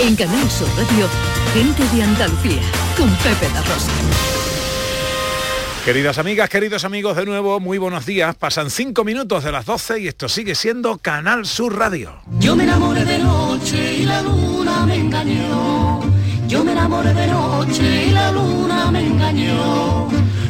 En 0.00 0.14
Canal 0.14 0.48
Sur 0.48 0.68
Radio, 0.76 1.08
gente 1.52 1.82
de 1.96 2.02
Andalucía, 2.04 2.62
con 2.96 3.10
Pepe 3.16 3.52
la 3.52 3.62
Rosa. 3.62 3.90
Queridas 5.84 6.18
amigas, 6.18 6.48
queridos 6.48 6.84
amigos, 6.84 7.16
de 7.16 7.26
nuevo, 7.26 7.58
muy 7.58 7.78
buenos 7.78 8.06
días. 8.06 8.36
Pasan 8.36 8.70
cinco 8.70 9.02
minutos 9.02 9.42
de 9.42 9.50
las 9.50 9.66
12 9.66 9.98
y 10.00 10.06
esto 10.06 10.28
sigue 10.28 10.54
siendo 10.54 10.98
Canal 10.98 11.46
Sur 11.46 11.76
Radio. 11.76 12.12
Yo 12.38 12.54
me 12.54 12.62
enamoré 12.62 13.04
de 13.04 13.18
noche 13.18 13.94
y 13.96 14.04
la 14.04 14.22
luna 14.22 14.86
me 14.86 14.94
engañó. 14.94 16.00
Yo 16.46 16.62
me 16.62 16.72
enamoré 16.72 17.12
de 17.12 17.26
noche 17.26 18.06
y 18.06 18.10
la 18.10 18.30
luna 18.30 18.92
me 18.92 19.04
engañó. 19.04 20.08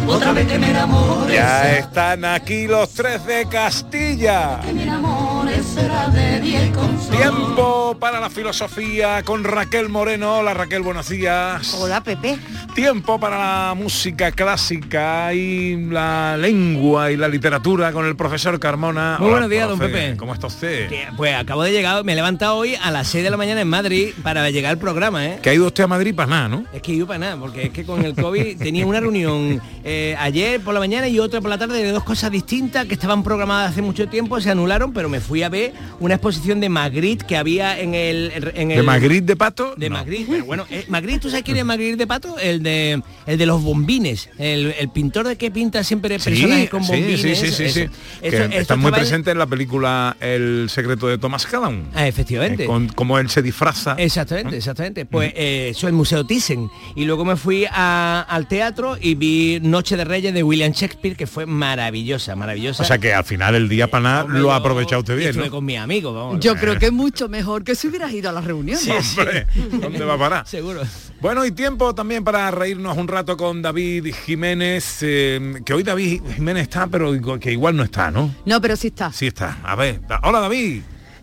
Otra 0.08 0.32
vez 0.32 0.46
que 0.48 0.58
me 0.58 0.70
enamoré. 0.70 1.34
Ya 1.34 1.76
están 1.78 2.24
aquí 2.24 2.66
los 2.66 2.94
tres 2.94 3.24
de 3.26 3.46
Castilla. 3.46 4.58
Que 4.64 4.72
me 4.72 4.84
enamore 4.84 5.62
será 5.62 6.08
de 6.08 6.40
día 6.40 6.64
y 6.64 6.70
con 6.70 6.98
sol. 6.98 7.16
Tiempo 7.16 7.96
para 8.00 8.18
la 8.18 8.30
filosofía 8.30 9.22
con 9.22 9.44
Raquel 9.44 9.90
Moreno. 9.90 10.38
Hola 10.38 10.54
Raquel, 10.54 10.80
buenos 10.80 11.10
días. 11.10 11.74
Hola, 11.78 12.02
Pepe. 12.02 12.38
Tiempo 12.74 13.20
para 13.20 13.36
la 13.68 13.74
música 13.74 14.32
clásica 14.32 15.34
y 15.34 15.76
la 15.90 16.36
lengua 16.38 17.10
y 17.12 17.16
la 17.18 17.28
literatura 17.28 17.92
con 17.92 18.06
el 18.06 18.16
profesor 18.16 18.58
Carmona. 18.58 19.16
Muy 19.18 19.26
Hola, 19.26 19.32
buenos 19.32 19.50
días, 19.50 19.68
don 19.68 19.78
profe. 19.78 19.92
Pepe. 19.92 20.16
¿Cómo 20.16 20.32
está 20.32 20.46
usted? 20.46 20.88
Que, 20.88 21.06
Pues 21.18 21.34
acabo 21.34 21.62
de 21.64 21.72
llegar, 21.72 22.02
me 22.04 22.12
he 22.12 22.16
levantado 22.16 22.56
hoy 22.56 22.76
a 22.76 22.90
las 22.90 23.08
6 23.08 23.24
de 23.24 23.30
la 23.30 23.36
mañana 23.36 23.60
en 23.60 23.68
Madrid 23.68 24.10
para 24.22 24.48
llegar 24.50 24.70
al 24.70 24.78
programa, 24.78 25.26
¿eh? 25.26 25.38
Que 25.42 25.50
ha 25.50 25.54
ido 25.54 25.66
usted 25.66 25.84
a 25.84 25.86
Madrid 25.86 26.14
para 26.14 26.30
nada, 26.30 26.48
¿no? 26.48 26.64
Es 26.72 26.80
que 26.80 26.92
iba 26.92 27.06
para 27.06 27.18
nada, 27.18 27.36
porque 27.36 27.64
es 27.66 27.70
que 27.70 27.84
con 27.84 28.02
el 28.04 28.14
COVID 28.14 28.56
tenía 28.62 28.86
una 28.86 29.00
reunión 29.00 29.60
eh, 29.84 29.97
ayer 30.18 30.60
por 30.60 30.74
la 30.74 30.80
mañana 30.80 31.08
y 31.08 31.18
otra 31.18 31.40
por 31.40 31.50
la 31.50 31.58
tarde 31.58 31.82
de 31.82 31.90
dos 31.90 32.04
cosas 32.04 32.30
distintas 32.30 32.86
que 32.86 32.94
estaban 32.94 33.22
programadas 33.22 33.70
hace 33.72 33.82
mucho 33.82 34.08
tiempo, 34.08 34.40
se 34.40 34.50
anularon, 34.50 34.92
pero 34.92 35.08
me 35.08 35.20
fui 35.20 35.42
a 35.42 35.48
ver 35.48 35.72
una 36.00 36.14
exposición 36.14 36.60
de 36.60 36.68
Magritte 36.68 37.24
que 37.26 37.36
había 37.36 37.78
en 37.80 37.94
el... 37.94 38.32
En 38.54 38.70
el 38.70 38.78
¿De 38.78 38.82
Magritte 38.82 39.26
de 39.26 39.36
Pato? 39.36 39.74
De 39.76 39.88
No. 39.90 39.96
Magritte, 39.96 40.26
pero 40.30 40.44
bueno, 40.44 40.66
eh, 40.70 40.84
Magritte, 40.88 41.20
¿tú 41.20 41.30
sabes 41.30 41.44
quién 41.44 41.56
es 41.56 41.64
Magritte 41.64 41.96
de 41.96 42.06
Pato? 42.06 42.38
El 42.38 42.62
de 42.62 43.02
el 43.26 43.38
de 43.38 43.46
los 43.46 43.62
bombines, 43.62 44.30
el, 44.38 44.74
el 44.78 44.88
pintor 44.90 45.26
de 45.28 45.36
que 45.36 45.50
pinta 45.50 45.82
siempre 45.84 46.18
Sí, 46.18 46.30
personajes 46.30 46.70
con 46.70 46.86
bombines. 46.86 47.20
sí, 47.20 47.34
sí, 47.34 47.50
sí, 47.52 47.64
eso. 47.64 47.74
sí. 47.74 47.80
Eso- 47.80 47.90
Que 48.22 48.44
esto 48.44 48.58
está 48.58 48.76
muy 48.76 48.90
presente 48.92 49.30
en 49.30 49.38
la 49.38 49.46
película 49.46 50.16
El 50.20 50.68
secreto 50.70 51.06
de 51.08 51.18
Thomas 51.18 51.46
Callan. 51.46 51.88
Ah, 51.94 52.06
efectivamente. 52.06 52.64
Eh, 52.64 52.66
con 52.66 52.88
cómo 52.88 53.18
él 53.18 53.28
se 53.30 53.42
disfraza. 53.42 53.94
Exactamente, 53.98 54.56
exactamente. 54.56 55.04
Pues 55.06 55.32
eh, 55.36 55.68
eso 55.70 55.86
es 55.86 55.90
el 55.90 55.92
Museo 55.94 56.24
Thyssen. 56.24 56.68
Y 56.96 57.04
luego 57.04 57.24
me 57.24 57.36
fui 57.36 57.66
a- 57.70 58.22
al 58.28 58.48
teatro 58.48 58.96
y 59.00 59.14
vi 59.14 59.58
Noche 59.62 59.87
de 59.96 60.04
Reyes 60.04 60.34
de 60.34 60.42
William 60.42 60.72
Shakespeare, 60.72 61.16
que 61.16 61.26
fue 61.26 61.46
maravillosa, 61.46 62.36
maravillosa. 62.36 62.82
O 62.82 62.86
sea 62.86 62.98
que 62.98 63.14
al 63.14 63.24
final 63.24 63.54
el 63.54 63.68
día 63.68 63.88
para 63.88 64.02
nada 64.02 64.24
lo 64.24 64.52
ha 64.52 64.56
aprovechado 64.56 65.00
usted 65.00 65.16
bien, 65.16 65.30
estuve 65.30 65.46
¿no? 65.46 65.50
con 65.50 65.64
mis 65.64 65.78
amigos, 65.78 66.14
vamos. 66.14 66.40
Yo 66.40 66.56
creo 66.56 66.78
que 66.78 66.86
es 66.86 66.92
mucho 66.92 67.28
mejor 67.28 67.64
que 67.64 67.74
si 67.74 67.88
hubieras 67.88 68.12
ido 68.12 68.28
a 68.28 68.32
la 68.32 68.40
reunión. 68.40 68.78
Hombre, 69.18 69.46
¿dónde 69.80 70.04
va 70.04 70.14
a 70.14 70.18
parar? 70.18 70.46
Seguro. 70.46 70.82
Bueno, 71.20 71.44
y 71.44 71.52
tiempo 71.52 71.94
también 71.94 72.22
para 72.22 72.50
reírnos 72.50 72.96
un 72.96 73.08
rato 73.08 73.36
con 73.36 73.62
David 73.62 74.14
Jiménez, 74.24 74.98
eh, 75.02 75.60
que 75.64 75.74
hoy 75.74 75.82
David 75.82 76.22
Jiménez 76.36 76.64
está, 76.64 76.86
pero 76.86 77.12
que 77.40 77.52
igual 77.52 77.76
no 77.76 77.82
está, 77.82 78.10
¿no? 78.10 78.34
No, 78.44 78.60
pero 78.60 78.76
sí 78.76 78.88
está. 78.88 79.12
Sí 79.12 79.26
está. 79.26 79.58
A 79.62 79.74
ver, 79.74 80.00
hola 80.22 80.40
David. 80.40 80.82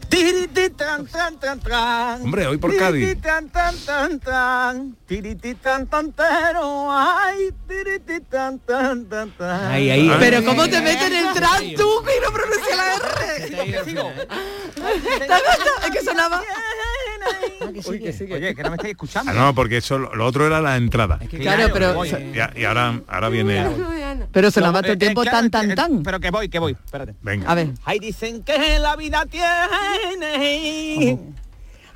Tiriti 0.09 0.69
tan 0.69 1.05
tan 1.07 1.37
tan 1.39 1.59
tan. 1.59 2.21
Hombre, 2.21 2.47
hoy 2.47 2.57
por 2.57 2.75
Cádiz. 2.77 3.05
Tiriti 3.05 3.21
tan 3.21 3.49
tan 3.49 3.75
tan 3.85 4.19
tan. 4.19 4.97
Tiriti 5.07 5.55
tan 5.55 5.87
tan 5.87 6.11
pero 6.11 6.91
ay, 6.91 7.51
tiriti 7.67 8.19
tan 8.21 8.59
tan 8.59 9.05
tan 9.05 9.31
tan. 9.31 9.71
Ahí, 9.71 9.89
ahí. 9.89 10.11
Pero 10.19 10.43
¿cómo 10.43 10.67
te 10.69 10.81
metes 10.81 11.07
en 11.07 11.27
el 11.27 11.33
trance 11.33 11.75
tú 11.77 11.89
que 12.03 12.19
no 12.23 12.31
pronuncia 12.31 12.75
la 12.75 12.95
R? 12.95 13.83
Sigo. 13.85 14.11
Es 15.85 15.91
que 15.91 16.01
sonaba... 16.03 16.41
Uy, 17.87 17.99
que 17.99 18.13
sigue. 18.13 18.35
Oye, 18.35 18.55
que 18.55 18.63
no 18.63 18.69
me 18.69 18.75
estáis 18.75 18.91
escuchando. 18.91 19.31
Ah, 19.31 19.33
no, 19.33 19.55
porque 19.55 19.77
eso 19.77 19.97
lo, 19.97 20.13
lo 20.15 20.25
otro 20.25 20.45
era 20.45 20.61
la 20.61 20.77
entrada. 20.77 21.19
Claro, 21.29 21.69
pero, 21.73 21.93
voy. 21.93 22.09
Y, 22.55 22.63
ahora, 22.63 23.01
ahora 23.07 23.29
viene. 23.29 23.67
pero 24.31 24.51
sonaba 24.51 24.81
todo 24.81 24.91
Eh, 24.91 24.93
el 24.93 24.99
tiempo 24.99 25.21
claro, 25.21 25.37
tan, 25.37 25.49
tan, 25.51 25.71
eh, 25.71 25.75
tan. 25.75 26.03
Pero 26.03 26.19
que 26.19 26.29
voy, 26.31 26.49
que 26.49 26.59
voy. 26.59 26.73
Espérate. 26.73 27.15
Venga. 27.21 27.49
A 27.49 27.55
ver. 27.55 27.69
Ay, 27.83 27.99
dicen 27.99 28.43
que 28.43 28.79
la 28.79 28.95
vida 28.95 29.25
tiene. 29.25 31.19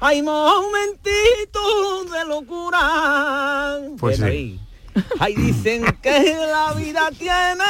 Hay 0.02 0.22
momentitos 0.22 2.12
de 2.12 2.26
locura. 2.26 3.78
Pues 3.98 4.18
sí. 4.18 4.24
ahí. 4.24 4.60
Ay, 5.20 5.36
dicen 5.36 5.84
que 6.02 6.36
la 6.52 6.74
vida 6.74 7.10
tiene. 7.18 7.64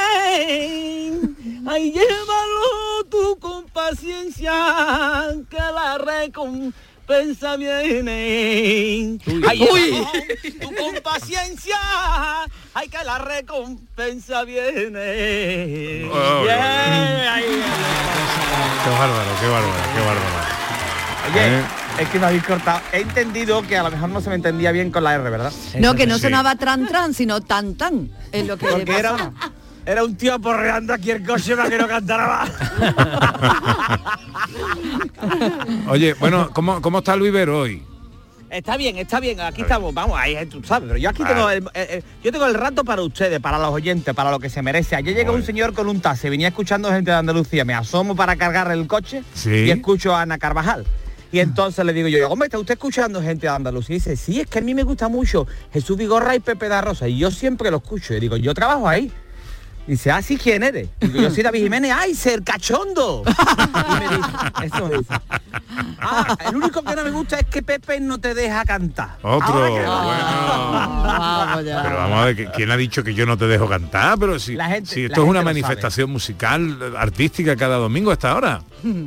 Ay, 1.68 1.92
llévalo 1.92 3.04
tú 3.10 3.38
con 3.40 3.66
paciencia, 3.66 4.54
que 5.50 5.58
la 5.58 5.98
recompensa 5.98 6.76
viene. 7.58 9.18
Ay, 9.48 9.58
llévalo 9.58 10.08
tú 10.62 10.76
con 10.76 11.02
paciencia, 11.04 11.78
ay, 12.74 12.88
que 12.90 13.04
la 13.04 13.18
recompensa 13.18 14.44
viene. 14.44 16.08
Oh, 16.12 16.44
Yeah, 16.46 17.34
ay, 17.34 17.44
Qué 18.84 18.90
bárbaro, 18.90 19.32
qué 19.40 19.48
bárbaro, 19.48 19.84
qué 19.94 20.00
bárbaro. 20.00 20.50
Oye, 21.32 21.60
Eh. 21.60 21.64
es 22.00 22.10
que 22.10 22.20
me 22.20 22.26
habéis 22.28 22.44
cortado. 22.44 22.82
He 22.94 23.02
entendido 23.02 23.62
que 23.64 23.78
a 23.78 23.84
lo 23.84 23.92
mejor 23.92 24.10
no 24.10 24.22
se 24.22 24.30
me 24.30 24.36
entendía 24.36 24.72
bien 24.72 24.92
con 24.92 25.04
la 25.04 25.16
R, 25.16 25.30
¿verdad? 25.30 25.52
No, 25.80 25.96
que 25.96 26.08
no 26.08 26.16
Sí. 26.16 26.22
sonaba 26.22 26.56
tran, 26.56 26.88
tran, 26.88 27.14
sino 27.14 27.42
tan, 27.42 27.76
tan. 27.76 28.10
Es 28.32 28.46
lo 28.48 28.58
que 28.58 28.68
Porque 28.68 28.96
era, 28.98 29.12
pasaba. 29.12 29.34
Era 29.90 30.04
un 30.04 30.16
tío 30.16 30.36
aporreando 30.36 30.94
aquí 30.94 31.10
el 31.10 31.26
coche 31.26 31.56
para 31.56 31.68
que 31.68 31.78
no 31.80 31.88
cantara 31.88 32.28
más. 32.28 32.52
Oye, 35.88 36.14
bueno, 36.14 36.52
¿cómo, 36.54 36.80
cómo 36.82 37.00
está 37.00 37.16
el 37.16 37.22
vivero 37.22 37.60
hoy? 37.62 37.82
Está 38.52 38.78
bien, 38.78 38.98
está 38.98 39.20
bien, 39.20 39.40
aquí 39.42 39.62
estamos, 39.62 39.94
vamos, 39.94 40.18
ahí 40.20 40.44
tú 40.48 40.64
sabes, 40.64 40.88
pero 40.88 41.00
yo 41.00 41.10
aquí 41.10 41.22
Vale. 41.22 41.36
tengo 41.36 41.50
el, 41.52 41.64
eh, 41.66 41.70
eh, 41.76 42.04
yo 42.24 42.32
tengo 42.32 42.46
el 42.48 42.56
rato 42.56 42.84
para 42.84 43.02
ustedes, 43.04 43.40
para 43.40 43.60
los 43.60 43.70
oyentes, 43.70 44.14
para 44.16 44.32
lo 44.32 44.40
que 44.40 44.50
se 44.50 44.62
merece. 44.64 44.96
Ayer 44.96 45.16
llegó 45.16 45.34
un 45.34 45.44
señor 45.44 45.74
con 45.74 45.88
un 45.88 46.02
taxi, 46.02 46.30
venía 46.30 46.48
escuchando 46.48 46.90
gente 46.92 47.12
de 47.12 47.18
Andalucía, 47.18 47.64
me 47.66 47.74
asomo 47.76 48.16
para 48.16 48.36
cargar 48.38 48.72
el 48.72 48.88
coche 48.88 49.24
Sí. 49.34 49.52
y 49.66 49.72
escucho 49.72 50.16
a 50.16 50.22
Ana 50.22 50.38
Carvajal. 50.40 50.86
Y 51.32 51.40
entonces 51.40 51.86
le 51.86 51.94
digo 51.94 52.08
yo, 52.08 52.28
hombre, 52.30 52.48
¿está 52.48 52.58
usted 52.58 52.74
escuchando 52.74 53.22
gente 53.22 53.46
de 53.46 53.54
Andalucía? 53.54 53.96
Y 53.98 54.00
dice, 54.00 54.16
sí, 54.16 54.40
es 54.40 54.48
que 54.48 54.58
a 54.60 54.62
mí 54.62 54.74
me 54.74 54.82
gusta 54.82 55.10
mucho 55.10 55.46
Jesús 55.72 55.96
Vigorra 55.96 56.36
y 56.36 56.40
Pepe 56.40 56.68
da 56.70 56.82
Rosa. 56.82 57.08
Y 57.08 57.20
yo 57.20 57.30
siempre 57.30 57.70
lo 57.70 57.78
escucho. 57.78 58.16
Y 58.16 58.20
digo, 58.20 58.36
yo 58.38 58.56
trabajo 58.56 58.88
ahí. 58.90 59.12
Y 59.90 59.94
dice, 59.94 60.12
ah, 60.12 60.22
sí, 60.22 60.38
¿quién 60.38 60.62
eres? 60.62 60.88
Digo, 61.00 61.20
yo 61.20 61.32
soy 61.32 61.42
David 61.42 61.64
Jiménez, 61.64 61.92
¡ay, 61.98 62.14
ser 62.14 62.44
cachondo! 62.44 63.24
Y 63.90 64.00
me 64.00 64.18
dice, 64.18 64.30
eso 64.66 64.88
me 64.88 64.98
dice. 65.00 65.14
Ah, 66.00 66.36
el 66.48 66.56
único 66.56 66.82
que 66.84 66.96
no 66.96 67.04
me 67.04 67.12
gusta 67.12 67.40
es 67.40 67.46
que 67.46 67.62
Pepe 67.64 68.00
no 68.00 68.20
te 68.20 68.34
deja 68.34 68.64
cantar. 68.66 69.18
Otro. 69.22 69.48
Ahora 69.48 69.68
que- 69.68 69.74
Bueno. 69.80 71.04
Vamos 71.04 71.66
ya. 71.66 71.82
Pero 71.84 71.96
vamos 71.96 72.20
a 72.20 72.26
ver, 72.26 72.36
¿qui- 72.38 72.52
¿quién 72.56 72.72
ha 72.72 72.78
dicho 72.78 73.04
que 73.04 73.14
yo 73.14 73.26
no 73.26 73.38
te 73.38 73.48
dejo 73.48 73.68
cantar? 73.68 74.18
Pero 74.20 74.40
si, 74.40 74.56
La 74.56 74.68
gente- 74.68 74.90
si 74.90 75.02
la 75.02 75.08
esto 75.08 75.24
es 75.24 75.30
una 75.30 75.42
manifestación 75.42 76.10
musical, 76.12 76.78
artística 76.98 77.56
cada 77.56 77.78
domingo 77.78 78.12
a 78.12 78.14
esta 78.14 78.36
hora. 78.36 78.62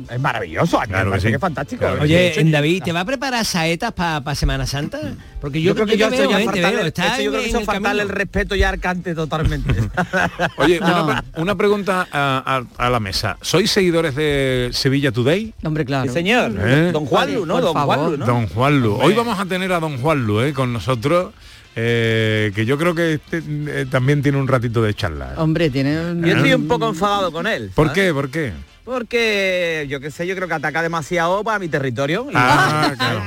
Es 0.09 0.19
maravilloso, 0.19 0.77
Claro 0.81 0.89
me 0.91 1.03
que 1.03 1.09
parece 1.09 1.27
sí. 1.27 1.31
que 1.31 1.35
es 1.35 1.41
fantástico. 1.41 1.79
Claro 1.79 1.95
que 1.95 1.99
De 2.01 2.03
Oye, 2.05 2.39
en 2.39 2.51
David, 2.51 2.83
¿te 2.83 2.91
va 2.91 2.99
a 3.01 3.05
preparar 3.05 3.43
saetas 3.43 3.91
para 3.93 4.35
Semana 4.35 4.67
Santa? 4.67 4.99
Porque 5.41 5.61
yo, 5.61 5.69
yo 5.69 5.75
creo 5.75 5.87
que 5.87 5.97
yo, 5.97 6.09
veo, 6.09 6.37
¿eh? 6.37 6.43
está 6.87 7.19
yo 7.19 7.31
creo 7.31 7.41
que 7.43 7.49
eso 7.49 7.59
el 7.59 7.65
faltarle 7.65 8.03
el 8.03 8.09
respeto 8.09 8.55
ya 8.55 8.69
al 8.69 8.79
cante 8.79 9.15
totalmente. 9.15 9.73
Oye, 10.57 10.79
No. 10.79 11.03
una, 11.05 11.21
pre- 11.21 11.41
una 11.41 11.55
pregunta 11.55 12.07
a, 12.11 12.61
a- 12.77 12.85
a 12.85 12.89
la 12.89 12.99
mesa. 12.99 13.37
¿Sois 13.41 13.69
seguidores 13.71 14.15
de 14.15 14.69
Sevilla 14.73 15.11
Today? 15.11 15.53
Hombre, 15.63 15.85
claro. 15.85 16.07
Sí, 16.07 16.13
señor. 16.13 16.51
¿Eh? 16.65 16.91
Don 16.91 17.05
Juanlu, 17.05 17.45
¿no? 17.45 17.53
Por 17.55 17.63
Don. 17.63 17.73
Juanlu, 17.85 18.17
¿no? 18.17 18.25
Don 18.25 18.47
Juanlu. 18.47 18.95
Hoy 19.01 19.13
vamos 19.13 19.39
a 19.39 19.45
tener 19.45 19.71
a 19.71 19.79
Don 19.79 19.97
Juanlu 19.97 20.41
eh, 20.41 20.53
con 20.53 20.71
nosotros, 20.73 21.33
eh, 21.75 22.51
que 22.55 22.65
yo 22.65 22.77
creo 22.77 22.93
que 22.95 23.13
este, 23.13 23.41
eh, 23.47 23.85
también 23.89 24.21
tiene 24.21 24.37
un 24.37 24.47
ratito 24.47 24.81
de 24.81 24.93
charla. 24.93 25.33
Hombre, 25.37 25.69
tiene... 25.69 25.93
Yo 26.21 26.35
estoy 26.35 26.53
un 26.53 26.67
poco 26.67 26.87
enfadado 26.89 27.31
con 27.31 27.47
él. 27.47 27.71
¿Por 27.73 27.87
¿sabes? 27.87 28.03
qué? 28.03 28.13
¿Por 28.13 28.29
qué? 28.29 28.53
Porque, 28.85 29.85
yo 29.89 29.99
qué 30.01 30.11
sé, 30.11 30.27
yo 30.27 30.35
creo 30.35 30.47
que 30.47 30.53
ataca 30.55 30.81
demasiado 30.81 31.43
para 31.43 31.57
mi 31.57 31.69
territorio. 31.69 32.27
y- 32.29 32.33
Ah, 32.35 32.93
claro. 32.97 33.23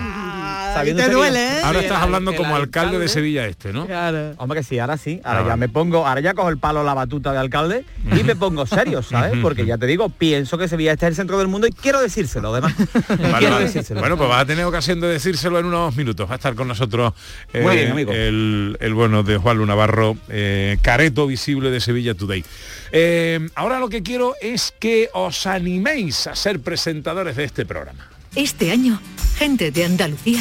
Sabiendo 0.79 1.03
te 1.03 1.09
que- 1.09 1.15
duele, 1.15 1.39
¿eh? 1.59 1.61
Ahora 1.63 1.79
Sí, 1.81 1.85
estás 1.87 2.03
hablando 2.03 2.31
el 2.33 2.37
como 2.37 2.57
alcalde 2.57 2.99
de. 2.99 3.09
Sevilla 3.09 3.47
Este, 3.47 3.73
¿no? 3.73 3.87
Claro. 3.87 4.35
Hombre 4.39 4.61
que 4.61 4.65
sí, 4.65 4.79
ahora 4.79 4.97
sí. 4.97 5.21
Ahora 5.25 5.41
Ah, 5.41 5.49
ya 5.49 5.57
me 5.57 5.69
pongo, 5.69 6.07
ahora 6.07 6.21
ya 6.21 6.35
cojo 6.35 6.49
el 6.49 6.59
palo 6.59 6.83
la 6.85 6.95
batuta 6.95 7.33
de 7.33 7.39
alcalde 7.39 7.85
y 8.19 8.23
me 8.25 8.35
pongo 8.37 8.67
serio, 8.67 9.03
¿sabes? 9.03 9.35
Porque 9.43 9.65
ya 9.67 9.79
te 9.79 9.87
digo, 9.87 10.09
pienso 10.09 10.59
que 10.59 10.69
Sevilla 10.69 10.93
este 10.93 11.07
es 11.07 11.11
el 11.11 11.17
centro 11.17 11.39
del 11.39 11.49
mundo 11.49 11.67
y 11.67 11.73
quiero 11.73 12.01
decírselo, 12.01 12.53
además. 12.53 12.75
Vale, 13.09 13.35
quiero 13.39 13.55
vale. 13.55 13.67
decírselo. 13.67 14.01
Bueno, 14.01 14.17
pues 14.17 14.29
vas 14.29 14.43
a 14.43 14.47
tener 14.47 14.65
ocasión 14.65 15.01
de 15.01 15.09
decírselo 15.09 15.59
en 15.59 15.67
unos 15.67 15.95
minutos. 15.97 16.29
Va 16.29 16.33
a 16.35 16.37
estar 16.37 16.55
con 16.55 16.69
nosotros 16.69 17.13
eh, 17.53 17.63
Muy 17.63 17.77
bien, 17.77 17.93
amigo. 17.93 18.13
el, 18.13 18.77
el 18.81 18.95
bueno 18.95 19.23
de 19.23 19.37
Juan 19.37 19.59
Luna 19.59 19.67
Navarro, 19.75 20.17
eh, 20.29 20.79
careto 20.83 21.27
visible 21.27 21.71
de 21.71 21.81
Sevilla 21.81 22.15
Today. 22.15 22.45
Eh, 22.93 23.49
ahora 23.55 23.79
lo 23.81 23.89
que 23.89 24.03
quiero 24.03 24.35
es 24.41 24.73
que 24.79 25.11
os 25.13 25.47
animéis 25.47 26.27
a 26.27 26.35
ser 26.37 26.61
presentadores 26.61 27.37
de 27.37 27.45
este 27.45 27.67
programa. 27.67 28.09
Este 28.35 28.71
año, 28.71 29.01
gente 29.39 29.71
de 29.71 29.85
Andalucía 29.85 30.41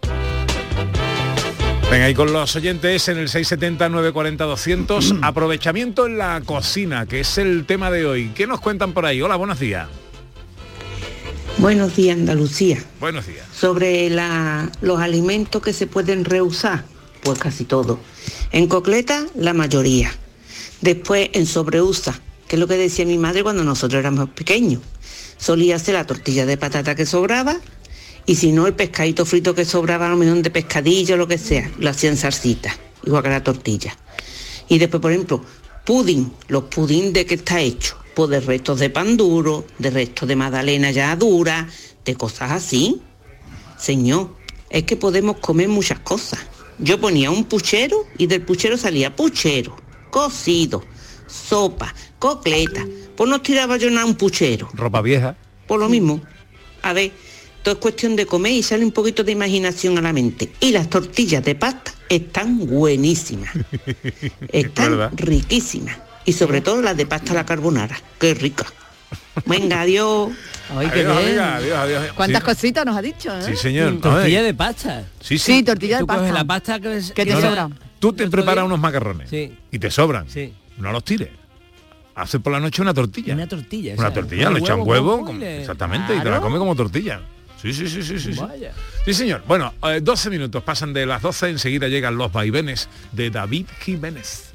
Venga, 1.91 2.09
y 2.09 2.13
con 2.13 2.31
los 2.31 2.55
oyentes 2.55 3.09
en 3.09 3.17
el 3.17 3.27
670-940-200, 3.27 5.19
aprovechamiento 5.23 6.05
en 6.05 6.17
la 6.17 6.41
cocina, 6.45 7.05
que 7.05 7.19
es 7.19 7.37
el 7.37 7.65
tema 7.65 7.91
de 7.91 8.05
hoy. 8.05 8.31
¿Qué 8.33 8.47
nos 8.47 8.61
cuentan 8.61 8.93
por 8.93 9.05
ahí? 9.05 9.21
Hola, 9.21 9.35
buenos 9.35 9.59
días. 9.59 9.89
Buenos 11.57 11.93
días, 11.95 12.17
Andalucía. 12.17 12.81
Buenos 13.01 13.27
días. 13.27 13.45
Sobre 13.53 14.09
la- 14.09 14.71
los 14.81 15.01
alimentos 15.01 15.61
que 15.61 15.73
se 15.73 15.85
pueden 15.85 16.23
reusar, 16.23 16.85
pues 17.23 17.37
casi 17.37 17.65
todo. 17.65 17.99
En 18.53 18.67
cocleta, 18.67 19.25
la 19.35 19.53
mayoría. 19.53 20.11
Después 20.79 21.29
en 21.33 21.45
sobreusa, 21.45 22.17
que 22.47 22.55
es 22.55 22.59
lo 22.59 22.67
que 22.67 22.77
decía 22.77 23.05
mi 23.05 23.17
madre 23.17 23.43
cuando 23.43 23.65
nosotros 23.65 23.99
éramos 23.99 24.29
pequeños. 24.29 24.81
Solía 25.37 25.75
hacer 25.75 25.95
la 25.95 26.05
tortilla 26.07 26.45
de 26.45 26.55
patata 26.55 26.95
que 26.95 27.05
sobraba 27.05 27.57
y 28.25 28.35
si 28.35 28.51
no 28.51 28.67
el 28.67 28.73
pescadito 28.73 29.25
frito 29.25 29.55
que 29.55 29.65
sobraba, 29.65 30.07
a 30.07 30.09
lo 30.09 30.17
mejor 30.17 30.41
de 30.41 30.49
pescadillo 30.49 31.15
o 31.15 31.17
lo 31.17 31.27
que 31.27 31.37
sea, 31.37 31.69
lo 31.77 31.89
hacían 31.89 32.17
salsita, 32.17 32.75
igual 33.05 33.23
que 33.23 33.29
la 33.29 33.43
tortilla. 33.43 33.97
Y 34.69 34.77
después, 34.77 35.01
por 35.01 35.11
ejemplo, 35.11 35.43
pudín, 35.85 36.31
los 36.47 36.63
pudín 36.65 37.13
de 37.13 37.25
qué 37.25 37.35
está 37.35 37.59
hecho, 37.59 37.97
pues 38.15 38.29
de 38.29 38.39
restos 38.39 38.79
de 38.79 38.89
pan 38.89 39.17
duro, 39.17 39.65
de 39.79 39.89
restos 39.89 40.27
de 40.27 40.35
magdalena 40.35 40.91
ya 40.91 41.15
dura, 41.15 41.67
de 42.05 42.15
cosas 42.15 42.51
así. 42.51 43.01
Señor, 43.77 44.35
es 44.69 44.83
que 44.83 44.95
podemos 44.95 45.37
comer 45.37 45.67
muchas 45.67 45.99
cosas. 45.99 46.39
Yo 46.79 46.99
ponía 46.99 47.29
un 47.29 47.45
puchero 47.45 48.07
y 48.17 48.27
del 48.27 48.41
puchero 48.41 48.77
salía 48.77 49.15
puchero, 49.15 49.75
cocido, 50.09 50.83
sopa, 51.27 51.93
cocleta. 52.17 52.85
Pues 53.15 53.29
no 53.29 53.41
tiraba 53.41 53.77
yo 53.77 53.89
nada 53.89 54.05
un 54.05 54.15
puchero. 54.15 54.69
Ropa 54.73 55.01
vieja. 55.01 55.35
Por 55.67 55.79
lo 55.79 55.89
mismo. 55.89 56.21
A 56.81 56.93
ver, 56.93 57.11
todo 57.63 57.75
es 57.75 57.79
cuestión 57.81 58.15
de 58.15 58.25
comer 58.25 58.53
y 58.53 58.63
sale 58.63 58.83
un 58.85 58.91
poquito 58.91 59.23
de 59.23 59.31
imaginación 59.31 59.97
a 59.97 60.01
la 60.01 60.13
mente. 60.13 60.51
Y 60.59 60.71
las 60.71 60.89
tortillas 60.89 61.43
de 61.43 61.55
pasta 61.55 61.93
están 62.09 62.65
buenísimas. 62.67 63.51
Están 64.51 64.91
¿Verdad? 64.91 65.11
riquísimas. 65.15 65.97
Y 66.25 66.33
sobre 66.33 66.61
todo 66.61 66.81
las 66.81 66.95
de 66.97 67.05
pasta 67.05 67.31
a 67.31 67.35
la 67.35 67.45
carbonara. 67.45 67.99
Qué 68.19 68.33
rica. 68.33 68.65
Venga, 69.45 69.81
adiós. 69.81 70.31
Ay, 70.75 70.87
qué 70.93 70.99
Adiós, 71.01 71.17
bien. 71.17 71.27
amiga, 71.39 71.55
adiós, 71.57 71.77
adiós. 71.77 72.13
¿Cuántas 72.15 72.41
Sí. 72.41 72.45
cositas 72.45 72.85
nos 72.85 72.95
ha 72.95 73.01
dicho? 73.01 73.35
eh? 73.37 73.41
Sí, 73.45 73.55
señor. 73.55 73.99
Tortilla 73.99 74.39
Ay. 74.39 74.45
de 74.45 74.53
pasta. 74.53 75.03
Sí, 75.19 75.37
sí. 75.37 75.53
Sí, 75.57 75.63
tortilla 75.63 75.97
de 75.97 76.05
pasta. 76.05 76.31
la 76.31 76.45
pasta 76.45 76.79
que, 76.79 76.97
es- 76.97 77.11
Que 77.11 77.25
te 77.25 77.31
que 77.33 77.41
sobra. 77.41 77.69
Tú 77.99 78.13
te 78.13 78.27
preparas 78.29 78.65
unos 78.65 78.79
macarrones 78.79 79.29
Sí. 79.29 79.51
y 79.71 79.79
te 79.79 79.91
sobran. 79.91 80.29
Sí. 80.29 80.53
No 80.77 80.91
los 80.91 81.03
tires. 81.03 81.29
Hace 82.15 82.39
por 82.39 82.53
la 82.53 82.59
noche 82.59 82.81
una 82.81 82.93
tortilla. 82.93 83.33
Una 83.33 83.47
tortilla. 83.47 83.93
Una 83.93 84.01
o 84.01 84.11
sea, 84.11 84.13
tortilla, 84.13 84.49
le 84.49 84.59
echan 84.59 84.79
huevo, 84.81 85.15
huevo, 85.15 85.25
con 85.25 85.41
exactamente, 85.43 86.15
y 86.15 86.19
te 86.19 86.29
la 86.29 86.39
come 86.41 86.57
como 86.57 86.75
tortilla. 86.75 87.21
Sí, 87.61 87.73
sí, 87.73 87.87
sí, 87.87 88.01
sí, 88.01 88.19
sí. 88.19 88.33
sí. 88.33 88.39
Vaya. 88.39 88.73
Sí, 89.05 89.13
señor. 89.13 89.43
Bueno, 89.47 89.73
eh, 89.83 89.99
12 90.01 90.29
minutos 90.29 90.63
pasan 90.63 90.93
de 90.93 91.05
las 91.05 91.21
12, 91.21 91.49
enseguida 91.49 91.87
llegan 91.87 92.17
los 92.17 92.31
vaivenes 92.31 92.89
de 93.11 93.29
David 93.29 93.67
Jiménez. 93.79 94.51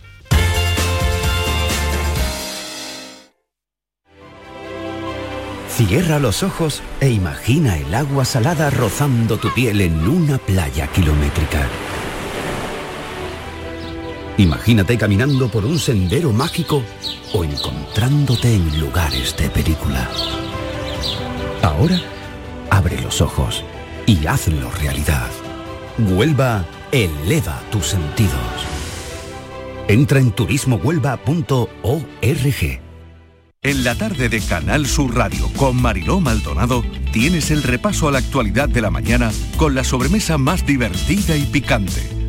Cierra 5.76 6.19
los 6.19 6.43
ojos 6.43 6.82
e 7.00 7.11
imagina 7.11 7.76
el 7.76 7.94
agua 7.94 8.25
salada 8.25 8.70
rozando 8.70 9.37
tu 9.37 9.53
piel 9.53 9.82
en 9.82 10.08
una 10.08 10.38
playa 10.38 10.87
kilométrica. 10.87 11.69
Imagínate 14.38 14.97
caminando 14.97 15.49
por 15.49 15.67
un 15.67 15.79
sendero 15.79 16.32
mágico 16.32 16.82
o 17.35 17.44
encontrándote 17.44 18.55
en 18.55 18.81
lugares 18.81 19.37
de 19.37 19.50
película. 19.50 20.11
Ahora, 21.62 22.00
abre 22.76 23.00
los 23.00 23.23
ojos 23.23 23.64
y 24.05 24.26
hazlo 24.26 24.70
realidad. 24.70 25.31
Huelva 25.99 26.67
eleva 26.93 27.58
tus 27.70 27.87
sentidos. 27.87 28.37
Entra 29.88 30.20
en 30.20 30.31
turismohuelva.org. 30.32 32.81
En 33.62 33.82
la 33.82 33.94
tarde 33.94 34.28
de 34.28 34.40
Canal 34.40 34.84
Sur 34.87 35.17
Radio 35.17 35.49
con 35.56 35.81
Mariló 35.81 36.20
Maldonado 36.20 36.84
tienes 37.12 37.50
el 37.50 37.62
repaso 37.62 38.08
a 38.08 38.12
la 38.12 38.19
actualidad 38.19 38.69
de 38.69 38.82
la 38.82 38.90
mañana 38.90 39.32
con 39.56 39.75
la 39.75 39.82
sobremesa 39.82 40.37
más 40.37 40.67
divertida 40.67 41.34
y 41.34 41.46
picante, 41.46 42.25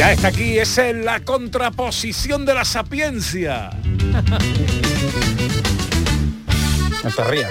Ya 0.00 0.12
está 0.12 0.28
aquí, 0.28 0.58
es 0.58 0.78
en 0.78 1.04
la 1.04 1.20
contraposición 1.20 2.46
de 2.46 2.54
la 2.54 2.64
sapiencia. 2.64 3.68
No 7.04 7.10
te 7.10 7.24
rías. 7.24 7.50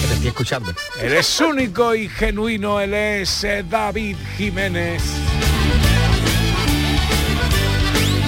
que 0.00 0.06
te 0.08 0.14
estoy 0.14 0.28
escuchando. 0.28 0.74
Él 1.00 1.12
es 1.12 1.40
único 1.40 1.94
y 1.94 2.08
genuino, 2.08 2.80
él 2.80 2.94
es 2.94 3.44
eh, 3.44 3.64
David 3.68 4.16
Jiménez. 4.36 5.02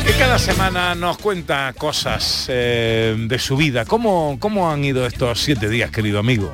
Que 0.07 0.13
cada 0.13 0.39
semana 0.39 0.95
nos 0.95 1.19
cuenta 1.19 1.73
cosas 1.77 2.47
eh, 2.49 3.17
de 3.17 3.39
su 3.41 3.57
vida. 3.57 3.85
¿Cómo, 3.85 4.37
¿Cómo 4.39 4.71
han 4.71 4.85
ido 4.85 5.07
estos 5.07 5.41
siete 5.41 5.69
días, 5.69 5.91
querido 5.91 6.21
amigo? 6.21 6.53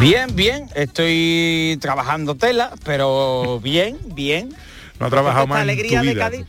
Bien, 0.00 0.34
bien. 0.34 0.68
Estoy 0.74 1.78
trabajando 1.80 2.34
tela, 2.34 2.72
pero 2.84 3.60
bien, 3.60 3.98
bien. 4.14 4.50
No 4.98 5.06
ha 5.06 5.10
trabajado 5.10 5.46
más 5.46 5.58
en 5.58 5.70
alegría 5.70 6.00
tu 6.00 6.06
de 6.06 6.12
vida. 6.14 6.30
Cádiz. 6.30 6.46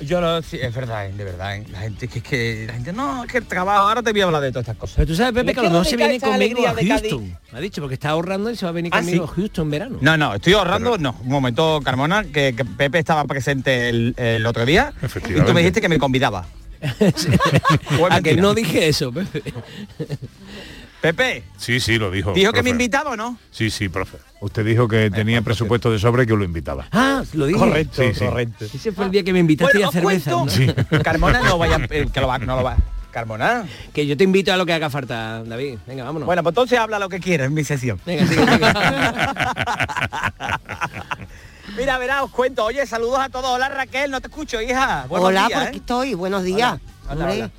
Yo 0.00 0.20
lo 0.20 0.42
sí, 0.42 0.58
es 0.60 0.74
verdad, 0.74 1.08
de 1.08 1.24
verdad. 1.24 1.56
eh. 1.56 1.64
La 1.70 1.78
gente 1.80 2.08
que 2.08 2.18
es 2.18 2.24
que 2.24 2.64
la 2.66 2.74
gente 2.74 2.92
no, 2.92 3.24
es 3.24 3.30
que 3.30 3.38
el 3.38 3.46
trabajo, 3.46 3.86
ahora 3.88 4.02
te 4.02 4.10
voy 4.10 4.20
a 4.22 4.24
hablar 4.24 4.42
de 4.42 4.50
todas 4.50 4.64
estas 4.64 4.76
cosas. 4.76 4.96
Pero 4.96 5.06
tú 5.06 5.14
sabes, 5.14 5.32
Pepe, 5.32 5.54
que 5.54 5.60
a 5.60 5.62
lo 5.62 5.68
quiero 5.68 5.72
mejor 5.80 5.84
se 5.86 5.90
dedicar 5.96 6.08
viene 6.08 6.16
esta 6.16 6.26
conmigo 6.26 6.66
a 6.66 6.70
alegría 6.70 6.94
de 6.96 7.00
Cádiz. 7.00 7.10
Houston. 7.12 7.38
Me 7.52 7.58
ha 7.58 7.60
dicho, 7.60 7.80
porque 7.80 7.94
está 7.94 8.10
ahorrando 8.10 8.50
y 8.50 8.56
se 8.56 8.66
va 8.66 8.70
a 8.70 8.72
venir 8.72 8.92
¿Ah, 8.92 8.98
conmigo 8.98 9.26
sí? 9.26 9.32
a 9.32 9.34
Houston 9.36 9.66
en 9.66 9.70
verano. 9.70 9.98
No, 10.00 10.16
no, 10.16 10.34
estoy 10.34 10.52
ahorrando, 10.54 10.98
no. 10.98 11.16
Un 11.22 11.28
momento, 11.28 11.80
Carmona, 11.82 12.24
que, 12.24 12.54
que 12.56 12.64
Pepe 12.64 12.98
estaba 12.98 13.24
presente 13.24 13.88
el, 13.88 14.14
el 14.18 14.44
otro 14.46 14.66
día 14.66 14.92
y 15.28 15.40
tú 15.40 15.54
me 15.54 15.60
dijiste 15.60 15.80
que 15.80 15.88
me 15.88 15.98
convidaba. 15.98 16.44
a 16.84 16.96
que 16.96 18.10
mentira. 18.10 18.42
no 18.42 18.52
dije 18.52 18.88
eso, 18.88 19.10
Pepe. 19.12 19.42
Pepe, 21.12 21.44
Sí, 21.58 21.80
sí, 21.80 21.98
lo 21.98 22.10
dijo. 22.10 22.32
¿dijo 22.32 22.50
que 22.52 22.62
me 22.62 22.70
invitaba 22.70 23.10
o 23.10 23.16
no? 23.16 23.36
Sí, 23.50 23.68
sí, 23.70 23.90
profe. 23.90 24.16
Usted 24.40 24.64
dijo 24.64 24.88
que 24.88 25.10
tenía 25.10 25.42
presupuesto 25.42 25.90
de 25.90 25.98
sobre 25.98 26.22
y 26.22 26.26
que 26.26 26.34
lo 26.34 26.44
invitaba. 26.44 26.86
Ah, 26.92 27.22
lo 27.34 27.44
dije. 27.44 27.58
Correcto, 27.58 28.02
Sí, 28.02 28.14
sí. 28.14 28.24
correcto. 28.24 28.64
Ese 28.64 28.92
fue 28.92 29.04
el 29.04 29.10
día 29.10 29.22
que 29.22 29.34
me 29.34 29.40
invitaste 29.40 29.76
Bueno, 29.76 29.90
a 29.90 29.92
cerveza. 29.92 30.30
cuento- 30.32 30.74
¿no? 30.90 31.02
Carmona 31.02 31.42
no 31.42 31.58
vaya, 31.58 31.78
eh, 31.90 32.06
que 32.10 32.20
lo 32.22 32.26
va, 32.28 32.38
no 32.38 32.56
lo 32.56 32.62
va. 32.62 32.76
Carmona. 33.10 33.66
Que 33.92 34.06
yo 34.06 34.16
te 34.16 34.24
invito 34.24 34.50
a 34.52 34.56
lo 34.56 34.64
que 34.64 34.72
haga 34.72 34.88
falta, 34.88 35.42
David. 35.44 35.78
Venga, 35.86 36.04
vámonos. 36.04 36.24
Bueno, 36.26 36.42
pues 36.42 36.52
entonces 36.52 36.78
habla 36.78 36.98
lo 36.98 37.10
que 37.10 37.20
quieras 37.20 37.48
en 37.48 37.54
mi 37.54 37.64
sesión. 37.64 38.00
Venga, 38.06 38.26
sigue, 38.26 38.44
sigue. 38.44 38.58
Mira, 41.76 41.98
verá, 41.98 42.22
os 42.24 42.30
cuento. 42.30 42.64
Oye, 42.64 42.86
saludos 42.86 43.18
a 43.20 43.28
todos. 43.28 43.46
Hola 43.50 43.68
Raquel, 43.68 44.10
no 44.10 44.20
te 44.20 44.28
escucho, 44.28 44.60
hija. 44.60 45.06
Buenos 45.08 45.28
Hola, 45.28 45.46
días, 45.46 45.52
por 45.58 45.62
¿eh? 45.62 45.66
aquí 45.68 45.78
estoy. 45.78 46.14
Buenos 46.14 46.42
días. 46.44 46.78
Hola, 47.08 47.12
Hombre. 47.24 47.42
hola. 47.42 47.50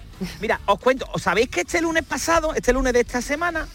Mira, 0.41 0.59
os 0.65 0.79
cuento. 0.79 1.05
¿Os 1.13 1.21
sabéis 1.21 1.49
que 1.49 1.61
este 1.61 1.81
lunes 1.81 2.03
pasado, 2.03 2.53
este 2.53 2.71
lunes 2.73 2.93
de 2.93 3.01
esta 3.01 3.21
semana, 3.21 3.67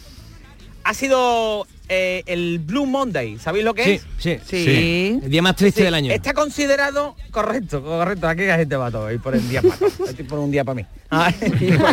ha 0.85 0.95
sido 0.95 1.67
eh, 1.89 2.23
el 2.27 2.59
Blue 2.61 2.87
Monday, 2.87 3.39
¿sabéis 3.39 3.65
lo 3.65 3.75
que 3.75 3.85
Sí, 3.85 3.91
es? 3.91 4.03
sí, 4.19 4.39
Sí. 4.47 4.65
sí. 4.65 5.21
El 5.23 5.31
día 5.31 5.43
más 5.43 5.57
triste 5.57 5.81
Sí, 5.81 5.85
del 5.85 5.95
año. 5.95 6.13
Está 6.13 6.33
considerado 6.33 7.17
correcto, 7.31 7.83
correcto. 7.83 8.29
Aquí 8.29 8.45
la 8.47 8.57
gente 8.57 8.77
va 8.77 8.91
todo 8.91 9.13
y 9.13 9.19
por 9.19 9.35
el 9.35 9.47
día 9.49 9.61
para 9.61 9.77
Estoy 10.09 10.25
por 10.25 10.39
un 10.39 10.51
día 10.51 10.65
para 10.65 10.77
mí. 10.77 10.87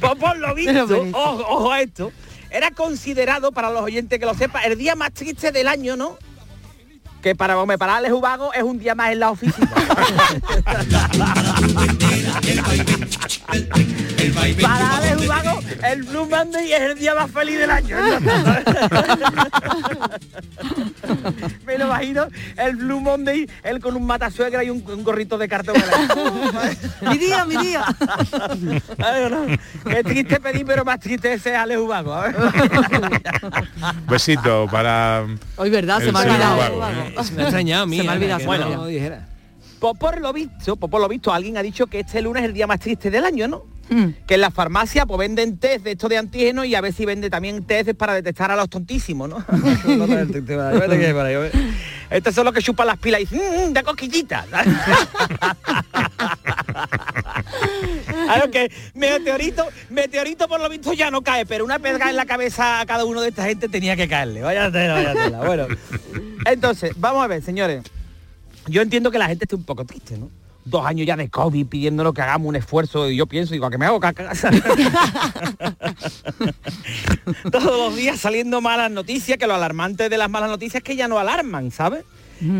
Pues 0.00 0.14
por 0.18 0.36
lo 0.38 0.54
visto, 0.54 0.84
ojo, 1.12 1.44
ojo 1.48 1.72
a 1.72 1.80
esto, 1.80 2.12
era 2.50 2.70
considerado 2.70 3.52
para 3.52 3.70
los 3.70 3.82
oyentes 3.82 4.18
que 4.18 4.26
lo 4.26 4.34
sepa 4.34 4.60
el 4.62 4.76
día 4.78 4.94
más 4.94 5.12
triste 5.12 5.52
del 5.52 5.68
año, 5.68 5.96
¿no? 5.96 6.18
Que 7.22 7.34
para 7.34 7.58
hombre, 7.58 7.78
para 7.78 7.96
Alex 7.96 8.14
Ubago 8.14 8.52
es 8.52 8.62
un 8.62 8.78
día 8.78 8.94
más 8.94 9.12
en 9.12 9.20
la 9.20 9.30
oficina. 9.30 9.66
para 14.62 14.96
Alex 14.96 15.26
Ubago, 15.26 15.60
el 15.84 16.02
Blue 16.04 16.26
Monday 16.28 16.72
es 16.72 16.80
el 16.80 16.98
día 16.98 17.14
más 17.14 17.30
feliz 17.30 17.58
del 17.58 17.70
año. 17.70 17.96
Lo 21.86 21.92
imagino, 21.92 22.26
el 22.56 22.76
Blue 22.76 23.00
Monday, 23.00 23.48
él 23.62 23.80
con 23.80 23.96
un 23.96 24.04
matasuegra 24.06 24.64
y 24.64 24.70
un, 24.70 24.82
un 24.86 25.04
gorrito 25.04 25.38
de 25.38 25.48
cartón. 25.48 25.76
Mi 27.02 27.18
día, 27.18 27.44
mi 27.44 27.56
día. 27.56 27.84
Qué 29.88 30.04
triste 30.04 30.40
pedir, 30.40 30.64
pero 30.66 30.84
más 30.84 30.98
triste 31.00 31.32
ese 31.32 31.50
es 31.50 31.56
Alex 31.56 31.80
Ubago. 31.80 32.12
a 32.14 32.22
ver. 32.28 32.36
Besito 34.08 34.66
para... 34.70 35.24
Hoy 35.56 35.70
verdad, 35.70 36.00
se 36.00 36.12
me 36.12 36.18
ha 36.18 36.22
señor 36.22 36.36
olvidado. 36.36 36.88
Eh, 36.90 37.24
se 37.24 37.32
me 37.32 37.42
ha 37.42 37.44
extrañado 37.44 37.82
a 37.84 37.86
mí. 37.86 37.96
Se 37.98 38.02
me 38.02 38.08
ha 38.08 38.12
Ana, 38.12 38.20
olvidado, 38.20 38.38
que 38.38 38.44
se 38.44 38.48
me 38.50 38.54
ha 38.54 38.58
no 38.58 38.64
olvidado. 38.64 38.84
lo 38.84 38.88
dijera. 38.90 39.28
Pues 39.78 39.98
por 39.98 40.20
lo 40.20 40.32
visto, 40.32 40.76
pues 40.76 40.90
por 40.90 41.00
lo 41.00 41.08
visto, 41.08 41.32
alguien 41.32 41.56
ha 41.58 41.62
dicho 41.62 41.86
que 41.86 42.00
este 42.00 42.22
lunes 42.22 42.42
es 42.42 42.48
el 42.48 42.54
día 42.54 42.66
más 42.66 42.80
triste 42.80 43.10
del 43.10 43.24
año, 43.24 43.46
¿no? 43.46 43.62
Mm. 43.88 44.06
Que 44.26 44.34
en 44.34 44.40
la 44.40 44.50
farmacia 44.50 45.06
pues 45.06 45.18
venden 45.18 45.58
test 45.58 45.84
de 45.84 45.92
estos 45.92 46.10
de 46.10 46.18
antígeno 46.18 46.64
y 46.64 46.74
a 46.74 46.80
ver 46.80 46.92
si 46.92 47.04
vende 47.04 47.30
también 47.30 47.64
test 47.64 47.94
para 47.94 48.14
detectar 48.14 48.50
a 48.50 48.56
los 48.56 48.68
tontísimos, 48.68 49.28
¿no? 49.28 49.44
Estos 52.10 52.34
son 52.34 52.44
los 52.44 52.54
que 52.54 52.62
chupan 52.62 52.86
las 52.86 52.98
pilas 52.98 53.20
y 53.20 53.24
dicen, 53.26 53.70
"Mm, 53.70 53.72
de 53.72 53.82
cosquillitas. 53.82 54.46
Claro 58.26 58.50
que 58.50 58.70
meteorito, 58.94 59.66
meteorito 59.90 60.48
por 60.48 60.60
lo 60.60 60.68
visto 60.68 60.92
ya 60.92 61.10
no 61.10 61.22
cae, 61.22 61.46
pero 61.46 61.64
una 61.64 61.78
pedra 61.78 62.10
en 62.10 62.16
la 62.16 62.26
cabeza 62.26 62.80
a 62.80 62.86
cada 62.86 63.04
uno 63.04 63.20
de 63.20 63.28
esta 63.28 63.44
gente 63.44 63.68
tenía 63.68 63.96
que 63.96 64.08
caerle. 64.08 64.42
Vaya 64.42 64.70
tela, 64.70 64.94
vaya 64.94 65.14
tela. 65.14 65.44
Bueno, 65.44 65.66
entonces, 66.44 66.92
vamos 66.96 67.22
a 67.24 67.26
ver, 67.28 67.42
señores. 67.42 67.84
Yo 68.68 68.82
entiendo 68.82 69.10
que 69.10 69.18
la 69.18 69.28
gente 69.28 69.44
esté 69.44 69.54
un 69.54 69.64
poco 69.64 69.84
triste, 69.84 70.18
¿no? 70.18 70.28
Dos 70.66 70.84
años 70.84 71.06
ya 71.06 71.16
de 71.16 71.30
COVID 71.30 71.66
pidiéndonos 71.66 72.12
que 72.12 72.22
hagamos 72.22 72.48
un 72.48 72.56
esfuerzo 72.56 73.08
y 73.08 73.16
yo 73.16 73.26
pienso, 73.26 73.52
digo, 73.52 73.66
¿a 73.66 73.70
que 73.70 73.78
me 73.78 73.86
hago 73.86 74.00
caca? 74.00 74.32
Todos 77.52 77.78
los 77.78 77.94
días 77.94 78.18
saliendo 78.18 78.60
malas 78.60 78.90
noticias, 78.90 79.38
que 79.38 79.46
lo 79.46 79.54
alarmante 79.54 80.08
de 80.08 80.18
las 80.18 80.28
malas 80.28 80.50
noticias 80.50 80.76
es 80.76 80.82
que 80.82 80.96
ya 80.96 81.06
no 81.06 81.20
alarman, 81.20 81.70
¿sabes? 81.70 82.04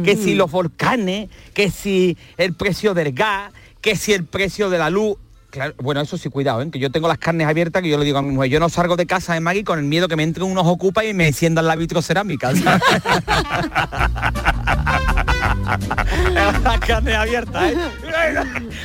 Que 0.05 0.17
si 0.17 0.37
los 0.37 0.53
volcanes, 0.53 1.29
que 1.53 1.71
si 1.71 2.17
el 2.39 2.55
precio 2.55 2.95
del 2.95 3.13
gas, 3.13 3.53
que 3.81 3.97
si 3.97 4.13
el 4.13 4.25
precio 4.25 4.71
de 4.71 4.79
la 4.79 4.89
luz. 4.89 5.17
Claro, 5.51 5.75
bueno, 5.79 6.01
eso 6.01 6.17
sí, 6.17 6.29
cuidado, 6.29 6.63
¿eh? 6.63 6.71
que 6.71 6.79
yo 6.79 6.91
tengo 6.91 7.09
las 7.09 7.19
carnes 7.19 7.49
abiertas, 7.49 7.83
que 7.83 7.89
yo 7.89 7.99
le 7.99 8.05
digo 8.05 8.19
a 8.19 8.23
mi 8.23 8.31
mujer, 8.31 8.51
yo 8.51 8.61
no 8.61 8.69
salgo 8.69 8.95
de 8.95 9.07
casa 9.07 9.35
de 9.35 9.41
Maggie 9.41 9.65
con 9.65 9.81
el 9.81 9.85
miedo 9.85 10.07
que 10.07 10.15
me 10.15 10.23
entre 10.23 10.45
unos 10.45 10.67
ocupa 10.67 11.05
y 11.05 11.13
me 11.13 11.27
enciendan 11.27 11.67
la 11.67 11.75
vitrocerámica. 11.77 12.53
carnes 16.87 17.15
abiertas, 17.15 17.73
¿eh? 17.73 17.77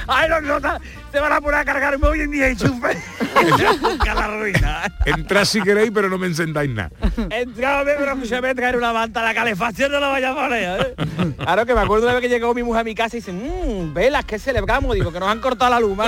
Ay, 0.08 0.30
los 0.30 0.44
notas 0.44 0.82
se 1.12 1.20
van 1.20 1.34
a 1.34 1.42
poner 1.42 1.60
a 1.60 1.66
cargarme 1.66 2.08
hoy 2.08 2.22
en 2.22 2.32
día 2.32 2.50
y 2.50 2.56
chupe. 2.56 2.98
La 4.06 4.28
ruina. 4.28 4.84
Entrad 5.06 5.46
si 5.46 5.62
queréis, 5.62 5.92
pero 5.94 6.10
no 6.10 6.18
me 6.18 6.28
encendáis 6.28 6.70
nada. 6.70 6.92
Entrame, 7.30 7.94
pero 7.98 8.20
que 8.20 8.26
se 8.26 8.42
me 8.42 8.54
traer 8.56 8.78
una 8.78 8.94
manta, 8.94 9.22
la 9.22 9.34
calefacción 9.34 9.92
no 9.92 10.00
la 10.00 10.10
vaya 10.10 10.32
a 10.32 10.36
poner, 10.36 10.82
¿eh? 10.82 10.96
Claro 11.38 11.66
que 11.66 11.74
me 11.74 11.82
acuerdo 11.82 12.06
una 12.06 12.14
vez 12.14 12.22
que 12.22 12.30
llegó 12.30 12.54
mi 12.54 12.64
mujer 12.64 12.82
a 12.82 12.84
mi 12.84 12.96
casa 12.96 13.18
y 13.18 13.20
dice, 13.20 13.32
mmm, 13.32 13.94
velas, 13.94 14.26
que 14.26 14.40
celebramos? 14.40 14.94
Digo, 14.96 15.12
que 15.12 15.20
nos 15.20 15.30
han 15.30 15.40
cortado 15.40 15.72
la 15.72 15.80
luz, 15.80 15.98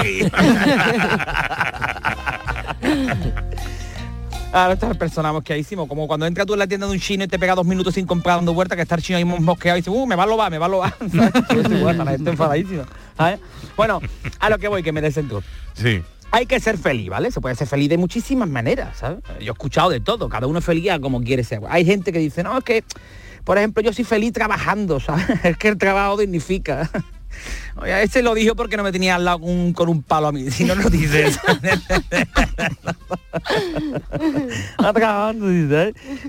Maggie. 4.53 4.63
Ahora 4.63 4.73
estos 4.73 4.97
personas 4.97 5.33
mosqueadísimos, 5.33 5.87
como 5.87 6.07
cuando 6.07 6.25
entra 6.25 6.45
tú 6.45 6.53
en 6.53 6.59
la 6.59 6.67
tienda 6.67 6.87
de 6.87 6.93
un 6.93 6.99
chino 6.99 7.23
y 7.23 7.27
te 7.27 7.39
pega 7.39 7.55
dos 7.55 7.65
minutos 7.65 7.95
sin 7.95 8.05
comprar 8.05 8.37
dando 8.37 8.53
vuelta, 8.53 8.75
que 8.75 8.83
está 8.83 8.95
el 8.95 9.01
chino 9.01 9.17
ahí 9.17 9.25
mosqueado 9.25 9.77
y 9.77 9.81
dice, 9.81 9.89
uh, 9.89 10.05
me 10.05 10.15
va 10.15 10.23
a 10.23 10.27
lobar, 10.27 10.51
me 10.51 10.57
va 10.57 10.67
a 10.67 10.69
lobar. 10.69 10.95
¿sabes? 11.11 11.71
Igual, 11.71 11.95
está 11.95 12.05
la 12.05 12.11
gente 12.11 12.29
enfadadísima. 12.29 12.85
¿sabes? 13.17 13.39
Bueno, 13.75 14.01
a 14.39 14.49
lo 14.49 14.59
que 14.59 14.67
voy, 14.67 14.83
que 14.83 14.91
me 14.91 15.01
desentro. 15.01 15.43
Sí. 15.73 16.03
Hay 16.31 16.45
que 16.45 16.59
ser 16.59 16.77
feliz, 16.77 17.09
¿vale? 17.09 17.31
Se 17.31 17.41
puede 17.41 17.55
ser 17.55 17.67
feliz 17.67 17.89
de 17.89 17.97
muchísimas 17.97 18.49
maneras, 18.49 18.97
¿sabes? 18.97 19.19
Yo 19.39 19.51
he 19.51 19.53
escuchado 19.53 19.89
de 19.89 19.99
todo, 19.99 20.29
cada 20.29 20.47
uno 20.47 20.59
es 20.59 20.65
feliz 20.65 20.89
a 20.91 20.99
como 20.99 21.21
quiere 21.21 21.43
ser. 21.43 21.61
Hay 21.69 21.85
gente 21.85 22.11
que 22.11 22.19
dice, 22.19 22.43
no, 22.43 22.57
es 22.57 22.63
que, 22.63 22.83
por 23.43 23.57
ejemplo, 23.57 23.83
yo 23.83 23.93
soy 23.93 24.03
feliz 24.03 24.33
trabajando, 24.33 24.99
¿sabes? 24.99 25.25
Es 25.43 25.57
que 25.57 25.67
el 25.67 25.77
trabajo 25.77 26.17
dignifica. 26.17 26.89
Oye, 27.75 28.03
ese 28.03 28.21
lo 28.21 28.33
dijo 28.35 28.55
porque 28.55 28.77
no 28.77 28.83
me 28.83 28.91
tenía 28.91 29.15
al 29.15 29.25
lado 29.25 29.39
con 29.39 29.49
un, 29.49 29.73
con 29.73 29.89
un 29.89 30.03
palo 30.03 30.27
a 30.27 30.31
mí, 30.31 30.49
si 30.51 30.63
no 30.63 30.75
lo 30.75 30.89
dices. 30.89 31.39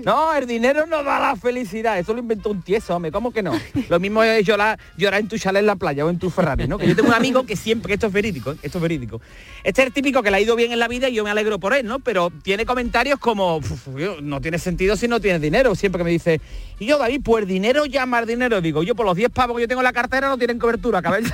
No, 0.03 0.33
el 0.33 0.47
dinero 0.47 0.85
no 0.87 1.03
da 1.03 1.19
la 1.19 1.35
felicidad, 1.35 1.99
eso 1.99 2.13
lo 2.13 2.19
inventó 2.19 2.49
un 2.49 2.61
tieso, 2.61 2.95
hombre, 2.95 3.11
¿cómo 3.11 3.31
que 3.31 3.43
no? 3.43 3.53
Lo 3.89 3.99
mismo 3.99 4.23
es 4.23 4.45
llorar, 4.45 4.79
llorar 4.97 5.19
en 5.21 5.27
tu 5.27 5.37
chalet 5.37 5.59
en 5.61 5.67
la 5.67 5.75
playa 5.75 6.05
o 6.05 6.09
en 6.09 6.19
tu 6.19 6.29
Ferrari, 6.29 6.67
¿no? 6.67 6.77
Que 6.77 6.87
yo 6.87 6.95
tengo 6.95 7.09
un 7.09 7.15
amigo 7.15 7.45
que 7.45 7.55
siempre, 7.55 7.93
esto 7.93 8.07
es 8.07 8.13
verídico, 8.13 8.51
¿eh? 8.53 8.57
esto 8.61 8.77
es 8.77 8.81
verídico. 8.81 9.21
Este 9.63 9.81
es 9.81 9.87
el 9.87 9.93
típico 9.93 10.21
que 10.23 10.31
le 10.31 10.37
ha 10.37 10.41
ido 10.41 10.55
bien 10.55 10.71
en 10.71 10.79
la 10.79 10.87
vida 10.87 11.09
y 11.09 11.15
yo 11.15 11.23
me 11.23 11.29
alegro 11.29 11.59
por 11.59 11.73
él, 11.73 11.85
¿no? 11.85 11.99
Pero 11.99 12.31
tiene 12.43 12.65
comentarios 12.65 13.19
como, 13.19 13.57
"Uf, 13.57 13.87
yo, 13.97 14.21
no 14.21 14.41
tiene 14.41 14.57
sentido 14.59 14.95
si 14.95 15.07
no 15.07 15.19
tienes 15.19 15.41
dinero, 15.41 15.75
siempre 15.75 15.99
que 15.99 16.03
me 16.05 16.11
dice, 16.11 16.41
y 16.79 16.85
yo, 16.85 16.97
David, 16.97 17.21
pues 17.23 17.47
dinero 17.47 17.85
llama 17.85 18.21
dinero, 18.23 18.61
digo, 18.61 18.83
yo 18.83 18.95
por 18.95 19.05
los 19.05 19.15
10 19.15 19.29
pavos 19.29 19.55
que 19.57 19.61
yo 19.63 19.67
tengo 19.67 19.81
en 19.81 19.85
la 19.85 19.93
cartera 19.93 20.27
no 20.27 20.37
tienen 20.37 20.59
cobertura, 20.59 21.01
cabeza. 21.01 21.33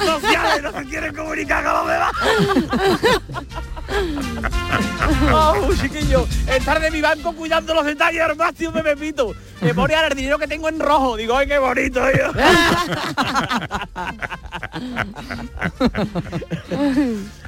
Sociales 0.00 0.62
no 0.62 0.72
se 0.72 0.84
quieren 0.84 1.14
comunicar 1.14 1.64
con 1.64 1.72
los 1.72 1.88
demás. 1.88 2.12
Oh, 5.32 5.68
chiquillo, 5.80 6.26
estar 6.48 6.80
de 6.80 6.90
mi 6.90 7.00
banco 7.00 7.32
cuidando 7.34 7.74
los 7.74 7.84
detalles 7.84 8.20
al 8.22 8.36
máximo 8.36 8.72
me 8.72 8.82
pepito. 8.82 9.34
Me 9.60 9.74
pone 9.74 9.94
ahora 9.94 10.08
el 10.08 10.16
dinero 10.16 10.38
que 10.38 10.46
tengo 10.46 10.68
en 10.68 10.80
rojo. 10.80 11.16
Digo, 11.16 11.36
ay, 11.36 11.46
qué 11.46 11.58
bonito, 11.58 12.00
tío. 12.12 12.32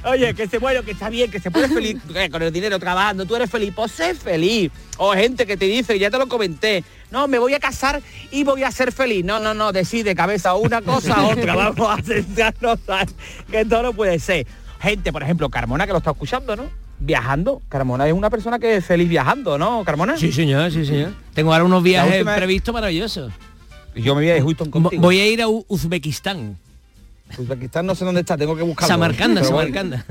Oye, 0.05 0.35
que 0.35 0.47
se 0.49 0.59
bueno, 0.59 0.83
que 0.83 0.93
está 0.93 1.11
bien, 1.11 1.31
que 1.31 1.41
se 1.41 1.51
puede 1.51 1.69
feliz 1.69 1.99
con 2.31 2.43
el 2.43 2.53
dinero 2.53 2.79
trabajando, 2.79 3.27
tú 3.27 3.37
eres 3.37 3.51
feliz, 3.51 3.73
pues 3.75 3.93
sé 3.93 4.15
feliz. 4.15 4.71
O 4.97 5.13
gente 5.13 5.47
que 5.47 5.57
te 5.57 5.67
dice, 5.67 5.99
ya 5.99 6.11
te 6.11 6.19
lo 6.19 6.29
comenté, 6.29 6.85
no, 7.11 7.29
me 7.29 7.39
voy 7.39 7.55
a 7.55 7.61
casar 7.61 8.03
y 8.31 8.45
voy 8.45 8.65
a 8.65 8.71
ser 8.71 8.93
feliz. 8.93 9.25
No, 9.25 9.39
no, 9.39 9.55
no, 9.55 9.73
decide 9.73 10.15
cabeza 10.15 10.55
una 10.55 10.83
cosa 10.83 11.27
otra, 11.27 11.55
vamos 11.55 11.89
a 11.89 12.03
¿sabes? 12.87 13.15
que 13.51 13.65
todo 13.65 13.83
no 13.83 13.93
puede 13.93 14.19
ser. 14.19 14.47
Gente, 14.81 15.13
por 15.13 15.23
ejemplo, 15.23 15.49
Carmona, 15.51 15.87
que 15.87 15.93
lo 15.93 15.99
está 15.99 16.11
escuchando, 16.13 16.55
¿no? 16.57 16.65
Viajando. 17.01 17.63
Carmona 17.69 18.07
es 18.07 18.13
una 18.13 18.31
persona 18.31 18.59
que 18.59 18.77
es 18.77 18.85
feliz 18.85 19.09
viajando, 19.09 19.59
¿no, 19.59 19.85
Carmona? 19.85 20.17
Sí, 20.17 20.33
señor, 20.33 20.71
sí, 20.73 20.85
señor. 20.85 21.13
Tengo 21.35 21.53
ahora 21.53 21.65
unos 21.65 21.83
viajes 21.83 22.25
previstos 22.25 22.73
maravillosos. 22.73 23.33
Yo 23.95 24.15
me 24.15 24.23
voy 24.23 24.31
a 24.31 24.41
Houston 24.43 24.69
Mo- 24.69 24.73
contigo. 24.83 25.03
Voy 25.03 25.19
a 25.21 25.27
ir 25.27 25.43
a 25.43 25.49
Uzbekistán. 25.49 26.57
Uzbekistán 27.37 27.87
no 27.87 27.95
sé 27.95 28.05
dónde 28.05 28.21
está, 28.21 28.37
tengo 28.37 28.57
que 28.57 28.63
buscarlo. 28.63 28.95
Samarcanda, 28.95 29.41
Pero 29.43 29.53
bueno. 29.55 29.75
Samarcanda. 29.75 30.07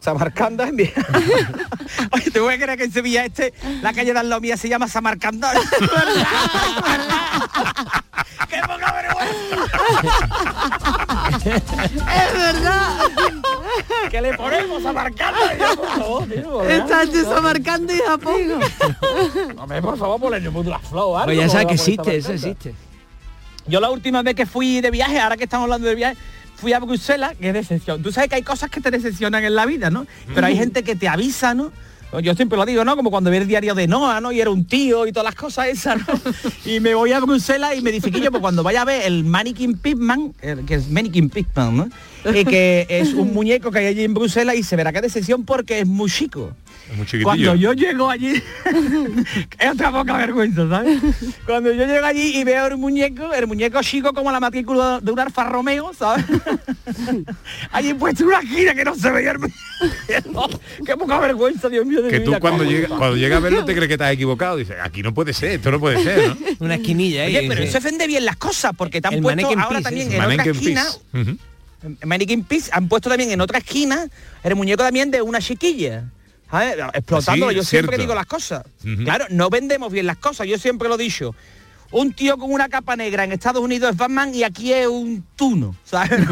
Samarcanda 0.00 0.68
en 0.68 0.74
Oye, 2.12 2.30
te 2.30 2.40
voy 2.40 2.54
a 2.54 2.58
creer 2.58 2.78
que 2.78 2.84
en 2.84 2.92
Sevilla 2.92 3.24
este, 3.24 3.52
la 3.82 3.92
calle 3.92 4.12
de 4.12 4.18
al 4.18 4.28
lado 4.28 4.40
mía 4.40 4.56
se 4.56 4.68
llama 4.68 4.88
Samarcanda. 4.88 5.52
¡Qué 8.48 8.60
poca 8.66 8.90
Es 11.44 12.32
verdad. 12.34 12.98
¿Qué 14.10 14.20
le 14.22 14.34
ponemos 14.34 14.82
Samarcanda? 14.82 15.56
Yo, 15.58 15.76
por 15.76 15.88
favor. 15.88 16.70
Está 16.70 17.02
entre 17.02 17.22
Samarcanda 17.22 17.94
y 17.94 17.98
Japón. 17.98 18.40
Hombre, 19.58 19.82
por 19.82 19.98
favor, 19.98 20.20
ponle 20.20 20.40
la 20.40 20.78
flow, 20.78 21.16
algo, 21.16 21.26
Pues 21.26 21.38
ya 21.38 21.48
sabes 21.48 21.66
que 21.66 21.74
por 21.74 21.74
existe, 21.74 22.16
eso 22.16 22.28
Samarcanda. 22.28 22.48
existe. 22.50 22.74
Yo 23.66 23.80
la 23.80 23.90
última 23.90 24.22
vez 24.22 24.34
que 24.34 24.46
fui 24.46 24.80
de 24.80 24.90
viaje, 24.90 25.20
ahora 25.20 25.36
que 25.36 25.44
estamos 25.44 25.64
hablando 25.64 25.86
de 25.88 25.94
viaje, 25.94 26.16
fui 26.60 26.72
a 26.72 26.78
Bruselas, 26.80 27.34
que 27.40 27.48
es 27.48 27.54
decepción. 27.54 28.02
Tú 28.02 28.12
sabes 28.12 28.28
que 28.30 28.36
hay 28.36 28.42
cosas 28.42 28.70
que 28.70 28.80
te 28.80 28.90
decepcionan 28.90 29.44
en 29.44 29.54
la 29.54 29.66
vida, 29.66 29.90
¿no? 29.90 30.06
Pero 30.34 30.46
hay 30.46 30.56
gente 30.56 30.82
que 30.82 30.94
te 30.96 31.08
avisa, 31.08 31.54
¿no? 31.54 31.72
Yo 32.24 32.34
siempre 32.34 32.58
lo 32.58 32.66
digo, 32.66 32.84
¿no? 32.84 32.96
Como 32.96 33.08
cuando 33.12 33.30
vi 33.30 33.36
el 33.36 33.46
diario 33.46 33.72
de 33.76 33.86
Noah, 33.86 34.20
¿no? 34.20 34.32
Y 34.32 34.40
era 34.40 34.50
un 34.50 34.64
tío 34.64 35.06
y 35.06 35.12
todas 35.12 35.24
las 35.26 35.36
cosas 35.36 35.68
esas, 35.68 35.96
¿no? 36.08 36.14
Y 36.64 36.80
me 36.80 36.94
voy 36.94 37.12
a 37.12 37.20
Bruselas 37.20 37.76
y 37.76 37.82
me 37.82 37.92
dice 37.92 38.10
que 38.10 38.20
yo, 38.20 38.32
pues 38.32 38.40
cuando 38.40 38.64
vaya 38.64 38.82
a 38.82 38.84
ver 38.84 39.02
el 39.06 39.22
Mannequin 39.24 39.78
Pigman, 39.78 40.34
el- 40.42 40.64
que 40.66 40.74
es 40.74 40.88
Mannequin 40.90 41.30
Pigman, 41.30 41.76
¿no? 41.76 41.88
Y 42.34 42.44
que 42.44 42.84
es 42.88 43.14
un 43.14 43.32
muñeco 43.32 43.70
que 43.70 43.78
hay 43.78 43.86
allí 43.86 44.02
en 44.02 44.14
Bruselas 44.14 44.56
y 44.56 44.64
se 44.64 44.74
verá 44.74 44.92
que 44.92 45.00
de 45.00 45.08
sesión 45.08 45.44
porque 45.44 45.78
es 45.80 45.86
muy 45.86 46.10
chico. 46.10 46.52
Muy. 46.96 47.22
Cuando 47.22 47.54
yo 47.54 47.72
llego 47.72 48.10
allí, 48.10 48.42
es 49.58 49.70
otra 49.70 49.90
poca 49.92 50.16
vergüenza, 50.16 50.68
¿sabes? 50.68 51.00
Cuando 51.46 51.72
yo 51.72 51.86
llego 51.86 52.04
allí 52.04 52.38
y 52.38 52.44
veo 52.44 52.66
el 52.66 52.76
muñeco, 52.76 53.32
el 53.32 53.46
muñeco 53.46 53.82
chico 53.82 54.12
como 54.12 54.30
la 54.32 54.40
matrícula 54.40 55.00
de 55.00 55.12
un 55.12 55.20
Alfa 55.20 55.44
Romeo, 55.44 55.92
¿sabes? 55.96 56.24
allí 57.72 57.94
puesto 57.94 58.22
en 58.24 58.28
una 58.28 58.40
esquina 58.40 58.74
que 58.74 58.84
no 58.84 58.94
se 58.94 59.10
veía 59.10 59.32
el 59.32 59.38
muñeco. 59.38 59.58
Qué 60.84 60.96
poca 60.96 61.18
vergüenza, 61.20 61.68
Dios 61.68 61.86
mío. 61.86 62.02
De 62.02 62.10
Que 62.10 62.18
mi 62.18 62.24
tú 62.24 62.30
vida, 62.32 62.40
cuando 62.40 62.64
¿cómo? 62.64 62.70
llega, 62.70 62.88
cuando 62.88 63.16
llega 63.16 63.36
a 63.36 63.40
verlo 63.40 63.64
te 63.64 63.72
crees 63.74 63.88
que 63.88 63.94
estás 63.94 64.12
equivocado. 64.12 64.56
Dices, 64.56 64.76
aquí 64.82 65.02
no 65.02 65.14
puede 65.14 65.32
ser, 65.32 65.52
esto 65.52 65.70
no 65.70 65.80
puede 65.80 66.02
ser, 66.02 66.28
¿no? 66.28 66.36
Una 66.60 66.74
esquinilla 66.76 67.22
ahí. 67.22 67.36
Oye, 67.36 67.48
pero 67.48 67.62
sí. 67.62 67.68
eso 67.68 67.80
vende 67.80 68.06
bien 68.06 68.24
las 68.24 68.36
cosas, 68.36 68.72
porque 68.76 69.00
te 69.00 69.08
han 69.08 69.14
El 69.14 69.22
puesto 69.22 69.46
ahora 69.46 69.68
piece, 69.68 69.82
también 69.82 70.12
en 70.12 70.20
otra 70.20 70.28
Mannequin 70.28 70.52
esquina, 70.54 70.86
Mannequin 72.04 72.44
Piece, 72.44 72.70
han 72.72 72.88
puesto 72.88 73.08
también 73.08 73.30
en 73.30 73.40
otra 73.40 73.58
esquina 73.58 74.06
el 74.42 74.56
muñeco 74.56 74.82
también 74.82 75.10
de 75.10 75.22
una 75.22 75.40
chiquilla. 75.40 76.04
¿Sabes? 76.50 76.76
Explotándolo, 76.94 77.50
Sí, 77.50 77.56
yo 77.56 77.62
siempre 77.64 77.96
cierto. 77.96 78.02
digo 78.02 78.14
las 78.14 78.26
cosas. 78.26 78.64
Claro, 79.04 79.26
no 79.30 79.50
vendemos 79.50 79.92
bien 79.92 80.06
las 80.06 80.16
cosas, 80.16 80.46
yo 80.46 80.58
siempre 80.58 80.88
lo 80.88 80.94
he 80.96 80.98
dicho. 80.98 81.34
Un 81.92 82.12
tío 82.12 82.38
con 82.38 82.52
una 82.52 82.68
capa 82.68 82.94
negra 82.94 83.24
en 83.24 83.32
Estados 83.32 83.60
Unidos 83.62 83.90
es 83.90 83.96
Batman 83.96 84.32
y 84.32 84.44
aquí 84.44 84.72
es 84.72 84.86
un 84.86 85.24
tuno, 85.34 85.74
¿sabes? 85.84 86.20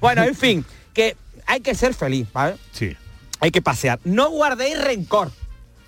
bueno, 0.00 0.22
en 0.24 0.34
fin, 0.34 0.64
que 0.94 1.16
hay 1.46 1.60
que 1.60 1.74
ser 1.74 1.94
feliz, 1.94 2.26
¿vale? 2.32 2.56
Sí. 2.72 2.96
Hay 3.40 3.50
que 3.50 3.62
pasear. 3.62 3.98
No 4.04 4.30
guardéis 4.30 4.80
rencor. 4.82 5.30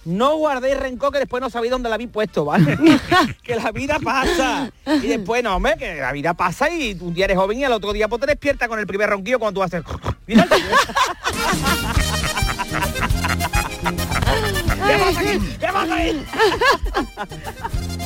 No 0.04 0.36
guardéis 0.36 0.78
rencor 0.78 1.12
que 1.12 1.20
después 1.20 1.40
no 1.40 1.48
sabéis 1.50 1.70
dónde 1.70 1.88
la 1.88 1.94
habéis 1.94 2.10
puesto, 2.10 2.44
¿vale? 2.44 2.76
que 3.42 3.56
la 3.56 3.70
vida 3.70 3.98
pasa. 4.02 4.70
Y 4.86 5.06
después, 5.06 5.44
no, 5.44 5.56
hombre, 5.56 5.76
que 5.78 5.94
la 5.96 6.12
vida 6.12 6.34
pasa 6.34 6.68
y 6.70 6.96
un 7.00 7.14
día 7.14 7.26
eres 7.26 7.36
joven 7.36 7.58
y 7.58 7.64
al 7.64 7.72
otro 7.72 7.92
día 7.92 8.08
pues 8.08 8.20
te 8.20 8.26
despiertas 8.26 8.68
con 8.68 8.78
el 8.78 8.86
primer 8.86 9.10
ronquillo 9.10 9.38
cuando 9.38 9.60
tú 9.60 9.64
haces... 9.64 9.82
Mira, 10.26 10.46
¿Qué 14.86 14.98
pasa 14.98 15.20
aquí? 15.20 15.38
¿Qué 15.60 15.66
pasa 15.66 15.94
ahí? 15.94 16.26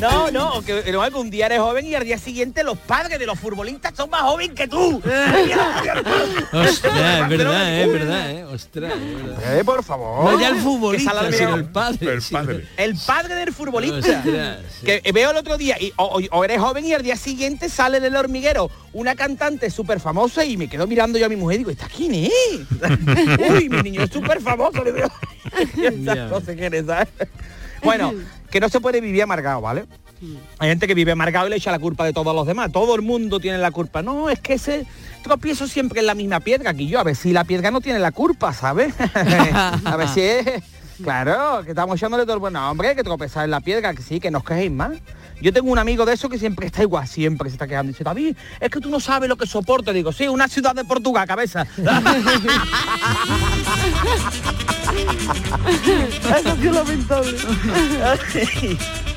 No, 0.01 0.31
no, 0.31 0.63
que, 0.63 0.93
no, 0.93 1.03
que 1.11 1.17
un 1.17 1.31
día 1.31 1.47
eres 1.47 1.59
joven 1.61 1.87
y 1.87 1.95
al 1.95 2.05
día 2.05 2.19
siguiente 2.19 2.63
los 2.63 2.77
padres 2.77 3.19
de 3.19 3.25
los 3.25 3.39
futbolistas 3.39 3.95
son 3.97 4.11
más 4.11 4.23
jóvenes 4.23 4.55
que 4.55 4.69
tú. 4.69 4.97
Ostras, 6.53 7.23
es 7.23 7.29
verdad, 7.29 7.81
es 7.81 7.93
verdad, 7.93 8.31
eh. 8.31 8.45
Ostras, 8.45 8.93
es 8.93 9.25
verdad. 9.25 9.59
Eh, 9.59 9.65
por 9.65 9.83
favor. 9.83 10.33
No 10.33 10.41
ya 10.41 10.49
el 10.49 10.57
futbolista, 10.57 11.33
sino 11.33 11.55
el 11.55 11.65
padre. 11.65 12.13
El 12.13 12.23
padre. 12.31 12.69
El 12.77 12.97
padre 13.07 13.35
del 13.37 13.53
futbolista. 13.55 13.99
Ostras, 14.19 14.59
sí. 14.81 14.87
Que 14.87 15.13
veo 15.13 15.31
el 15.31 15.37
otro 15.39 15.57
día, 15.57 15.77
y, 15.81 15.93
o, 15.97 16.45
eres 16.45 16.61
joven 16.61 16.85
y 16.85 16.93
al 16.93 17.03
día 17.03 17.17
siguiente 17.17 17.69
sale 17.71 17.99
del 18.01 18.17
hormiguero 18.17 18.71
una 18.93 19.15
cantante 19.15 19.71
súper 19.71 20.01
famosa 20.01 20.45
y 20.45 20.57
me 20.59 20.69
quedo 20.69 20.87
mirando 20.87 21.19
yo 21.19 21.25
a 21.27 21.29
mi 21.31 21.37
mujer 21.37 21.55
y 21.57 21.59
digo, 21.59 21.71
¿esta 21.71 21.89
quién 21.89 22.15
es? 22.15 22.31
Uy, 23.51 23.69
mi 23.71 23.83
niño 23.83 24.03
es 24.03 24.11
súper 24.11 24.43
famoso. 24.43 24.85
Le 24.85 24.93
digo, 24.93 25.09
"Y 25.77 25.85
esta 25.87 26.15
Ya. 26.15 26.27
no 26.27 26.41
sé 26.41 26.55
quién 26.55 26.75
es, 26.75 26.87
¿sabes? 26.87 27.09
Bueno, 27.83 28.13
que 28.57 28.61
no 28.61 28.71
se 28.71 28.81
puede 28.81 29.03
vivir 29.03 29.23
amargado, 29.23 29.61
¿vale? 29.61 29.85
Hay 30.59 30.71
gente 30.71 30.87
que 30.87 30.95
vive 30.95 31.13
amargado 31.13 31.47
y 31.47 31.51
le 31.51 31.57
echa 31.57 31.71
la 31.71 31.79
culpa 31.79 32.07
de 32.07 32.15
todos 32.15 32.35
los 32.35 32.47
demás. 32.47 32.73
Todo 32.73 32.95
el 32.95 33.03
mundo 33.03 33.39
tiene 33.39 33.59
la 33.59 33.71
culpa. 33.71 34.01
No, 34.01 34.31
es 34.31 34.41
que 34.41 34.55
ese 34.55 34.87
tropiezo 35.23 35.69
siempre 35.69 36.01
en 36.01 36.07
la 36.07 36.15
misma 36.15 36.41
piedra 36.41 36.73
que 36.73 36.87
yo. 36.87 36.99
A 36.99 37.05
ver 37.05 37.17
si 37.17 37.35
la 37.35 37.45
piedra 37.45 37.71
no 37.71 37.83
tiene 37.83 37.99
la 37.99 38.13
culpa, 38.13 38.55
¿sabes? 38.55 38.95
a 39.15 39.97
ver 39.99 40.09
si 40.09 40.23
es... 40.23 40.63
Claro, 41.03 41.63
que 41.65 41.73
estamos 41.73 41.97
echándole 41.97 42.25
todo 42.25 42.33
el 42.33 42.41
bueno, 42.41 42.71
hombre, 42.71 42.97
que 42.97 43.03
tropezar 43.03 43.45
en 43.45 43.51
la 43.51 43.61
piedra, 43.61 43.93
que 43.93 44.01
sí, 44.01 44.21
que 44.21 44.31
nos 44.31 44.43
quejéis 44.43 44.73
más. 44.73 44.93
Yo 45.41 45.53
tengo 45.53 45.71
un 45.71 45.79
amigo 45.79 46.05
de 46.07 46.15
eso 46.15 46.29
que 46.29 46.39
siempre 46.39 46.67
está 46.67 46.83
igual, 46.83 47.07
siempre 47.07 47.51
se 47.51 47.55
está 47.55 47.67
quejando. 47.67 47.93
Dice, 47.93 48.05
David, 48.05 48.37
es 48.61 48.71
que 48.71 48.81
tú 48.81 48.89
no 48.89 49.01
sabes 49.01 49.29
lo 49.29 49.37
que 49.37 49.47
soporto. 49.47 49.93
Digo, 49.93 50.13
sí, 50.13 50.29
una 50.29 50.49
ciudad 50.49 50.75
de 50.75 50.85
Portugal, 50.85 51.27
cabeza. 51.27 51.67
Eso 56.39 56.53
es 56.53 56.65
lamentable. 56.65 57.37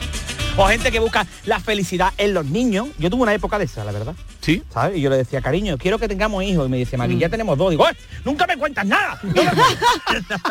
o 0.58 0.68
gente 0.68 0.92
que 0.92 1.00
busca 1.00 1.26
la 1.46 1.60
felicidad 1.60 2.14
en 2.18 2.34
los 2.34 2.46
niños. 2.46 2.88
Yo 2.98 3.10
tuve 3.10 3.24
una 3.24 3.34
época 3.34 3.58
de 3.58 3.66
esa, 3.66 3.84
la 3.84 3.92
verdad. 3.92 4.14
Sí. 4.42 4.64
¿Sabes? 4.74 4.98
Y 4.98 5.02
yo 5.02 5.10
le 5.10 5.18
decía, 5.18 5.42
cariño, 5.42 5.78
quiero 5.78 6.00
que 6.00 6.08
tengamos 6.08 6.44
hijos. 6.44 6.68
Y 6.68 6.70
me 6.70 6.78
dice, 6.78 6.98
Mari, 6.98 7.18
ya 7.18 7.30
tenemos 7.30 7.58
dos. 7.58 7.72
Digo, 7.72 7.88
"Eh, 7.88 7.96
nunca 8.26 8.46
me 8.48 8.58
cuentas 8.58 8.86
nada. 8.86 9.20
No 9.30 9.44
me 9.44 9.52
cuentas". 9.52 10.42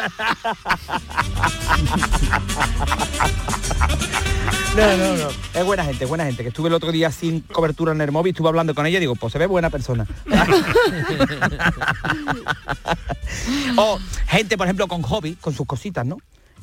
No, 4.76 4.96
no, 4.96 5.16
no. 5.16 5.28
Es 5.54 5.64
buena 5.64 5.84
gente, 5.84 6.04
buena 6.04 6.24
gente. 6.24 6.42
Que 6.42 6.48
estuve 6.50 6.68
el 6.68 6.74
otro 6.74 6.92
día 6.92 7.10
sin 7.10 7.40
cobertura 7.40 7.92
en 7.92 8.00
el 8.00 8.12
móvil, 8.12 8.30
estuve 8.30 8.48
hablando 8.48 8.74
con 8.74 8.86
ella 8.86 8.98
y 8.98 9.00
digo, 9.00 9.16
pues 9.16 9.32
se 9.32 9.38
ve 9.38 9.46
buena 9.46 9.70
persona. 9.70 10.06
o 13.76 13.98
gente, 14.28 14.56
por 14.56 14.66
ejemplo, 14.66 14.86
con 14.86 15.02
hobby, 15.02 15.34
con 15.34 15.54
sus 15.54 15.66
cositas, 15.66 16.06
¿no? 16.06 16.18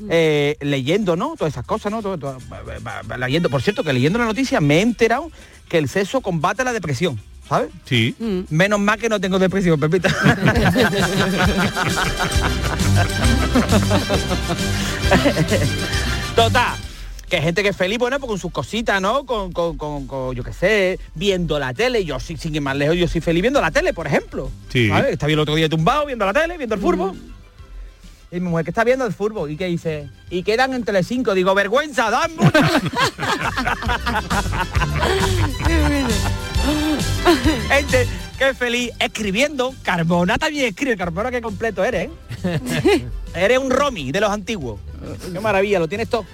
Eh, 0.09 0.57
leyendo, 0.61 1.15
¿no? 1.15 1.35
Todas 1.37 1.53
esas 1.53 1.65
cosas, 1.65 1.91
¿no? 1.91 2.01
Todo- 2.01 2.37
leyendo, 3.17 3.49
por 3.49 3.61
cierto, 3.61 3.83
que 3.83 3.93
leyendo 3.93 4.19
la 4.19 4.25
noticia 4.25 4.59
me 4.61 4.79
he 4.79 4.81
enterado 4.81 5.31
que 5.69 5.77
el 5.77 5.89
sexo 5.89 6.21
combate 6.21 6.63
la 6.63 6.73
depresión, 6.73 7.19
¿sabes? 7.47 7.69
Sí. 7.85 8.15
Menos 8.49 8.79
mal 8.79 8.99
que 8.99 9.09
no 9.09 9.19
tengo 9.19 9.39
depresión, 9.39 9.79
Pepita. 9.79 10.09
Total. 16.35 16.75
Que 17.29 17.37
hay 17.37 17.41
gente 17.43 17.63
que 17.63 17.69
es 17.69 17.75
feliz, 17.75 17.97
bueno, 17.97 18.19
pues 18.19 18.29
con 18.29 18.37
sus 18.39 18.51
cositas, 18.51 19.01
¿no? 19.01 19.25
Con, 19.25 19.51
con, 19.51 19.77
con- 19.77 20.05
con, 20.05 20.35
yo 20.35 20.43
qué 20.43 20.53
sé, 20.53 20.99
viendo 21.15 21.57
la 21.57 21.73
tele. 21.73 22.05
Yo 22.05 22.19
sí, 22.19 22.37
sin 22.37 22.53
ir 22.53 22.61
más 22.61 22.75
lejos, 22.75 22.95
yo 22.97 23.07
soy 23.07 23.19
feliz 23.21 23.41
viendo 23.41 23.59
la 23.61 23.71
tele, 23.71 23.93
por 23.93 24.05
ejemplo. 24.05 24.51
Sí. 24.71 24.89
¿Sabes? 24.89 25.13
Está 25.13 25.25
bien 25.25 25.39
el 25.39 25.41
otro 25.41 25.55
día 25.55 25.67
tumbado, 25.67 26.05
viendo 26.05 26.23
la 26.25 26.33
tele, 26.33 26.55
viendo 26.57 26.75
el 26.75 26.81
furbo. 26.81 27.15
Y 28.35 28.41
mi 28.41 28.49
mujer 28.49 28.65
que 28.65 28.71
está 28.71 28.83
viendo 28.83 29.05
el 29.05 29.13
furbo 29.13 29.47
y 29.47 29.55
que 29.55 29.67
dice, 29.67 30.09
y 30.29 30.43
quedan 30.43 30.73
en 30.73 30.83
Telecinco, 30.83 31.33
digo, 31.33 31.55
vergüenza, 31.55 32.09
dan. 32.09 32.31
Gente 37.69 38.05
que 38.37 38.49
es 38.49 38.57
feliz 38.57 38.91
escribiendo. 38.99 39.73
Carbona 39.83 40.37
también 40.37 40.65
escribe. 40.65 40.97
Carbona 40.97 41.31
qué 41.31 41.41
completo 41.41 41.85
eres, 41.85 42.09
¿eh? 42.43 43.07
eres 43.35 43.57
un 43.57 43.71
Romy 43.71 44.11
de 44.11 44.19
los 44.19 44.29
antiguos. 44.29 44.81
Qué 45.31 45.39
maravilla, 45.39 45.79
lo 45.79 45.87
tienes 45.87 46.09
todo. 46.09 46.25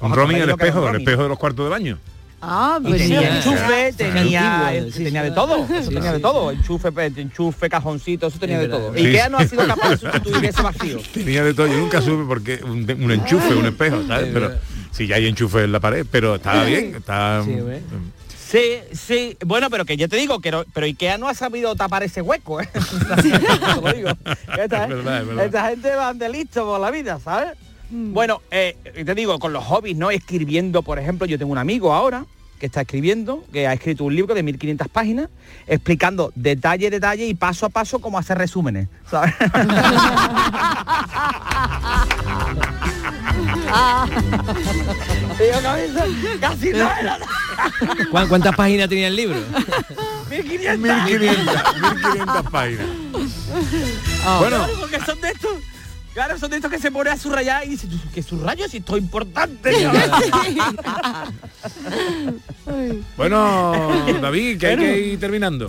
Un 0.00 0.12
Romy 0.14 0.34
en 0.34 0.42
el 0.42 0.48
que 0.48 0.52
espejo, 0.52 0.86
el 0.86 0.96
espejo 0.96 1.22
de 1.22 1.30
los 1.30 1.38
cuartos 1.38 1.64
de 1.64 1.70
baño. 1.70 1.98
Ah, 2.44 2.78
Y 2.80 2.88
pues 2.88 3.02
tenía 3.02 3.20
sí. 3.20 3.26
enchufe, 3.48 3.92
tenía, 3.92 4.72
sí, 4.92 5.04
tenía 5.04 5.22
sí. 5.22 5.28
de 5.28 5.34
todo, 5.34 5.64
eso 5.64 5.88
Sí, 5.90 5.94
tenía 5.94 6.10
de 6.10 6.16
sí. 6.16 6.22
todo, 6.22 6.50
enchufe, 6.50 6.90
pe- 6.90 7.06
enchufe, 7.16 7.70
cajoncito, 7.70 8.26
eso 8.26 8.38
tenía 8.40 8.56
Es 8.56 8.62
de 8.62 8.68
todo. 8.68 8.92
Ikea 8.92 9.26
Sí. 9.26 9.30
no 9.30 9.38
ha 9.38 9.46
sido 9.46 9.64
capaz 9.66 9.90
de 9.90 9.96
sustituir 9.98 10.44
ese 10.46 10.60
vacío. 10.62 10.98
Tenía 11.14 11.44
de 11.44 11.54
todo, 11.54 11.68
yo 11.68 11.76
nunca 11.78 12.02
supe 12.02 12.24
por 12.24 12.42
qué 12.42 12.60
un, 12.64 12.78
un 13.00 13.10
enchufe, 13.12 13.54
un 13.54 13.66
espejo, 13.66 14.02
¿sabes? 14.08 14.26
Es 14.26 14.32
Pero 14.34 14.52
si 14.90 15.06
ya 15.06 15.16
hay 15.16 15.28
enchufe 15.28 15.62
en 15.62 15.70
la 15.70 15.78
pared, 15.78 16.04
pero 16.10 16.34
estaba 16.34 16.64
bien, 16.64 16.96
está 16.96 17.42
Sí, 17.44 17.52
hombre. 17.60 17.80
Sí, 18.36 18.80
sí, 18.92 19.36
bueno, 19.46 19.70
pero 19.70 19.84
que 19.86 19.96
yo 19.96 20.08
te 20.10 20.16
digo, 20.16 20.40
que 20.40 20.50
no- 20.50 20.64
pero 20.74 20.84
Ikea 20.86 21.16
no 21.18 21.28
ha 21.28 21.34
sabido 21.34 21.74
tapar 21.76 22.02
ese 22.02 22.20
hueco, 22.22 22.60
¿eh? 22.60 22.68
Esta 24.58 25.68
gente 25.70 25.94
van 25.94 26.18
de 26.18 26.28
listo 26.28 26.64
por 26.66 26.80
la 26.80 26.90
vida, 26.90 27.18
¿sabes? 27.22 27.50
Bueno, 27.94 28.40
eh, 28.50 28.74
te 29.04 29.14
digo, 29.14 29.38
con 29.38 29.52
los 29.52 29.62
hobbies, 29.64 29.96
¿no? 29.98 30.10
Escribiendo, 30.10 30.82
por 30.82 30.98
ejemplo, 30.98 31.26
yo 31.26 31.38
tengo 31.38 31.52
un 31.52 31.58
amigo 31.58 31.92
ahora 31.92 32.24
que 32.58 32.64
está 32.66 32.80
escribiendo, 32.82 33.44
que 33.52 33.66
ha 33.66 33.72
escrito 33.74 34.04
un 34.04 34.14
libro 34.16 34.34
de 34.34 34.42
1500 34.42 34.88
páginas, 34.88 35.28
explicando 35.66 36.32
detalle, 36.34 36.88
detalle 36.90 37.26
y 37.26 37.34
paso 37.34 37.66
a 37.66 37.68
paso 37.68 37.98
cómo 37.98 38.16
hacer 38.18 38.38
resúmenes, 38.38 38.88
¿sabes? 39.10 39.34
Digo, 45.38 45.60
cabeza, 45.62 46.04
casi 46.40 46.70
no 46.70 46.90
era 47.00 47.18
¿Cuán- 48.10 48.28
¿Cuántas 48.28 48.54
páginas 48.54 48.88
tenía 48.88 49.08
el 49.08 49.16
libro? 49.16 49.38
1500. 50.30 50.78
1500, 50.78 51.54
1500 51.80 52.50
páginas. 52.50 52.86
Bueno, 53.12 54.56
Claro, 54.58 54.72
porque 54.80 55.00
son 55.00 55.20
de 55.20 55.28
estos. 55.30 55.52
Claro, 56.14 56.38
son 56.38 56.50
de 56.50 56.56
estos 56.56 56.70
que 56.70 56.78
se 56.78 56.90
pone 56.90 57.08
a 57.08 57.16
subrayar 57.16 57.64
y 57.64 57.70
dice, 57.70 57.88
que 58.12 58.22
subrayo 58.22 58.68
si 58.68 58.78
esto 58.78 58.96
es 58.96 59.02
importante. 59.02 59.72
bueno, 63.16 63.72
David, 64.20 64.58
que 64.58 64.66
hay 64.66 64.76
que 64.76 64.98
ir 65.00 65.20
terminando. 65.20 65.66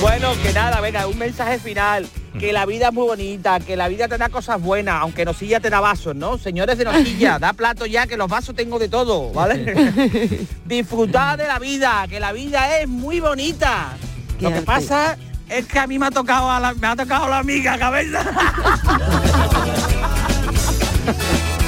bueno, 0.00 0.32
que 0.42 0.52
nada, 0.52 0.80
venga, 0.80 1.06
un 1.06 1.18
mensaje 1.18 1.58
final. 1.58 2.06
Que 2.38 2.52
la 2.52 2.66
vida 2.66 2.88
es 2.88 2.92
muy 2.92 3.06
bonita, 3.06 3.60
que 3.60 3.76
la 3.76 3.86
vida 3.86 4.08
te 4.08 4.18
da 4.18 4.28
cosas 4.28 4.60
buenas, 4.60 5.00
aunque 5.02 5.24
Nosilla 5.24 5.60
te 5.60 5.70
da 5.70 5.78
vasos, 5.78 6.16
¿no? 6.16 6.36
Señores 6.36 6.76
de 6.78 6.84
Nosilla, 6.84 7.38
da 7.40 7.52
plato 7.52 7.86
ya, 7.86 8.08
que 8.08 8.16
los 8.16 8.28
vasos 8.28 8.56
tengo 8.56 8.80
de 8.80 8.88
todo, 8.88 9.30
¿vale? 9.32 10.48
Disfrutad 10.64 11.38
de 11.38 11.46
la 11.46 11.60
vida, 11.60 12.06
que 12.08 12.18
la 12.18 12.32
vida 12.32 12.80
es 12.80 12.88
muy 12.88 13.20
bonita. 13.20 13.96
Lo 14.40 14.52
que 14.52 14.62
pasa 14.62 15.16
es 15.48 15.66
que 15.66 15.78
a 15.78 15.86
mí 15.86 15.98
me 15.98 16.06
ha 16.06 16.10
tocado 16.10 16.50
a 16.50 16.60
la, 16.60 16.74
me 16.74 16.86
ha 16.86 16.96
tocado 16.96 17.28
la 17.28 17.38
amiga 17.38 17.78
cabeza. 17.78 18.24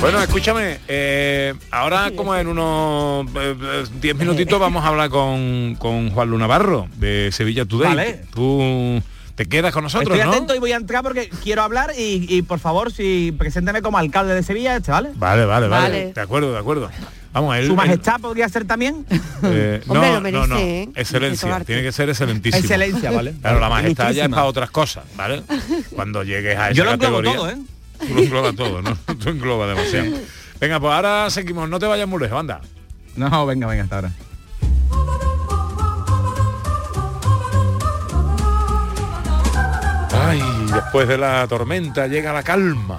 Bueno, 0.00 0.22
escúchame, 0.22 0.78
eh, 0.88 1.54
ahora 1.70 2.10
como 2.14 2.34
en 2.36 2.48
unos 2.48 3.26
10 4.00 4.16
minutitos 4.16 4.60
vamos 4.60 4.84
a 4.84 4.88
hablar 4.88 5.08
con, 5.08 5.74
con 5.78 6.10
Juan 6.10 6.30
Luna 6.30 6.46
Barro 6.46 6.86
de 6.96 7.30
Sevilla 7.32 7.64
Today. 7.64 7.88
Vale. 7.88 8.20
Tú 8.34 9.02
te 9.34 9.46
quedas 9.46 9.72
con 9.72 9.84
nosotros, 9.84 10.16
Estoy 10.16 10.30
¿no? 10.30 10.32
atento 10.34 10.54
y 10.54 10.58
voy 10.58 10.72
a 10.72 10.76
entrar 10.76 11.02
porque 11.02 11.30
quiero 11.42 11.62
hablar 11.62 11.92
y, 11.96 12.26
y, 12.28 12.42
por 12.42 12.58
favor, 12.58 12.92
si 12.92 13.34
presénteme 13.38 13.80
como 13.82 13.96
alcalde 13.98 14.34
de 14.34 14.42
Sevilla, 14.42 14.76
este, 14.76 14.90
¿vale? 14.92 15.10
Vale, 15.14 15.46
vale, 15.46 15.66
vale, 15.68 15.82
Vale. 15.82 16.12
De 16.12 16.20
acuerdo, 16.20 16.52
de 16.52 16.58
acuerdo. 16.58 16.90
Vamos, 17.36 17.54
él... 17.56 17.66
Su 17.66 17.72
él- 17.72 17.76
majestad 17.76 18.18
podría 18.18 18.48
ser 18.48 18.64
también. 18.64 19.04
eh, 19.42 19.82
Hombre, 19.88 20.08
no, 20.08 20.14
lo 20.14 20.20
merece, 20.22 20.46
no, 20.48 20.54
no. 20.54 20.58
¿eh? 20.58 20.88
Excelencia, 20.94 21.60
tiene 21.64 21.82
que 21.82 21.92
ser 21.92 22.08
excelentísimo. 22.08 22.58
Excelencia, 22.60 23.10
¿vale? 23.10 23.34
Claro, 23.42 23.60
la 23.60 23.68
majestad 23.68 24.10
ya 24.12 24.24
es 24.24 24.30
para 24.30 24.44
otras 24.44 24.70
cosas, 24.70 25.04
¿vale? 25.16 25.42
Cuando 25.94 26.22
llegues 26.22 26.56
a 26.56 26.70
esa 26.70 26.72
Yo 26.72 26.84
lo 26.84 26.92
englobo 26.92 27.18
categoría. 27.18 27.34
todo, 27.36 27.50
¿eh? 27.50 27.56
Tú 28.08 28.14
lo 28.14 28.20
englobas 28.22 28.56
todo, 28.56 28.80
¿no? 28.80 28.96
Tú 29.22 29.28
englobas 29.28 29.68
demasiado. 29.68 30.16
Venga, 30.58 30.80
pues 30.80 30.92
ahora 30.94 31.28
seguimos, 31.28 31.68
no 31.68 31.78
te 31.78 31.84
vayas 31.84 32.08
muy 32.08 32.22
lejos, 32.22 32.40
anda. 32.40 32.62
No, 33.16 33.44
venga, 33.44 33.66
venga, 33.66 33.82
hasta 33.82 33.96
ahora. 33.96 34.12
Ay, 40.12 40.40
después 40.72 41.08
de 41.08 41.18
la 41.18 41.46
tormenta 41.46 42.06
llega 42.06 42.32
la 42.32 42.42
calma. 42.42 42.98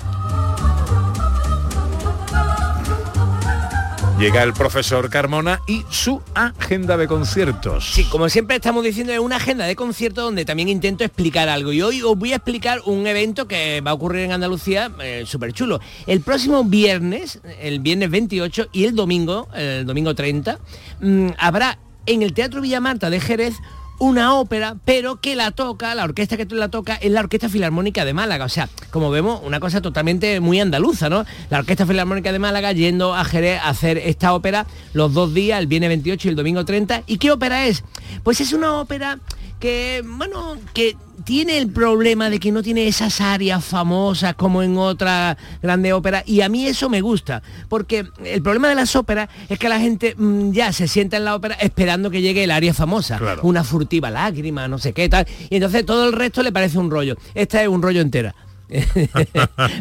Llega 4.19 4.41
el 4.41 4.53
profesor 4.53 5.11
Carmona 5.11 5.61
y 5.67 5.85
su 5.91 6.23
agenda 6.33 6.97
de 6.97 7.07
conciertos. 7.07 7.87
Sí, 7.93 8.03
como 8.05 8.29
siempre 8.29 8.55
estamos 8.55 8.83
diciendo, 8.83 9.13
es 9.13 9.19
una 9.19 9.35
agenda 9.35 9.65
de 9.65 9.75
conciertos 9.75 10.23
donde 10.23 10.43
también 10.43 10.69
intento 10.69 11.03
explicar 11.03 11.47
algo. 11.49 11.71
Y 11.71 11.83
hoy 11.83 12.01
os 12.01 12.17
voy 12.17 12.33
a 12.33 12.37
explicar 12.37 12.81
un 12.85 13.05
evento 13.05 13.47
que 13.47 13.79
va 13.81 13.91
a 13.91 13.93
ocurrir 13.93 14.23
en 14.23 14.31
Andalucía, 14.31 14.91
súper 15.25 15.53
chulo. 15.53 15.79
El 16.07 16.21
próximo 16.21 16.63
viernes, 16.63 17.39
el 17.61 17.79
viernes 17.79 18.09
28 18.09 18.69
y 18.71 18.85
el 18.85 18.95
domingo, 18.95 19.49
el 19.53 19.85
domingo 19.85 20.15
30, 20.15 20.57
mm, 20.99 21.27
habrá 21.37 21.77
en 22.07 22.23
el 22.23 22.33
Teatro 22.33 22.61
Villamarta 22.61 23.11
de 23.11 23.19
Jerez 23.19 23.53
una 23.99 24.35
ópera, 24.35 24.75
pero 24.85 25.19
que 25.19 25.35
la 25.35 25.51
toca, 25.51 25.95
la 25.95 26.03
orquesta 26.03 26.37
que 26.37 26.45
la 26.45 26.69
toca 26.69 26.95
es 26.95 27.11
la 27.11 27.21
Orquesta 27.21 27.49
Filarmónica 27.49 28.05
de 28.05 28.13
Málaga. 28.13 28.45
O 28.45 28.49
sea, 28.49 28.69
como 28.91 29.09
vemos, 29.09 29.41
una 29.43 29.59
cosa 29.59 29.81
totalmente 29.81 30.39
muy 30.39 30.59
andaluza, 30.59 31.09
¿no? 31.09 31.25
La 31.49 31.59
Orquesta 31.59 31.85
Filarmónica 31.85 32.31
de 32.31 32.39
Málaga 32.39 32.71
yendo 32.71 33.15
a 33.15 33.23
Jerez 33.23 33.59
a 33.61 33.69
hacer 33.69 33.97
esta 33.97 34.33
ópera 34.33 34.67
los 34.93 35.13
dos 35.13 35.33
días, 35.33 35.59
el 35.59 35.67
viernes 35.67 35.89
28 35.89 36.27
y 36.27 36.29
el 36.29 36.35
domingo 36.35 36.65
30. 36.65 37.03
¿Y 37.07 37.17
qué 37.17 37.31
ópera 37.31 37.65
es? 37.65 37.83
Pues 38.23 38.41
es 38.41 38.53
una 38.53 38.79
ópera 38.79 39.19
que, 39.59 40.03
bueno, 40.05 40.57
que 40.73 40.95
tiene 41.23 41.57
el 41.57 41.69
problema 41.69 42.29
de 42.29 42.39
que 42.39 42.51
no 42.51 42.63
tiene 42.63 42.87
esas 42.87 43.19
áreas 43.19 43.63
famosas 43.65 44.35
como 44.35 44.63
en 44.63 44.77
otra 44.77 45.37
grande 45.61 45.91
ópera 45.91 46.23
y 46.25 46.41
a 46.41 46.47
mí 46.47 46.65
eso 46.67 46.89
me 46.89 47.01
gusta 47.01 47.43
porque 47.67 48.05
el 48.23 48.41
problema 48.41 48.69
de 48.69 48.75
las 48.75 48.95
óperas 48.95 49.27
es 49.49 49.59
que 49.59 49.67
la 49.67 49.79
gente 49.79 50.15
mm, 50.15 50.51
ya 50.51 50.71
se 50.71 50.87
sienta 50.87 51.17
en 51.17 51.25
la 51.25 51.35
ópera 51.35 51.55
esperando 51.55 52.09
que 52.09 52.21
llegue 52.21 52.43
el 52.43 52.51
área 52.51 52.73
famosa. 52.73 53.17
Claro. 53.17 53.41
una 53.43 53.63
furtiva 53.63 54.09
lágrima 54.09 54.67
no 54.67 54.77
sé 54.77 54.93
qué 54.93 55.09
tal 55.09 55.27
y 55.49 55.55
entonces 55.55 55.85
todo 55.85 56.05
el 56.07 56.13
resto 56.13 56.43
le 56.43 56.51
parece 56.51 56.77
un 56.77 56.89
rollo. 56.89 57.17
Esta 57.33 57.61
es 57.61 57.67
un 57.67 57.81
rollo 57.81 58.01
entera 58.01 58.33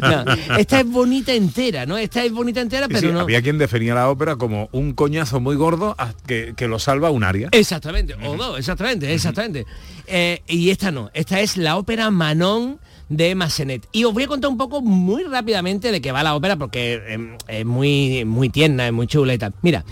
No, 0.01 0.57
esta 0.57 0.79
es 0.79 0.89
bonita 0.89 1.33
entera 1.33 1.85
no 1.85 1.97
esta 1.97 2.23
es 2.23 2.31
bonita 2.31 2.61
entera 2.61 2.87
Sí, 2.87 2.93
pero 2.93 3.07
sí, 3.07 3.13
no 3.13 3.19
Había 3.21 3.41
quien 3.41 3.57
definía 3.57 3.93
la 3.93 4.09
ópera 4.09 4.35
como 4.35 4.69
un 4.71 4.93
coñazo 4.93 5.39
muy 5.39 5.55
gordo 5.55 5.95
que, 6.25 6.53
que 6.55 6.67
lo 6.67 6.79
salva 6.79 7.09
un 7.09 7.23
área. 7.23 7.49
Exactamente, 7.51 8.15
o 8.15 8.35
dos, 8.35 8.57
exactamente, 8.59 9.13
exactamente. 9.13 9.65
Eh, 10.07 10.41
y 10.47 10.69
esta 10.69 10.91
no, 10.91 11.09
esta 11.13 11.41
es 11.41 11.57
la 11.57 11.77
ópera 11.77 12.09
Manon 12.11 12.79
de 13.09 13.35
Massenet. 13.35 13.87
Y 13.91 14.03
os 14.03 14.13
voy 14.13 14.23
a 14.23 14.27
contar 14.27 14.49
un 14.49 14.57
poco 14.57 14.81
muy 14.81 15.23
rápidamente 15.23 15.91
de 15.91 16.01
qué 16.01 16.11
va 16.11 16.23
la 16.23 16.35
ópera 16.35 16.55
porque 16.55 17.01
eh, 17.07 17.37
es 17.47 17.65
muy, 17.65 18.25
muy 18.25 18.49
tierna, 18.49 18.87
es 18.87 18.93
muy 18.93 19.07
chula 19.07 19.33
y 19.33 19.37
tal. 19.37 19.53
Mira, 19.61 19.83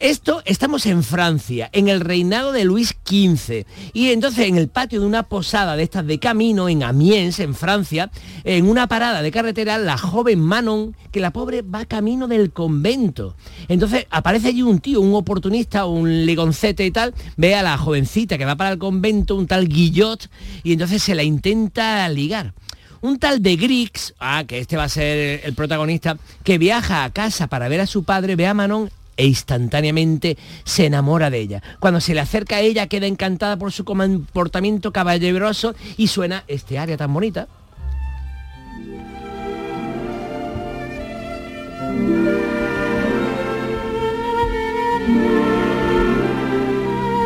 esto 0.00 0.42
estamos 0.44 0.86
en 0.86 1.02
Francia, 1.02 1.68
en 1.72 1.88
el 1.88 2.00
reinado 2.00 2.52
de 2.52 2.64
Luis 2.64 2.96
XV. 3.04 3.64
Y 3.92 4.10
entonces 4.10 4.46
en 4.48 4.56
el 4.56 4.68
patio 4.68 5.00
de 5.00 5.06
una 5.06 5.24
posada 5.24 5.76
de 5.76 5.82
estas 5.82 6.06
de 6.06 6.18
camino, 6.18 6.68
en 6.68 6.82
Amiens, 6.82 7.40
en 7.40 7.54
Francia, 7.54 8.10
en 8.44 8.68
una 8.68 8.86
parada 8.86 9.22
de 9.22 9.30
carretera, 9.30 9.78
la 9.78 9.98
joven 9.98 10.40
Manon, 10.40 10.96
que 11.10 11.20
la 11.20 11.32
pobre 11.32 11.62
va 11.62 11.84
camino 11.84 12.28
del 12.28 12.52
convento. 12.52 13.36
Entonces 13.68 14.06
aparece 14.10 14.48
allí 14.48 14.62
un 14.62 14.78
tío, 14.78 15.00
un 15.00 15.14
oportunista, 15.14 15.86
un 15.86 16.26
ligoncete 16.26 16.84
y 16.84 16.90
tal, 16.90 17.14
ve 17.36 17.54
a 17.54 17.62
la 17.62 17.78
jovencita 17.78 18.38
que 18.38 18.44
va 18.44 18.56
para 18.56 18.70
el 18.70 18.78
convento, 18.78 19.36
un 19.36 19.46
tal 19.46 19.68
Guillot, 19.68 20.30
y 20.62 20.72
entonces 20.72 21.02
se 21.02 21.14
la 21.14 21.22
intenta 21.22 22.08
ligar. 22.08 22.54
Un 23.00 23.20
tal 23.20 23.40
de 23.40 23.54
Grix, 23.54 24.14
ah, 24.18 24.42
que 24.44 24.58
este 24.58 24.76
va 24.76 24.84
a 24.84 24.88
ser 24.88 25.42
el 25.44 25.54
protagonista, 25.54 26.18
que 26.42 26.58
viaja 26.58 27.04
a 27.04 27.10
casa 27.10 27.46
para 27.46 27.68
ver 27.68 27.80
a 27.80 27.86
su 27.86 28.02
padre, 28.02 28.34
ve 28.34 28.46
a 28.48 28.54
Manon 28.54 28.90
e 29.18 29.26
instantáneamente 29.26 30.38
se 30.64 30.86
enamora 30.86 31.28
de 31.28 31.40
ella. 31.40 31.62
Cuando 31.80 32.00
se 32.00 32.14
le 32.14 32.20
acerca 32.20 32.56
a 32.56 32.60
ella 32.60 32.86
queda 32.86 33.06
encantada 33.06 33.58
por 33.58 33.72
su 33.72 33.84
comportamiento 33.84 34.92
caballeroso 34.92 35.74
y 35.98 36.06
suena 36.06 36.44
este 36.48 36.78
área 36.78 36.96
tan 36.96 37.12
bonita. 37.12 37.48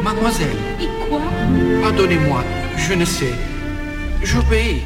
Mademoiselle. 0.02 0.58
Et 0.80 0.88
quoi 1.08 1.22
Pardonnez-moi, 1.82 2.42
je 2.76 2.94
ne 2.94 3.04
sais. 3.04 3.34
J'obéis. 4.22 4.82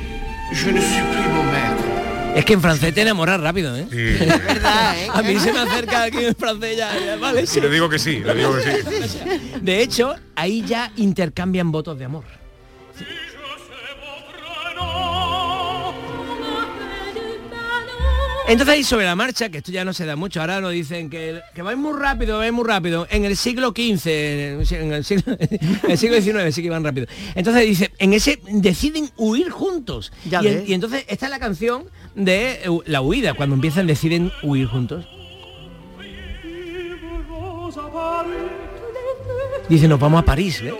Je 0.52 0.70
ne 0.70 0.80
suis 0.80 1.02
plus 1.02 1.28
mon 1.34 1.44
maître. 1.44 2.05
Es 2.36 2.44
que 2.44 2.52
en 2.52 2.60
francés 2.60 2.92
te 2.94 3.00
enamoras 3.00 3.40
rápido, 3.40 3.74
¿eh? 3.74 3.86
verdad, 3.90 4.98
¿eh? 4.98 5.08
A 5.10 5.22
mí 5.22 5.38
se 5.38 5.52
me 5.52 5.60
acerca 5.60 6.02
aquí 6.02 6.22
en 6.22 6.34
francés 6.34 6.76
ya, 6.76 6.92
ya, 6.98 7.16
vale, 7.16 7.44
Y 7.50 7.60
le 7.60 7.70
digo 7.70 7.88
que 7.88 7.98
sí, 7.98 8.18
le 8.18 8.34
digo 8.34 8.54
que 8.56 8.62
sí. 8.62 9.50
De 9.62 9.82
hecho, 9.82 10.14
ahí 10.34 10.62
ya 10.66 10.92
intercambian 10.96 11.72
votos 11.72 11.98
de 11.98 12.04
amor. 12.04 12.24
Entonces 18.48 18.74
ahí 18.74 18.84
sobre 18.84 19.06
la 19.06 19.16
marcha, 19.16 19.48
que 19.48 19.58
esto 19.58 19.72
ya 19.72 19.84
no 19.84 19.92
se 19.92 20.06
da 20.06 20.14
mucho, 20.14 20.40
ahora 20.40 20.60
nos 20.60 20.70
dicen 20.72 21.10
que, 21.10 21.40
que 21.54 21.62
vais 21.62 21.76
muy 21.76 21.92
rápido, 21.98 22.38
vais 22.38 22.52
muy 22.52 22.64
rápido. 22.64 23.06
En 23.10 23.24
el 23.24 23.36
siglo 23.36 23.70
XV, 23.70 24.06
en 24.06 24.60
el 24.60 24.66
siglo, 24.66 24.84
en 24.86 24.92
el 25.90 25.98
siglo 25.98 26.20
XIX 26.22 26.54
sí 26.54 26.62
que 26.62 26.70
van 26.70 26.84
rápido. 26.84 27.06
Entonces 27.34 27.66
dice, 27.66 27.90
en 27.98 28.12
ese 28.12 28.38
deciden 28.46 29.10
huir 29.16 29.50
juntos. 29.50 30.12
Ya 30.28 30.42
y, 30.42 30.46
en- 30.48 30.64
y 30.68 30.74
entonces 30.74 31.04
esta 31.08 31.26
es 31.26 31.30
la 31.30 31.38
canción 31.40 31.84
de 32.14 32.52
eh, 32.64 32.68
la 32.86 33.00
huida, 33.00 33.34
cuando 33.34 33.54
empiezan 33.56 33.86
deciden 33.88 34.30
huir 34.42 34.66
juntos. 34.68 35.04
Dice, 39.68 39.88
nos 39.88 39.98
vamos 39.98 40.22
a 40.22 40.24
París, 40.24 40.62
¿ves? 40.62 40.72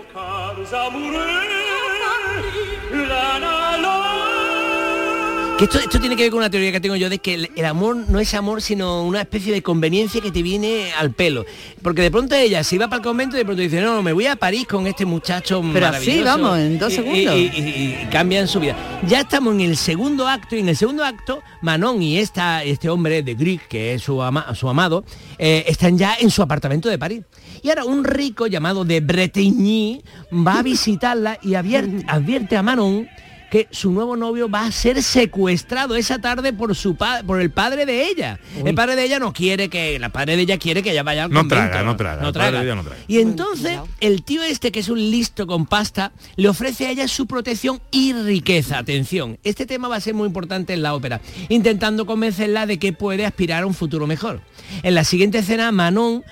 Que 5.57 5.63
esto, 5.63 5.79
esto 5.79 5.99
tiene 5.99 6.15
que 6.15 6.21
ver 6.21 6.29
con 6.29 6.37
una 6.37 6.51
teoría 6.51 6.71
que 6.71 6.79
tengo 6.79 6.95
yo 6.97 7.09
de 7.09 7.17
que 7.17 7.33
el, 7.33 7.49
el 7.55 7.65
amor 7.65 7.95
no 7.95 8.19
es 8.19 8.35
amor, 8.35 8.61
sino 8.61 9.01
una 9.03 9.21
especie 9.21 9.51
de 9.51 9.63
conveniencia 9.63 10.21
que 10.21 10.29
te 10.29 10.43
viene 10.43 10.91
al 10.93 11.13
pelo. 11.13 11.47
Porque 11.81 12.03
de 12.03 12.11
pronto 12.11 12.35
ella 12.35 12.63
se 12.63 12.75
iba 12.75 12.87
para 12.87 12.97
el 12.97 13.03
convento 13.03 13.35
y 13.35 13.39
de 13.39 13.45
pronto 13.45 13.63
dice, 13.63 13.81
no, 13.81 13.95
no, 13.95 14.03
me 14.03 14.13
voy 14.13 14.27
a 14.27 14.35
París 14.35 14.67
con 14.67 14.85
este 14.85 15.03
muchacho 15.05 15.63
Pero 15.73 15.87
así, 15.87 16.11
maravilloso". 16.11 16.23
vamos, 16.25 16.59
en 16.59 16.77
dos 16.77 16.93
Y- 16.93 16.95
segundos. 16.97 17.35
Y, 17.35 17.39
y- 17.39 17.97
y 18.03 18.07
cambian 18.11 18.47
su 18.47 18.59
vida. 18.59 18.75
Ya 19.07 19.21
estamos 19.21 19.55
en 19.55 19.61
el 19.61 19.77
segundo 19.77 20.27
acto 20.27 20.55
y 20.55 20.59
en 20.59 20.69
el 20.69 20.77
segundo 20.77 21.03
acto 21.03 21.41
Manon 21.63 22.03
y 22.03 22.19
esta, 22.19 22.63
este 22.63 22.87
hombre 22.89 23.23
de 23.23 23.33
Grieg, 23.33 23.61
que 23.67 23.95
es 23.95 24.03
su, 24.03 24.21
ama- 24.21 24.53
su 24.53 24.69
amado, 24.69 25.05
eh, 25.39 25.63
están 25.67 25.97
ya 25.97 26.17
en 26.19 26.29
su 26.29 26.43
apartamento 26.43 26.87
de 26.87 26.99
París. 26.99 27.23
Y 27.63 27.69
ahora 27.69 27.83
un 27.83 28.03
rico 28.03 28.45
llamado 28.45 28.85
de 28.85 28.99
Bretigny 28.99 30.03
va 30.31 30.59
a 30.59 30.61
visitarla 30.63 31.39
y 31.41 31.55
advierte, 31.55 32.05
advierte 32.07 32.57
a 32.57 32.61
Manon 32.61 33.07
que 33.49 33.67
su 33.71 33.91
nuevo 33.91 34.15
novio 34.17 34.49
va 34.49 34.65
a 34.65 34.71
ser 34.71 35.01
secuestrado 35.01 35.95
esa 35.95 36.19
tarde 36.19 36.53
por 36.53 36.75
su 36.75 36.95
por 36.95 37.39
el 37.41 37.51
padre 37.51 37.85
de 37.85 38.07
ella. 38.07 38.39
El 38.65 38.75
padre 38.75 38.95
de 38.95 39.03
ella 39.05 39.19
no 39.19 39.33
quiere 39.33 39.69
que 39.69 39.99
la 39.99 40.09
padre 40.09 40.35
de 40.35 40.41
ella 40.43 40.57
quiere 40.57 40.83
que 40.83 40.91
ella 40.91 41.03
vaya 41.03 41.25
al 41.25 41.31
No 41.31 41.39
convento. 41.41 41.55
traga, 41.69 41.83
no 41.83 41.95
traga. 41.95 42.21
No 42.21 42.31
traga. 42.33 42.75
no 42.75 42.83
traga. 42.83 42.97
Y 43.07 43.19
entonces 43.19 43.79
el 43.99 44.23
tío 44.23 44.43
este 44.43 44.71
que 44.71 44.79
es 44.81 44.89
un 44.89 44.99
listo 44.99 45.47
con 45.47 45.65
pasta 45.65 46.11
le 46.35 46.49
ofrece 46.49 46.87
a 46.87 46.91
ella 46.91 47.07
su 47.07 47.27
protección 47.27 47.81
y 47.91 48.13
riqueza. 48.13 48.77
Atención, 48.77 49.39
este 49.43 49.65
tema 49.65 49.87
va 49.87 49.95
a 49.97 50.01
ser 50.01 50.13
muy 50.13 50.27
importante 50.27 50.73
en 50.73 50.81
la 50.81 50.93
ópera, 50.93 51.21
intentando 51.49 52.05
convencerla 52.05 52.65
de 52.65 52.79
que 52.79 52.93
puede 52.93 53.25
aspirar 53.25 53.63
a 53.63 53.67
un 53.67 53.73
futuro 53.73 54.07
mejor. 54.07 54.41
En 54.83 54.95
la 54.95 55.03
siguiente 55.03 55.39
escena 55.39 55.71
Manon 55.71 56.23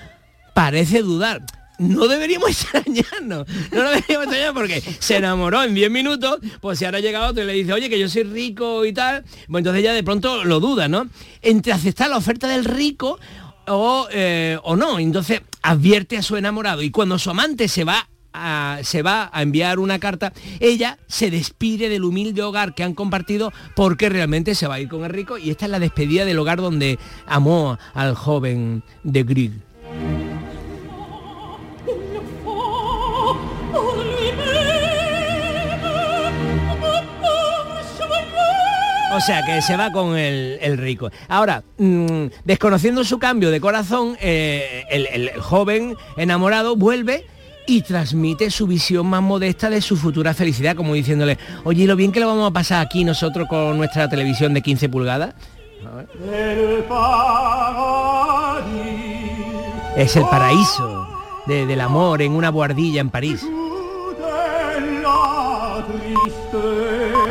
parece 0.54 1.02
dudar. 1.02 1.42
No 1.78 2.08
deberíamos 2.08 2.48
extrañarnos, 2.62 3.46
no 3.72 3.82
lo 3.82 3.90
deberíamos 3.90 4.26
extrañar 4.26 4.54
porque 4.54 4.80
se 4.98 5.16
enamoró 5.16 5.62
en 5.62 5.74
10 5.74 5.90
minutos, 5.90 6.38
pues 6.60 6.78
si 6.78 6.84
ahora 6.84 7.00
llega 7.00 7.28
otro 7.28 7.42
y 7.42 7.46
le 7.46 7.52
dice, 7.52 7.72
oye, 7.72 7.90
que 7.90 7.98
yo 8.00 8.08
soy 8.08 8.22
rico 8.24 8.84
y 8.86 8.92
tal, 8.92 9.24
pues 9.48 9.60
entonces 9.60 9.82
ya 9.82 9.92
de 9.92 10.02
pronto 10.02 10.44
lo 10.44 10.60
duda, 10.60 10.88
¿no? 10.88 11.08
Entre 11.42 11.72
aceptar 11.72 12.08
la 12.10 12.16
oferta 12.16 12.48
del 12.48 12.64
rico 12.64 13.18
o, 13.66 14.08
eh, 14.10 14.58
o 14.62 14.76
no, 14.76 14.98
entonces 14.98 15.42
advierte 15.62 16.16
a 16.16 16.22
su 16.22 16.36
enamorado 16.36 16.82
y 16.82 16.90
cuando 16.90 17.18
su 17.18 17.30
amante 17.30 17.68
se 17.68 17.84
va 17.84 18.08
a- 18.38 18.80
se 18.82 19.00
va 19.02 19.30
a 19.32 19.40
enviar 19.42 19.78
una 19.78 19.98
carta, 19.98 20.32
ella 20.60 20.98
se 21.08 21.30
despide 21.30 21.88
del 21.88 22.04
humilde 22.04 22.42
hogar 22.42 22.74
que 22.74 22.84
han 22.84 22.92
compartido 22.94 23.50
porque 23.74 24.10
realmente 24.10 24.54
se 24.54 24.66
va 24.66 24.74
a 24.74 24.80
ir 24.80 24.88
con 24.88 25.04
el 25.04 25.10
rico 25.10 25.38
y 25.38 25.48
esta 25.50 25.64
es 25.64 25.70
la 25.70 25.78
despedida 25.78 26.24
del 26.26 26.38
hogar 26.38 26.58
donde 26.60 26.98
amó 27.26 27.78
al 27.94 28.14
joven 28.14 28.82
de 29.04 29.22
Grieg. 29.22 29.52
O 39.16 39.20
sea, 39.20 39.42
que 39.46 39.62
se 39.62 39.76
va 39.76 39.90
con 39.90 40.16
el, 40.16 40.58
el 40.60 40.76
rico. 40.76 41.10
Ahora, 41.28 41.62
mm, 41.78 42.26
desconociendo 42.44 43.02
su 43.02 43.18
cambio 43.18 43.50
de 43.50 43.60
corazón, 43.60 44.16
eh, 44.20 44.84
el, 44.90 45.30
joven 45.40 45.96
enamorado 46.18 46.76
vuelve 46.76 47.24
y 47.66 47.80
transmite 47.80 48.50
su 48.50 48.66
visión 48.66 49.06
más 49.06 49.22
modesta 49.22 49.70
de 49.70 49.80
su 49.80 49.96
futura 49.96 50.34
felicidad, 50.34 50.76
como 50.76 50.92
diciéndole, 50.94 51.38
oye, 51.64 51.84
¿y 51.84 51.86
lo 51.86 51.96
bien 51.96 52.12
que 52.12 52.20
lo 52.20 52.26
vamos 52.28 52.50
a 52.50 52.52
pasar 52.52 52.84
aquí 52.84 53.04
nosotros 53.04 53.48
con 53.48 53.78
nuestra 53.78 54.08
televisión 54.08 54.52
de 54.52 54.60
15 54.62 54.88
pulgadas? 54.90 55.34
Es 59.96 60.14
el 60.16 60.24
paraíso 60.24 61.08
de- 61.46 61.64
del 61.66 61.80
amor 61.80 62.20
en 62.20 62.32
una 62.32 62.50
buhardilla 62.50 63.00
en 63.00 63.08
París. 63.10 63.46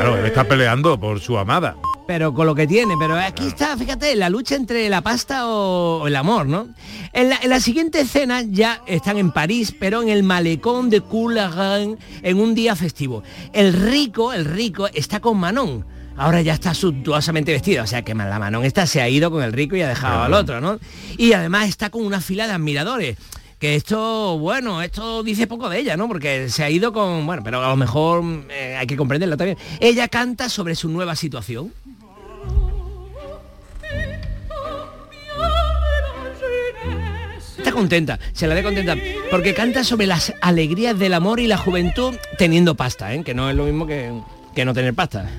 Claro, 0.05 0.19
él 0.19 0.25
está 0.27 0.43
peleando 0.43 0.99
por 0.99 1.19
su 1.19 1.35
amada. 1.35 1.77
pero 2.05 2.31
con 2.31 2.45
lo 2.45 2.53
que 2.53 2.67
tiene. 2.67 2.93
Pero 2.99 3.17
aquí 3.17 3.47
está, 3.47 3.75
fíjate, 3.75 4.15
la 4.15 4.29
lucha 4.29 4.53
entre 4.55 4.87
la 4.87 5.01
pasta 5.01 5.47
o, 5.47 6.05
el 6.05 6.15
amor, 6.15 6.45
¿no? 6.45 6.67
En 7.11 7.29
la, 7.29 7.39
en 7.41 7.49
la 7.49 7.59
siguiente 7.59 8.01
escena 8.01 8.43
ya 8.43 8.83
están 8.85 9.17
en 9.17 9.31
París, 9.31 9.73
pero 9.79 10.03
en 10.03 10.09
el 10.09 10.21
malecón 10.21 10.91
de 10.91 11.01
Coularin 11.01 11.97
en 12.21 12.39
un 12.39 12.53
día 12.53 12.75
festivo. 12.75 13.23
El 13.51 13.73
rico, 13.73 14.31
el 14.31 14.45
rico, 14.45 14.87
está 14.93 15.19
con 15.19 15.39
Manon. 15.39 15.83
Ahora 16.17 16.43
ya 16.43 16.53
está 16.53 16.75
suntuosamente 16.75 17.51
vestido, 17.51 17.83
o 17.83 17.87
sea 17.87 18.03
que 18.03 18.13
la 18.13 18.37
Manon 18.37 18.63
esta 18.63 18.85
se 18.85 19.01
ha 19.01 19.09
ido 19.09 19.31
con 19.31 19.41
el 19.41 19.53
rico 19.53 19.75
y 19.75 19.81
ha 19.81 19.89
dejado 19.89 20.21
al 20.21 20.33
otro, 20.33 20.61
¿no? 20.61 20.79
Y 21.17 21.33
además 21.33 21.67
está 21.67 21.89
con 21.89 22.05
una 22.05 22.21
fila 22.21 22.45
de 22.45 22.53
admiradores. 22.53 23.17
Que 23.59 23.75
esto, 23.75 24.37
bueno, 24.37 24.81
esto 24.81 25.23
dice 25.23 25.47
poco 25.47 25.69
de 25.69 25.79
ella, 25.79 25.95
¿no? 25.95 26.07
Porque 26.07 26.49
se 26.49 26.63
ha 26.63 26.69
ido 26.69 26.91
con, 26.91 27.25
bueno, 27.25 27.41
pero 27.43 27.63
a 27.63 27.69
lo 27.69 27.75
mejor 27.75 28.23
eh, 28.49 28.75
hay 28.77 28.85
que 28.85 28.97
comprenderlo 28.97 29.37
también. 29.37 29.57
Ella 29.79 30.07
canta 30.07 30.49
sobre 30.49 30.75
su 30.75 30.89
nueva 30.89 31.15
situación. 31.15 31.71
Está 37.57 37.71
contenta, 37.71 38.19
se 38.33 38.45
la 38.47 38.53
ve 38.53 38.61
contenta, 38.61 38.95
porque 39.31 39.53
canta 39.53 39.83
sobre 39.83 40.05
las 40.05 40.33
alegrías 40.41 40.99
del 40.99 41.13
amor 41.13 41.39
y 41.39 41.47
la 41.47 41.57
juventud 41.57 42.13
teniendo 42.37 42.75
pasta, 42.75 43.13
¿eh? 43.13 43.23
que 43.23 43.33
no 43.33 43.49
es 43.49 43.55
lo 43.55 43.63
mismo 43.63 43.87
que, 43.87 44.11
que 44.53 44.65
no 44.65 44.73
tener 44.73 44.93
pasta. 44.93 45.29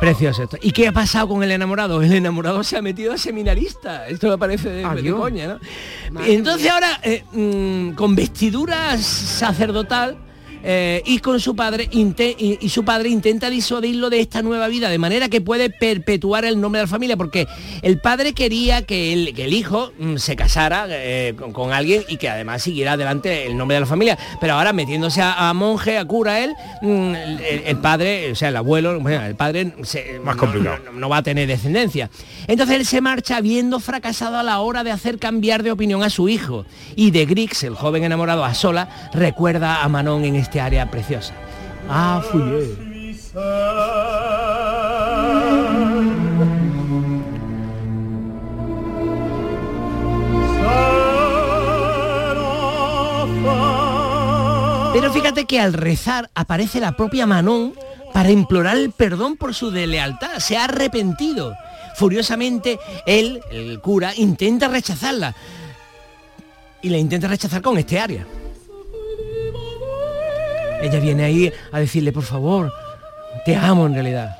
Precioso 0.00 0.44
esto. 0.44 0.56
¿Y 0.62 0.70
qué 0.72 0.88
ha 0.88 0.92
pasado 0.92 1.28
con 1.28 1.42
el 1.42 1.50
enamorado? 1.50 2.02
El 2.02 2.12
enamorado 2.12 2.62
se 2.62 2.76
ha 2.76 2.82
metido 2.82 3.12
a 3.12 3.18
seminarista. 3.18 4.08
Esto 4.08 4.28
me 4.28 4.38
parece 4.38 4.68
de, 4.68 5.02
de 5.02 5.12
coña, 5.12 5.58
¿no? 6.10 6.22
Entonces 6.24 6.70
ahora, 6.70 7.00
eh, 7.02 7.24
mm, 7.32 7.94
con 7.94 8.14
vestidura 8.14 8.96
sacerdotal, 8.98 10.16
eh, 10.62 11.02
y 11.06 11.18
con 11.18 11.40
su 11.40 11.54
padre 11.56 11.88
y, 11.90 12.58
y 12.60 12.68
su 12.68 12.84
padre 12.84 13.08
intenta 13.08 13.50
disuadirlo 13.50 14.10
de 14.10 14.20
esta 14.20 14.42
nueva 14.42 14.68
vida 14.68 14.88
de 14.88 14.98
manera 14.98 15.28
que 15.28 15.40
puede 15.40 15.70
perpetuar 15.70 16.44
el 16.44 16.60
nombre 16.60 16.80
de 16.80 16.84
la 16.86 16.90
familia 16.90 17.16
porque 17.16 17.46
el 17.82 18.00
padre 18.00 18.32
quería 18.32 18.82
que 18.82 19.12
el, 19.12 19.34
que 19.34 19.44
el 19.44 19.52
hijo 19.54 19.92
mm, 19.98 20.16
se 20.16 20.36
casara 20.36 20.86
eh, 20.88 21.34
con, 21.38 21.52
con 21.52 21.72
alguien 21.72 22.02
y 22.08 22.16
que 22.16 22.28
además 22.28 22.62
siguiera 22.62 22.92
adelante 22.92 23.46
el 23.46 23.56
nombre 23.56 23.74
de 23.76 23.80
la 23.80 23.86
familia 23.86 24.18
pero 24.40 24.54
ahora 24.54 24.72
metiéndose 24.72 25.22
a, 25.22 25.48
a 25.48 25.54
monje 25.54 25.98
a 25.98 26.04
cura 26.04 26.40
él 26.42 26.54
mm, 26.82 27.14
el, 27.14 27.40
el 27.66 27.76
padre 27.78 28.32
o 28.32 28.34
sea 28.34 28.48
el 28.48 28.56
abuelo 28.56 28.98
bueno, 29.00 29.24
el 29.24 29.34
padre 29.36 29.74
se- 29.82 30.18
Más 30.24 30.36
no- 30.36 30.40
complicado. 30.40 30.78
no- 30.86 30.92
no 30.98 31.08
va 31.08 31.18
a 31.18 31.22
tener 31.22 31.46
descendencia. 31.46 32.10
Entonces 32.46 32.76
él 32.76 32.86
se 32.86 33.00
marcha 33.00 33.36
habiendo 33.36 33.78
fracasado 33.80 34.36
a 34.38 34.42
la 34.42 34.58
hora 34.60 34.82
de 34.82 34.90
hacer 34.90 35.18
cambiar 35.18 35.62
de 35.62 35.70
opinión 35.70 36.02
a 36.02 36.10
su 36.10 36.28
hijo. 36.28 36.64
Y 36.96 37.10
de 37.12 37.24
Grix, 37.26 37.62
el 37.62 37.74
joven 37.74 38.02
enamorado 38.04 38.44
a 38.44 38.54
sola, 38.54 38.88
recuerda 39.12 39.82
a 39.84 39.88
Manon 39.88 40.24
en 40.24 40.34
este 40.36 40.47
área 40.56 40.90
preciosa. 40.90 41.34
Ah, 41.88 42.22
fuyé. 42.30 42.88
Pero 54.92 55.12
fíjate 55.12 55.44
que 55.44 55.60
al 55.60 55.72
rezar 55.72 56.30
aparece 56.34 56.80
la 56.80 56.96
propia 56.96 57.26
Manon 57.26 57.74
para 58.12 58.30
implorar 58.30 58.76
el 58.76 58.90
perdón 58.90 59.36
por 59.36 59.54
su 59.54 59.70
deslealtad. 59.70 60.38
Se 60.38 60.56
ha 60.56 60.64
arrepentido. 60.64 61.54
Furiosamente, 61.94 62.78
él, 63.06 63.40
el 63.50 63.80
cura, 63.80 64.12
intenta 64.16 64.68
rechazarla. 64.68 65.34
Y 66.82 66.90
la 66.90 66.98
intenta 66.98 67.28
rechazar 67.28 67.62
con 67.62 67.78
este 67.78 67.98
área. 67.98 68.26
Ella 70.80 71.00
viene 71.00 71.24
ahí 71.24 71.52
a 71.72 71.80
decirle, 71.80 72.12
por 72.12 72.24
favor, 72.24 72.72
te 73.44 73.56
amo 73.56 73.86
en 73.86 73.94
realidad. 73.94 74.36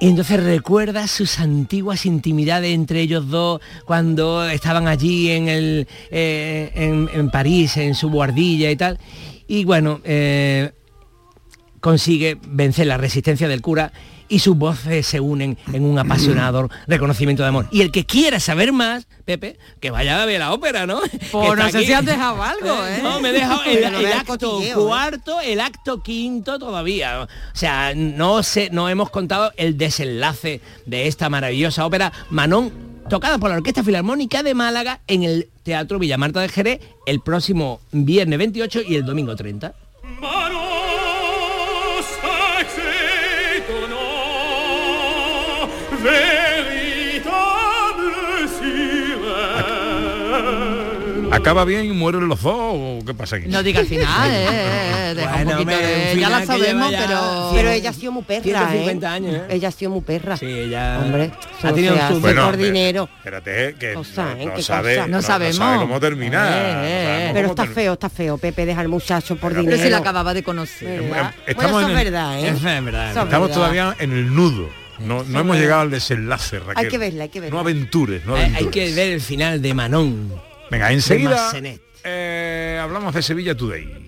Y 0.00 0.08
entonces 0.08 0.42
recuerda 0.42 1.08
sus 1.08 1.40
antiguas 1.40 2.06
intimidades 2.06 2.72
entre 2.72 3.00
ellos 3.00 3.28
dos 3.28 3.60
cuando 3.84 4.48
estaban 4.48 4.86
allí 4.86 5.30
en, 5.30 5.48
el, 5.48 5.88
eh, 6.12 6.70
en, 6.74 7.10
en 7.12 7.30
París, 7.30 7.76
en 7.78 7.96
su 7.96 8.08
guardilla 8.08 8.70
y 8.70 8.76
tal. 8.76 9.00
Y 9.48 9.64
bueno, 9.64 10.00
eh, 10.04 10.70
consigue 11.80 12.38
vencer 12.46 12.86
la 12.86 12.96
resistencia 12.96 13.48
del 13.48 13.60
cura 13.60 13.92
y 14.28 14.38
sus 14.40 14.56
voces 14.56 15.06
se 15.06 15.20
unen 15.20 15.58
en 15.72 15.84
un 15.84 15.98
apasionado 15.98 16.68
reconocimiento 16.86 17.42
de 17.42 17.48
amor. 17.48 17.66
Y 17.70 17.80
el 17.82 17.90
que 17.90 18.04
quiera 18.04 18.40
saber 18.40 18.72
más, 18.72 19.06
Pepe, 19.24 19.58
que 19.80 19.90
vaya 19.90 20.22
a 20.22 20.26
ver 20.26 20.40
la 20.40 20.52
ópera, 20.52 20.86
¿no? 20.86 21.00
Pues 21.32 21.50
Que 21.50 21.56
no 21.56 21.70
sé 21.70 21.78
aquí. 21.78 21.86
si 21.86 21.92
has 21.92 22.04
dejado 22.04 22.42
algo, 22.42 22.86
¿eh? 22.86 23.00
No, 23.02 23.20
me 23.20 23.30
he 23.30 23.32
dejado 23.32 23.62
el, 23.64 23.84
acto 24.12 24.62
¿eh? 24.62 24.72
cuarto, 24.74 25.40
el 25.40 25.60
acto 25.60 26.02
quinto 26.02 26.58
todavía. 26.58 27.22
O 27.22 27.28
sea, 27.52 27.92
no 27.94 28.42
sé, 28.42 28.70
no 28.72 28.88
hemos 28.88 29.10
contado 29.10 29.52
el 29.56 29.76
desenlace 29.76 30.60
de 30.86 31.06
esta 31.06 31.28
maravillosa 31.28 31.84
ópera 31.86 32.12
Manon 32.30 32.72
tocada 33.08 33.38
por 33.38 33.50
la 33.50 33.56
Orquesta 33.56 33.82
Filarmónica 33.82 34.42
de 34.42 34.54
Málaga 34.54 35.00
en 35.06 35.22
el 35.22 35.48
Teatro 35.62 35.98
Villamarta 35.98 36.40
de 36.40 36.48
Jerez 36.48 36.80
el 37.06 37.20
próximo 37.20 37.80
viernes 37.90 38.38
28 38.38 38.82
y 38.86 38.96
el 38.96 39.04
domingo 39.06 39.34
30. 39.34 39.74
¿Acaba 51.30 51.64
bien 51.64 51.84
y 51.84 51.92
mueren 51.92 52.26
los 52.26 52.42
dos 52.42 52.54
o 52.56 52.98
qué 53.06 53.12
pasa 53.12 53.36
aquí? 53.36 53.48
No 53.48 53.62
diga 53.62 53.80
al 53.80 53.86
final, 53.86 54.30
eh, 54.30 54.46
eh, 54.50 55.14
deja 55.14 55.28
un 55.28 55.44
Bueno, 55.44 55.50
poquito 55.58 55.60
hombre, 55.72 55.76
de- 55.76 55.94
un 55.94 56.00
ya 56.00 56.10
final 56.14 56.30
la 56.30 56.38
lleva 56.40 56.46
sabemos, 56.56 56.90
ya 56.90 57.06
pero... 57.06 57.50
Pero 57.54 57.70
ella 57.70 57.90
ha 57.90 57.92
sido 57.92 58.12
muy 58.12 58.22
perra, 58.22 58.42
150 58.42 59.06
¿eh? 59.06 59.10
años, 59.10 59.34
¿eh? 59.34 59.42
Ella 59.50 59.68
ha 59.68 59.72
sido 59.72 59.90
muy 59.90 60.00
perra. 60.00 60.36
Sí, 60.38 60.46
ella 60.46 61.00
Hombre, 61.04 61.24
ha 61.32 61.66
eso 61.66 61.74
tenido 61.74 61.94
se 61.94 62.00
su- 62.00 62.04
hace 62.06 62.18
Bueno, 62.20 62.44
por 62.46 62.56
dinero. 62.56 63.08
Espérate, 63.18 63.74
que 63.78 63.92
Cosa, 63.94 64.32
¿eh? 64.38 64.46
no, 64.46 64.54
Qué 64.54 64.62
sabe, 64.62 64.94
cosa. 64.96 65.06
no, 65.06 65.10
No 65.12 65.16
no 65.18 65.22
sabemos. 65.22 65.56
sabe 65.56 65.78
cómo 65.78 66.00
termina. 66.00 66.48
Eh, 66.48 66.50
no 66.50 66.84
eh, 66.84 67.02
sabemos 67.04 67.32
pero 67.34 67.48
cómo 67.48 67.62
está 67.62 67.74
feo, 67.74 67.92
está 67.92 68.08
feo, 68.08 68.38
Pepe, 68.38 68.66
deja 68.66 68.80
al 68.80 68.88
muchacho 68.88 69.36
por 69.36 69.50
Pero- 69.50 69.60
dinero. 69.62 69.76
Pero 69.76 69.86
si 69.86 69.90
la 69.92 69.98
acababa 69.98 70.32
de 70.34 70.42
conocer. 70.42 71.02
¿Verdad? 71.02 71.34
Estamos 71.46 71.72
Bueno, 71.72 71.78
eso 71.80 71.88
en 71.90 71.94
es 71.94 71.98
el- 72.06 72.12
verdad, 72.12 72.38
¿eh? 72.40 72.48
Es 72.48 72.62
verdad. 72.62 73.10
Eso 73.10 73.18
es 73.20 73.24
Estamos 73.26 73.48
verdad. 73.48 73.54
todavía 73.54 73.96
en 74.00 74.12
el 74.12 74.34
nudo. 74.34 74.68
No, 75.00 75.22
no 75.24 75.40
hemos 75.40 75.56
llegado 75.56 75.82
al 75.82 75.90
desenlace, 75.90 76.58
Raquel. 76.58 76.74
Hay 76.76 76.88
que 76.88 76.98
verla, 76.98 77.22
hay 77.24 77.28
que 77.28 77.40
verla. 77.40 77.54
No 77.54 77.60
aventures, 77.60 78.24
no 78.24 78.34
Hay, 78.34 78.44
aventures. 78.46 78.66
hay 78.66 78.72
que 78.88 78.94
ver 78.96 79.12
el 79.12 79.20
final 79.20 79.62
de 79.62 79.74
Manon. 79.74 80.47
Venga, 80.70 80.92
enseguida 80.92 81.30
Massenet. 81.30 81.80
eh, 82.04 82.78
hablamos 82.82 83.14
de 83.14 83.22
Sevilla 83.22 83.56
Today. 83.56 84.06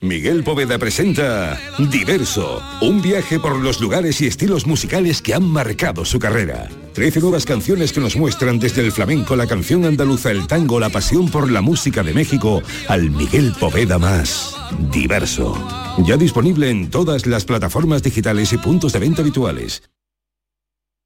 Miguel 0.00 0.44
Poveda 0.44 0.76
presenta 0.76 1.58
Diverso, 1.78 2.60
un 2.82 3.00
viaje 3.00 3.40
por 3.40 3.56
los 3.58 3.80
lugares 3.80 4.20
y 4.20 4.26
estilos 4.26 4.66
musicales 4.66 5.22
que 5.22 5.32
han 5.32 5.44
marcado 5.44 6.04
su 6.04 6.18
carrera. 6.18 6.68
Trece 6.92 7.20
nuevas 7.20 7.46
canciones 7.46 7.90
que 7.90 8.00
nos 8.00 8.14
muestran 8.14 8.58
desde 8.58 8.82
el 8.82 8.92
flamenco, 8.92 9.34
la 9.34 9.46
canción 9.46 9.86
andaluza, 9.86 10.30
el 10.30 10.46
tango, 10.46 10.78
la 10.78 10.90
pasión 10.90 11.30
por 11.30 11.50
la 11.50 11.62
música 11.62 12.02
de 12.02 12.12
México, 12.12 12.62
al 12.88 13.10
Miguel 13.10 13.54
Poveda 13.58 13.98
más. 13.98 14.54
Diverso. 14.92 15.56
Ya 16.04 16.18
disponible 16.18 16.68
en 16.68 16.90
todas 16.90 17.24
las 17.26 17.46
plataformas 17.46 18.02
digitales 18.02 18.52
y 18.52 18.58
puntos 18.58 18.92
de 18.92 18.98
venta 18.98 19.22
habituales. 19.22 19.82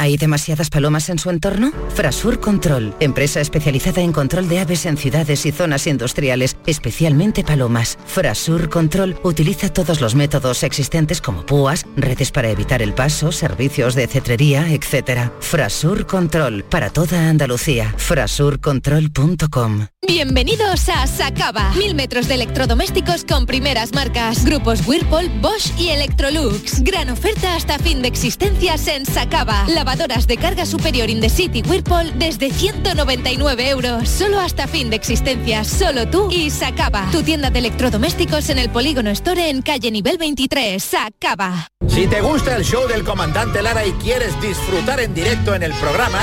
¿Hay 0.00 0.16
demasiadas 0.16 0.70
palomas 0.70 1.08
en 1.08 1.18
su 1.18 1.28
entorno? 1.28 1.72
Frasur 1.92 2.38
Control, 2.38 2.94
empresa 3.00 3.40
especializada 3.40 4.00
en 4.00 4.12
control 4.12 4.48
de 4.48 4.60
aves 4.60 4.86
en 4.86 4.96
ciudades 4.96 5.44
y 5.44 5.50
zonas 5.50 5.88
industriales, 5.88 6.56
especialmente 6.66 7.42
palomas. 7.42 7.98
Frasur 8.06 8.68
Control 8.68 9.18
utiliza 9.24 9.72
todos 9.72 10.00
los 10.00 10.14
métodos 10.14 10.62
existentes 10.62 11.20
como 11.20 11.44
púas, 11.44 11.84
redes 11.96 12.30
para 12.30 12.48
evitar 12.48 12.80
el 12.80 12.94
paso, 12.94 13.32
servicios 13.32 13.96
de 13.96 14.06
cetrería, 14.06 14.72
etc. 14.72 15.32
Frasur 15.40 16.06
Control, 16.06 16.62
para 16.62 16.90
toda 16.90 17.28
Andalucía. 17.28 17.92
Frasurcontrol.com 17.96 19.88
Bienvenidos 20.06 20.88
a 20.88 21.08
Sacaba. 21.08 21.72
Mil 21.74 21.96
metros 21.96 22.28
de 22.28 22.34
electrodomésticos 22.34 23.24
con 23.24 23.46
primeras 23.46 23.92
marcas. 23.92 24.44
Grupos 24.44 24.86
Whirlpool, 24.86 25.28
Bosch 25.40 25.76
y 25.76 25.88
Electrolux. 25.88 26.82
Gran 26.84 27.10
oferta 27.10 27.56
hasta 27.56 27.80
fin 27.80 28.00
de 28.00 28.08
existencias 28.08 28.86
en 28.86 29.04
Sacaba. 29.04 29.66
De 29.88 30.36
carga 30.36 30.66
superior 30.66 31.08
in 31.08 31.18
the 31.18 31.30
city 31.30 31.62
Whirlpool 31.62 32.12
desde 32.18 32.50
199 32.50 33.70
euros. 33.70 34.06
Solo 34.06 34.38
hasta 34.38 34.68
fin 34.68 34.90
de 34.90 34.96
existencias. 34.96 35.66
Solo 35.66 36.06
tú 36.06 36.28
y 36.30 36.50
Sacaba. 36.50 37.08
Tu 37.10 37.22
tienda 37.22 37.48
de 37.48 37.60
electrodomésticos 37.60 38.50
en 38.50 38.58
el 38.58 38.68
Polígono 38.68 39.08
Store 39.08 39.48
en 39.48 39.62
calle 39.62 39.90
nivel 39.90 40.18
23. 40.18 40.84
Sacaba. 40.84 41.70
Si 41.88 42.06
te 42.06 42.20
gusta 42.20 42.56
el 42.56 42.64
show 42.64 42.86
del 42.86 43.02
comandante 43.02 43.62
Lara 43.62 43.86
y 43.86 43.92
quieres 43.92 44.38
disfrutar 44.42 45.00
en 45.00 45.14
directo 45.14 45.54
en 45.54 45.62
el 45.62 45.72
programa, 45.72 46.22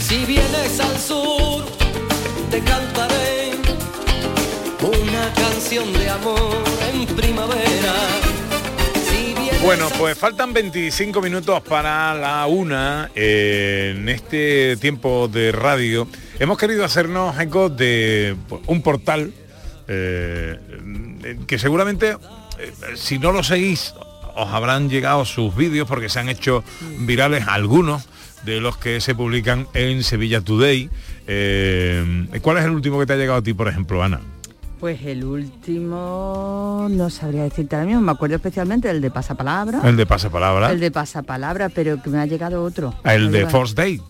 Si 0.00 0.24
vienes 0.24 0.80
al 0.80 0.98
sur, 0.98 1.64
te 2.50 2.60
cantaré 2.60 3.52
una 4.82 5.32
canción 5.34 5.92
de 5.92 6.08
amor 6.10 6.64
en 6.92 7.06
primavera. 7.06 7.94
Si 9.08 9.34
Bueno, 9.64 9.88
pues 9.98 10.16
faltan 10.16 10.52
25 10.52 11.20
minutos 11.20 11.62
para 11.62 12.14
la 12.14 12.46
una. 12.46 13.10
eh, 13.14 13.94
en 13.96 14.08
este 14.08 14.76
tiempo 14.76 15.28
de 15.28 15.52
radio 15.52 16.08
hemos 16.38 16.56
querido 16.56 16.84
hacernos 16.84 17.38
eco 17.38 17.68
de 17.68 18.36
pues, 18.48 18.62
un 18.66 18.82
portal 18.82 19.32
eh, 19.88 20.58
que 21.46 21.58
seguramente, 21.58 22.16
eh, 22.58 22.72
si 22.94 23.18
no 23.18 23.32
lo 23.32 23.42
seguís, 23.42 23.94
os 24.34 24.48
habrán 24.52 24.88
llegado 24.88 25.24
sus 25.24 25.54
vídeos 25.56 25.88
porque 25.88 26.08
se 26.08 26.20
han 26.20 26.28
hecho 26.28 26.62
virales 27.00 27.44
algunos 27.48 28.06
de 28.44 28.60
los 28.60 28.76
que 28.76 29.00
se 29.00 29.14
publican 29.14 29.66
en 29.74 30.02
Sevilla 30.02 30.40
Today. 30.40 30.88
Eh, 31.26 32.26
¿Cuál 32.42 32.58
es 32.58 32.64
el 32.64 32.70
último 32.70 32.98
que 32.98 33.06
te 33.06 33.12
ha 33.12 33.16
llegado 33.16 33.38
a 33.38 33.42
ti, 33.42 33.52
por 33.54 33.68
ejemplo, 33.68 34.02
Ana? 34.02 34.20
Pues 34.80 35.00
el 35.02 35.24
último, 35.24 36.86
no 36.90 37.10
sabría 37.10 37.42
decirte 37.44 37.74
ahora 37.76 37.86
mismo, 37.86 38.00
me 38.02 38.12
acuerdo 38.12 38.36
especialmente 38.36 38.88
del 38.88 39.00
de 39.00 39.10
Pasapalabra. 39.10 39.80
El 39.84 39.96
de 39.96 40.06
pasapalabra. 40.06 40.70
El 40.70 40.80
de 40.80 40.90
Pasapalabra, 40.90 41.68
pero 41.68 42.00
que 42.02 42.10
me 42.10 42.18
ha 42.20 42.26
llegado 42.26 42.62
otro. 42.62 42.94
El 43.04 43.30
Me 43.30 43.38
ha 43.38 43.44
de 43.44 43.50
Force 43.50 43.74
Day. 43.74 44.00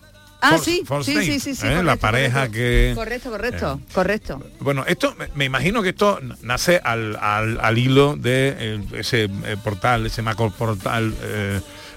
Ah, 0.41 0.51
Force- 0.51 0.63
sí, 0.65 0.81
Force 0.85 1.11
sí, 1.11 1.17
Day, 1.17 1.25
sí, 1.25 1.39
sí, 1.39 1.55
sí, 1.55 1.65
¿eh? 1.65 1.69
correcto, 1.69 1.83
La 1.83 1.95
pareja 1.97 2.49
que... 2.49 2.93
Correcto, 2.95 3.29
correcto, 3.31 3.79
Eh. 3.81 3.93
correcto. 3.93 4.41
Bueno, 4.61 4.85
esto 4.87 5.15
me- 5.35 5.45
imagino 5.45 5.81
que 5.81 5.89
esto 5.89 6.19
nace 6.43 6.79
al, 6.83 7.17
al- 7.19 7.59
al 7.59 7.77
hilo 7.77 8.15
de 8.15 8.55
eh, 8.57 8.79
ese 8.93 9.23
eh, 9.23 9.57
portal, 9.63 10.05
ese 10.05 10.21
macro 10.21 10.49
portal 10.51 11.13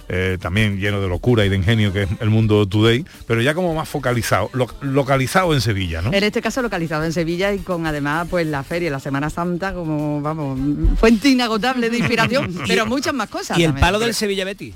eh, 0.08 0.38
también 0.40 0.78
lleno 0.78 1.00
de 1.00 1.08
locura 1.08 1.44
y 1.44 1.48
de 1.48 1.56
ingenio 1.56 1.92
que 1.92 2.02
es 2.02 2.08
el 2.20 2.30
mundo 2.30 2.66
today, 2.68 3.04
pero 3.26 3.40
ya 3.42 3.54
como 3.54 3.74
más 3.74 3.88
focalizado, 3.88 4.50
lo- 4.52 4.68
localizado 4.80 5.54
en 5.54 5.60
Sevilla, 5.60 6.02
¿no? 6.02 6.12
En 6.12 6.24
este 6.24 6.42
caso 6.42 6.60
localizado 6.62 7.04
en 7.04 7.12
Sevilla 7.12 7.52
y 7.52 7.58
con 7.58 7.86
además 7.86 8.26
pues 8.30 8.46
la 8.46 8.62
feria, 8.62 8.90
la 8.90 9.00
Semana 9.00 9.30
Santa 9.30 9.72
como, 9.74 10.20
vamos, 10.20 10.58
fuente 10.98 11.28
inagotable 11.28 11.88
de 11.90 11.98
inspiración, 11.98 12.54
pero 12.68 12.86
muchas 12.86 13.14
más 13.14 13.28
cosas. 13.28 13.58
Y 13.58 13.62
el 13.64 13.68
también. 13.70 13.80
palo 13.80 13.98
del 13.98 14.14
Sevilla 14.14 14.44
Betty. 14.44 14.74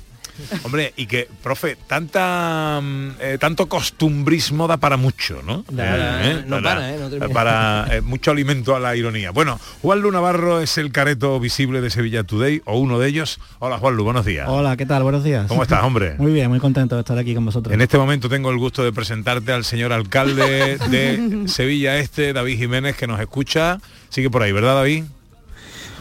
Hombre, 0.64 0.92
y 0.96 1.06
que, 1.06 1.28
profe, 1.42 1.76
tanta 1.86 2.80
mm, 2.82 3.08
eh, 3.20 3.38
tanto 3.40 3.68
costumbrismo 3.68 4.66
da 4.68 4.76
para 4.76 4.96
mucho, 4.96 5.42
¿no? 5.44 5.64
Da, 5.70 6.42
no 6.46 6.62
para, 6.62 6.94
¿eh? 6.94 6.98
No 6.98 7.10
termina. 7.10 7.34
para 7.34 7.86
eh, 7.90 8.00
mucho 8.00 8.30
alimento 8.30 8.76
a 8.76 8.80
la 8.80 8.96
ironía. 8.96 9.30
Bueno, 9.30 9.58
Juan 9.82 10.00
Lu 10.00 10.10
Navarro 10.10 10.60
es 10.60 10.78
el 10.78 10.92
careto 10.92 11.38
visible 11.40 11.80
de 11.80 11.90
Sevilla 11.90 12.24
Today, 12.24 12.62
o 12.64 12.78
uno 12.78 12.98
de 12.98 13.08
ellos. 13.08 13.38
Hola 13.58 13.78
Juan 13.78 13.96
Lu, 13.96 14.04
buenos 14.04 14.24
días. 14.24 14.48
Hola, 14.48 14.76
¿qué 14.76 14.86
tal? 14.86 15.02
Buenos 15.02 15.24
días. 15.24 15.46
¿Cómo 15.48 15.62
estás, 15.62 15.82
hombre? 15.84 16.14
Muy 16.18 16.32
bien, 16.32 16.48
muy 16.48 16.60
contento 16.60 16.94
de 16.96 17.00
estar 17.00 17.18
aquí 17.18 17.34
con 17.34 17.44
vosotros. 17.44 17.72
En 17.74 17.80
este 17.80 17.98
momento 17.98 18.28
tengo 18.28 18.50
el 18.50 18.58
gusto 18.58 18.84
de 18.84 18.92
presentarte 18.92 19.52
al 19.52 19.64
señor 19.64 19.92
alcalde 19.92 20.78
de 20.90 21.44
Sevilla 21.46 21.98
Este, 21.98 22.32
David 22.32 22.58
Jiménez, 22.58 22.96
que 22.96 23.06
nos 23.06 23.20
escucha. 23.20 23.78
Sigue 24.08 24.30
por 24.30 24.42
ahí, 24.42 24.52
¿verdad, 24.52 24.74
David? 24.76 25.04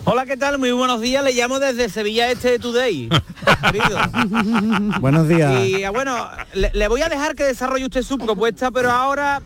Hola, 0.07 0.27
¿qué 0.27 0.37
tal? 0.37 0.59
Muy 0.59 0.71
buenos 0.71 1.01
días. 1.01 1.23
Le 1.23 1.33
llamo 1.33 1.59
desde 1.59 1.89
Sevilla 1.89 2.29
Este 2.29 2.59
Today. 2.59 3.09
querido. 3.63 3.97
Buenos 4.99 5.27
días. 5.27 5.65
Y 5.65 5.83
ah, 5.83 5.89
bueno, 5.89 6.29
le, 6.53 6.69
le 6.73 6.87
voy 6.87 7.01
a 7.01 7.09
dejar 7.09 7.33
que 7.33 7.43
desarrolle 7.43 7.85
usted 7.85 8.03
su 8.03 8.19
propuesta, 8.19 8.69
pero 8.69 8.91
ahora 8.91 9.41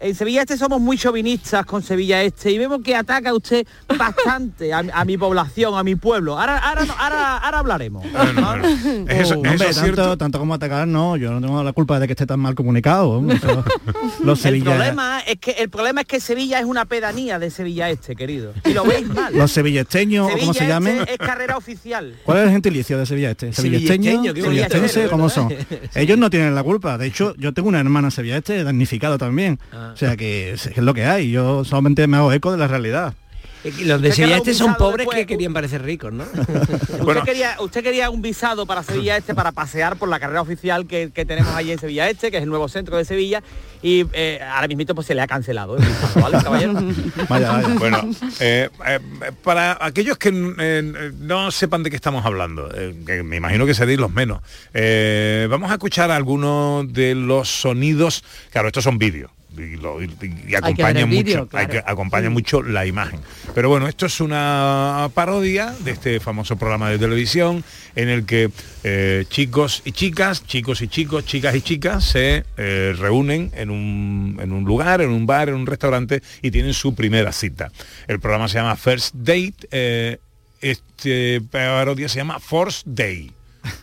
en 0.00 0.14
Sevilla 0.14 0.42
Este 0.42 0.56
somos 0.56 0.80
muy 0.80 0.96
chauvinistas 0.98 1.64
con 1.66 1.82
Sevilla 1.82 2.22
Este 2.22 2.50
y 2.50 2.58
vemos 2.58 2.80
que 2.82 2.94
ataca 2.96 3.32
usted 3.34 3.66
bastante 3.98 4.72
a, 4.72 4.82
a 4.92 5.04
mi 5.04 5.16
población, 5.18 5.76
a 5.76 5.82
mi 5.82 5.94
pueblo. 5.94 6.38
Ahora, 6.38 6.58
ahora, 6.58 6.84
no- 6.84 6.94
ahora, 6.98 7.36
ahora 7.38 7.58
hablaremos. 7.58 8.04
¿Es 8.04 8.10
eso- 8.12 9.34
Oh, 9.40 9.44
es 9.44 9.52
hombre, 9.52 9.54
eso 9.54 9.64
tanto, 9.64 9.80
cierto? 9.82 10.18
tanto 10.18 10.38
como 10.38 10.54
atacar, 10.54 10.86
no, 10.88 11.16
yo 11.16 11.30
no 11.32 11.40
tengo 11.40 11.62
la 11.62 11.72
culpa 11.72 11.98
de 12.00 12.06
que 12.06 12.12
esté 12.14 12.26
tan 12.26 12.40
mal 12.40 12.54
comunicado. 12.54 13.22
Los 14.24 14.44
El 14.44 14.62
problema 14.62 15.20
es 15.20 15.36
que 15.38 15.52
el 15.52 15.70
problema 15.70 16.00
es 16.02 16.06
que 16.06 16.20
Sevilla 16.20 16.58
es 16.58 16.64
una 16.64 16.84
pedanía 16.84 17.38
de 17.38 17.50
Sevilla 17.50 17.90
Este, 17.90 18.16
querido. 18.16 18.52
Y 18.64 18.72
lo 18.72 18.84
veis 18.84 19.06
mal. 19.06 19.34
los 19.36 19.50
sevillesteños, 19.52 20.26
o 20.26 20.28
Sevilla 20.28 20.40
como 20.40 20.54
se 20.54 20.66
llamen. 20.66 20.96
Este 21.00 21.12
es 21.12 21.18
carrera 21.18 21.56
oficial. 21.56 22.14
¿Cuál 22.24 22.38
es 22.38 22.44
el 22.44 22.50
gentilicio 22.50 22.98
de 22.98 23.06
Sevilla 23.06 23.30
Este? 23.30 23.52
Sevillesteño, 23.52 24.16
bonito. 24.18 24.42
sevillastense, 24.42 25.08
¿cómo 25.08 25.28
son? 25.28 25.48
¿verdad? 25.48 25.66
Ellos 25.94 26.18
no 26.18 26.30
tienen 26.30 26.54
la 26.54 26.62
culpa. 26.62 26.98
De 26.98 27.06
hecho, 27.06 27.34
yo 27.36 27.52
tengo 27.54 27.68
una 27.68 27.80
hermana 27.80 28.08
en 28.08 28.12
Sevilla 28.12 28.36
Este 28.36 28.62
damnificada 28.64 29.18
también. 29.18 29.58
Ah. 29.72 29.89
O 29.92 29.96
sea 29.96 30.16
que 30.16 30.52
es, 30.52 30.66
es 30.66 30.78
lo 30.78 30.94
que 30.94 31.04
hay. 31.04 31.30
Yo 31.30 31.64
solamente 31.64 32.06
me 32.06 32.16
hago 32.16 32.32
eco 32.32 32.52
de 32.52 32.58
la 32.58 32.66
realidad. 32.68 33.14
Y 33.62 33.84
Los 33.84 34.00
de 34.00 34.08
Usted 34.08 34.22
Sevilla 34.22 34.36
Este 34.38 34.54
son 34.54 34.74
pobres 34.76 35.04
después. 35.04 35.18
que 35.18 35.26
querían 35.26 35.52
parecer 35.52 35.82
ricos, 35.82 36.10
¿no? 36.10 36.24
Usted, 37.00 37.22
quería, 37.24 37.56
usted 37.60 37.82
quería 37.82 38.08
un 38.08 38.22
visado 38.22 38.64
para 38.64 38.82
Sevilla 38.82 39.18
Este 39.18 39.34
para 39.34 39.52
pasear 39.52 39.96
por 39.96 40.08
la 40.08 40.18
carrera 40.18 40.40
oficial 40.40 40.86
que, 40.86 41.10
que 41.14 41.26
tenemos 41.26 41.54
allí 41.54 41.70
en 41.72 41.78
Sevilla 41.78 42.08
Este, 42.08 42.30
que 42.30 42.38
es 42.38 42.42
el 42.42 42.48
nuevo 42.48 42.68
centro 42.68 42.96
de 42.96 43.04
Sevilla, 43.04 43.42
y 43.82 44.06
eh, 44.14 44.40
ahora 44.50 44.66
mismo 44.66 44.94
pues 44.94 45.06
se 45.06 45.14
le 45.14 45.20
ha 45.20 45.26
cancelado 45.26 45.76
el 45.76 45.84
visado, 45.84 46.22
¿vale, 46.22 46.38
caballero? 46.42 46.72
Bueno, 47.78 48.10
eh, 48.40 48.70
eh, 48.86 49.00
para 49.44 49.76
aquellos 49.78 50.16
que 50.16 50.30
eh, 50.58 51.12
no 51.18 51.50
sepan 51.50 51.82
de 51.82 51.90
qué 51.90 51.96
estamos 51.96 52.24
hablando, 52.24 52.70
eh, 52.74 52.94
que 53.06 53.22
me 53.22 53.36
imagino 53.36 53.66
que 53.66 53.74
seréis 53.74 53.98
los 53.98 54.10
menos, 54.10 54.40
eh, 54.72 55.46
vamos 55.50 55.70
a 55.70 55.74
escuchar 55.74 56.10
algunos 56.10 56.90
de 56.90 57.14
los 57.14 57.48
sonidos, 57.50 58.24
claro, 58.50 58.68
estos 58.68 58.84
son 58.84 58.96
vídeos. 58.98 59.30
Y, 59.56 59.76
lo- 59.76 60.00
y- 60.02 60.06
y 60.48 60.54
acompaña 60.54 61.00
mucho, 61.06 61.48
hay 61.58 61.66
que- 61.66 61.82
acompaña 61.84 62.30
mucho 62.30 62.62
la 62.62 62.86
imagen. 62.86 63.20
Pero 63.54 63.68
bueno, 63.68 63.88
esto 63.88 64.06
es 64.06 64.20
una 64.20 65.10
parodia 65.12 65.74
de 65.80 65.90
este 65.90 66.20
famoso 66.20 66.56
programa 66.56 66.88
de 66.88 66.98
televisión 66.98 67.64
en 67.96 68.08
el 68.08 68.24
que 68.26 68.50
eh, 68.84 69.24
chicos 69.28 69.82
y 69.84 69.92
chicas, 69.92 70.46
chicos 70.46 70.80
y 70.82 70.88
chicos, 70.88 71.24
chicas 71.26 71.54
y 71.56 71.60
chicas 71.62 72.04
se 72.04 72.44
eh, 72.56 72.94
reúnen 72.98 73.50
en 73.54 73.70
un, 73.70 74.38
en 74.40 74.52
un 74.52 74.64
lugar, 74.64 75.00
en 75.00 75.10
un 75.10 75.26
bar, 75.26 75.48
en 75.48 75.56
un 75.56 75.66
restaurante 75.66 76.22
y 76.42 76.50
tienen 76.50 76.72
su 76.72 76.94
primera 76.94 77.32
cita. 77.32 77.70
El 78.06 78.20
programa 78.20 78.48
se 78.48 78.54
llama 78.58 78.76
First 78.76 79.14
Date, 79.16 79.54
eh, 79.72 80.18
este 80.60 81.40
parodia 81.50 82.08
se 82.08 82.18
llama 82.18 82.38
Force 82.38 82.82
Day. 82.86 83.32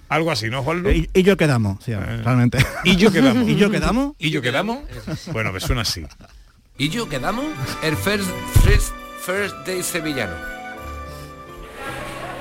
Algo 0.09 0.31
así, 0.31 0.49
¿no, 0.49 0.63
Juan 0.63 0.83
Y, 0.87 1.09
y 1.13 1.23
yo 1.23 1.37
quedamos, 1.37 1.83
sí, 1.83 1.93
realmente. 1.93 2.59
¿Y 2.83 2.95
yo 2.95 3.11
quedamos? 3.11 3.47
¿Y 3.49 3.55
yo 3.55 3.69
quedamos? 3.69 4.15
¿Y 4.17 4.29
yo 4.31 4.41
quedamos? 4.41 4.79
Bueno, 5.31 5.51
me 5.51 5.59
suena 5.59 5.81
así. 5.81 6.05
¿Y 6.77 6.89
yo 6.89 7.09
quedamos? 7.09 7.45
El 7.83 7.95
first, 7.95 8.29
first, 8.63 8.93
first 9.25 9.55
day 9.65 9.83
sevillano. 9.83 10.35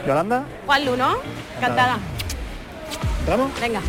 ¿Yolanda? 0.06 0.44
Juan 0.66 0.84
Luno, 0.84 1.16
cantada. 1.60 1.98
¿Entramos? 3.20 3.50
Venga, 3.60 3.80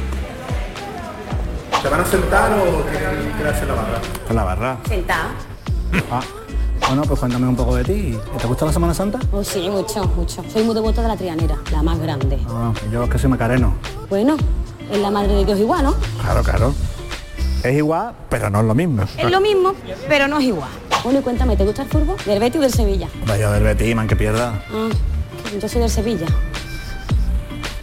¿Se 1.82 1.90
van 1.90 2.02
a 2.02 2.06
sentar 2.06 2.52
o 2.60 2.84
quieren 2.88 3.32
quedarse 3.38 3.62
en 3.62 3.68
la 3.68 3.74
barra? 3.76 4.02
En 4.30 4.36
la 4.36 4.44
barra. 4.44 4.78
sentá. 4.88 5.30
Ah. 6.10 6.22
Bueno, 6.88 7.02
pues 7.04 7.20
cuéntame 7.20 7.48
un 7.48 7.56
poco 7.56 7.76
de 7.76 7.84
ti. 7.84 8.18
¿Te 8.40 8.48
gusta 8.48 8.66
la 8.66 8.74
Semana 8.74 8.94
Santa? 8.94 9.20
Oh, 9.32 9.44
sí, 9.44 9.70
mucho, 9.70 10.06
mucho. 10.16 10.44
Soy 10.52 10.64
muy 10.64 10.74
devota 10.74 11.02
de 11.02 11.08
la 11.08 11.18
Trianera, 11.18 11.58
la 11.72 11.84
más 11.84 12.00
grande. 12.00 12.40
Ah, 12.50 12.72
yo 12.92 13.04
es 13.04 13.10
que 13.10 13.20
soy 13.20 13.30
macareno. 13.30 13.74
Bueno, 14.10 14.38
es 14.92 15.00
la 15.00 15.12
madre 15.12 15.34
de 15.34 15.46
Dios 15.46 15.60
igual, 15.60 15.84
¿no? 15.84 15.96
Claro, 16.22 16.44
claro. 16.44 16.74
Es 17.64 17.76
igual, 17.76 18.14
pero 18.30 18.50
no 18.50 18.62
es 18.62 18.66
lo 18.66 18.76
mismo. 18.76 19.04
Es 19.18 19.30
lo 19.30 19.42
mismo, 19.42 19.74
pero 20.08 20.28
no 20.28 20.38
es 20.38 20.46
igual. 20.46 20.70
Bueno, 21.04 21.20
y 21.20 21.22
cuéntame, 21.22 21.58
¿te 21.58 21.66
gusta 21.66 21.84
el 21.84 21.90
fútbol? 21.90 22.16
¿Del 22.26 22.40
Betis 22.40 22.60
o 22.60 22.62
del 22.62 22.74
Sevilla? 22.74 23.08
Vaya 23.26 23.52
del 23.52 23.64
Betis, 23.64 23.96
man, 23.96 24.08
que 24.08 24.16
pierda. 24.16 24.64
Ah, 24.72 24.88
yo 25.60 25.68
soy 25.68 25.82
del 25.82 25.90
Sevilla. 25.90 26.28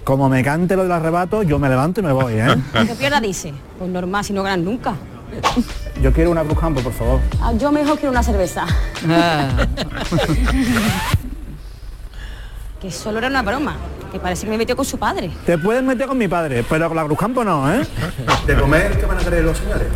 Como 0.05 0.28
me 0.28 0.42
cante 0.45 0.76
lo 0.76 0.82
del 0.82 0.92
arrebato, 0.92 1.42
yo 1.42 1.59
me 1.59 1.68
levanto 1.68 2.01
y 2.01 2.05
me 2.05 2.12
voy, 2.12 2.34
¿eh? 2.34 2.57
Que 2.86 2.95
pierda 2.95 3.20
dice. 3.20 3.53
Pues 3.78 3.90
normal, 3.90 4.24
si 4.24 4.32
no 4.32 4.42
ganan 4.42 4.64
nunca. 4.64 4.95
Yo 6.02 6.12
quiero 6.12 6.30
una 6.30 6.42
Cruz 6.42 6.58
Campo, 6.58 6.80
por 6.80 6.92
favor. 6.92 7.20
Ah, 7.40 7.52
yo 7.52 7.72
mejor 7.72 7.96
quiero 7.98 8.10
una 8.10 8.22
cerveza. 8.22 8.66
que 12.80 12.90
solo 12.90 13.18
era 13.18 13.28
una 13.28 13.42
broma. 13.42 13.76
Que 14.12 14.20
parece 14.20 14.44
que 14.44 14.50
me 14.50 14.58
metió 14.58 14.76
con 14.76 14.84
su 14.84 14.98
padre. 14.98 15.30
Te 15.44 15.58
puedes 15.58 15.82
meter 15.82 16.06
con 16.06 16.16
mi 16.18 16.28
padre, 16.28 16.64
pero 16.68 16.86
con 16.88 16.96
la 16.96 17.04
Cruz 17.04 17.18
Campo 17.18 17.42
no, 17.42 17.72
¿eh? 17.72 17.84
¿De 18.46 18.56
comer 18.56 18.98
qué 18.98 19.06
van 19.06 19.18
a 19.18 19.20
querer 19.20 19.44
los 19.44 19.58
señores? 19.58 19.88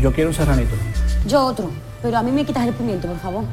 Yo 0.00 0.12
quiero 0.12 0.30
un 0.30 0.34
serranito. 0.34 0.74
Yo 1.26 1.44
otro. 1.44 1.70
Pero 2.02 2.18
a 2.18 2.22
mí 2.22 2.30
me 2.30 2.44
quitas 2.44 2.66
el 2.66 2.74
pimiento, 2.74 3.08
por 3.08 3.18
favor. 3.18 3.44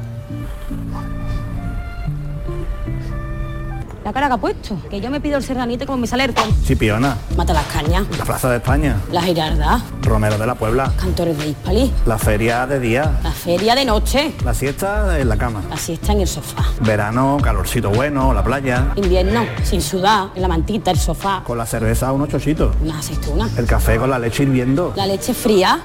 La 4.04 4.12
cara 4.12 4.26
que 4.26 4.32
ha 4.34 4.38
puesto. 4.38 4.76
Que 4.90 5.00
yo 5.00 5.10
me 5.10 5.20
pido 5.20 5.36
el 5.38 5.44
serranito 5.44 5.86
como 5.86 5.98
me 5.98 6.06
sale 6.06 6.24
el 6.24 6.34
con. 6.34 6.44
Chipiona, 6.64 7.16
Mata 7.36 7.52
las 7.52 7.64
cañas. 7.66 8.04
la 8.18 8.24
Plaza 8.24 8.50
de 8.50 8.56
España, 8.56 8.96
La 9.12 9.22
girarda. 9.22 9.80
Romero 10.02 10.36
de 10.38 10.46
la 10.46 10.54
Puebla, 10.56 10.92
Cantores 10.96 11.38
de 11.38 11.48
Hispalí. 11.48 11.92
la 12.04 12.18
feria 12.18 12.66
de 12.66 12.80
día, 12.80 13.20
La 13.22 13.30
feria 13.30 13.74
de 13.76 13.84
noche. 13.84 14.34
la 14.44 14.54
siesta 14.54 15.18
en 15.20 15.28
la 15.28 15.36
cama. 15.36 15.62
La 15.70 15.76
siesta 15.76 16.12
en 16.12 16.20
el 16.22 16.26
sofá. 16.28 16.64
Verano, 16.80 17.38
calorcito 17.42 17.90
bueno, 17.90 18.34
la 18.34 18.42
playa, 18.42 18.88
Invierno, 18.96 19.44
sin 19.62 19.80
sudar, 19.80 20.30
en 20.34 20.42
la 20.42 20.48
mantita, 20.48 20.90
el 20.90 20.98
sofá. 20.98 21.42
con 21.44 21.56
la 21.56 21.66
cerveza 21.66 22.10
unos 22.12 22.28
chochitos, 22.28 22.74
Unas 22.82 22.98
aceitunas. 22.98 23.56
el 23.56 23.66
café 23.66 23.98
con 23.98 24.10
la 24.10 24.18
leche 24.18 24.42
hirviendo, 24.42 24.92
La 24.96 25.06
leche 25.06 25.32
fría. 25.32 25.80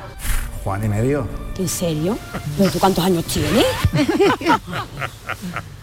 Juan 0.63 0.83
y 0.83 0.89
medio. 0.89 1.27
¿En 1.57 1.67
serio? 1.67 2.17
¿Pero 2.57 2.69
tú 2.71 2.79
cuántos 2.79 3.03
años 3.05 3.23
tienes? 3.25 3.65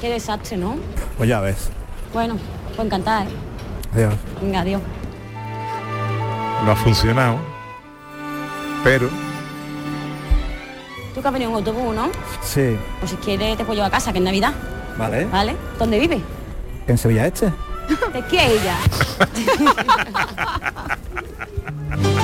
Qué 0.00 0.08
desastre, 0.10 0.56
¿no? 0.56 0.76
Pues 1.16 1.28
ya 1.28 1.40
ves. 1.40 1.68
Bueno, 2.12 2.36
pues 2.74 2.86
encantada, 2.86 3.24
¿eh? 3.24 3.28
Adiós. 3.94 4.14
Venga, 4.40 4.60
adiós. 4.60 4.80
No 6.64 6.72
ha 6.72 6.76
funcionado, 6.76 7.38
pero 8.84 9.08
Tú 11.14 11.20
que 11.20 11.26
has 11.26 11.32
venido 11.32 11.50
en 11.50 11.56
autobús, 11.56 11.94
¿no? 11.94 12.08
Sí, 12.42 12.76
Pues 13.00 13.10
si 13.10 13.16
quieres 13.16 13.56
te 13.56 13.64
puedo 13.64 13.74
llevar 13.74 13.88
a 13.88 13.92
casa, 13.94 14.12
que 14.12 14.18
es 14.18 14.24
Navidad. 14.24 14.52
vale. 14.96 15.24
¿Vale? 15.26 15.56
¿Dónde 15.78 15.98
vive? 15.98 16.20
¿En 16.86 16.96
Sevilla 16.98 17.26
Este? 17.26 17.46
¿De 18.12 18.22
qué 18.30 18.54
ella? 18.54 18.76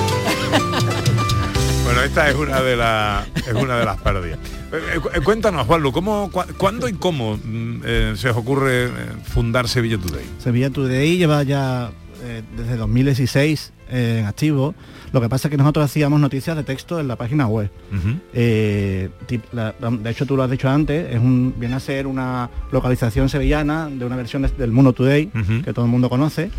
bueno, 1.87 2.03
esta 2.03 2.29
es 2.29 2.35
una 2.35 2.61
de 2.61 2.75
las 2.75 3.27
es 3.35 3.53
una 3.53 3.77
de 3.77 3.85
las 3.85 3.97
parodias. 4.01 4.37
Eh, 4.71 4.95
eh, 4.95 4.99
cu- 4.99 5.09
eh, 5.13 5.21
cuéntanos, 5.21 5.65
Juanlu, 5.65 5.91
¿cómo, 5.91 6.29
cua- 6.31 6.47
¿cuándo 6.57 6.87
y 6.89 6.93
cómo 6.93 7.37
mm, 7.37 7.81
eh, 7.85 8.13
se 8.17 8.29
os 8.29 8.37
ocurre 8.37 8.89
fundar 9.23 9.67
Sevilla 9.67 9.97
Today? 9.97 10.25
Sevilla 10.39 10.69
Today 10.69 11.17
lleva 11.17 11.43
ya 11.43 11.91
eh, 12.23 12.41
desde 12.57 12.75
2016 12.77 13.71
eh, 13.89 14.17
en 14.19 14.25
activo. 14.25 14.75
Lo 15.13 15.21
que 15.21 15.29
pasa 15.29 15.47
es 15.47 15.51
que 15.51 15.57
nosotros 15.57 15.85
hacíamos 15.85 16.19
noticias 16.19 16.57
de 16.57 16.63
texto 16.65 16.99
en 16.99 17.07
la 17.07 17.15
página 17.15 17.47
web. 17.47 17.71
La- 19.53 19.73
de 19.89 20.09
hecho, 20.09 20.25
tú 20.25 20.35
lo 20.35 20.43
has 20.43 20.51
dicho 20.51 20.67
antes, 20.69 21.13
es 21.13 21.19
un, 21.19 21.53
viene 21.57 21.75
a 21.75 21.79
ser 21.79 22.05
una 22.07 22.49
localización 22.73 23.29
sevillana 23.29 23.87
de 23.89 24.03
una 24.03 24.17
versión 24.17 24.41
de- 24.41 24.49
del 24.49 24.71
Mundo 24.73 24.91
Today, 24.91 25.27
que 25.63 25.71
todo 25.73 25.85
el 25.85 25.91
mundo 25.91 26.09
conoce. 26.09 26.51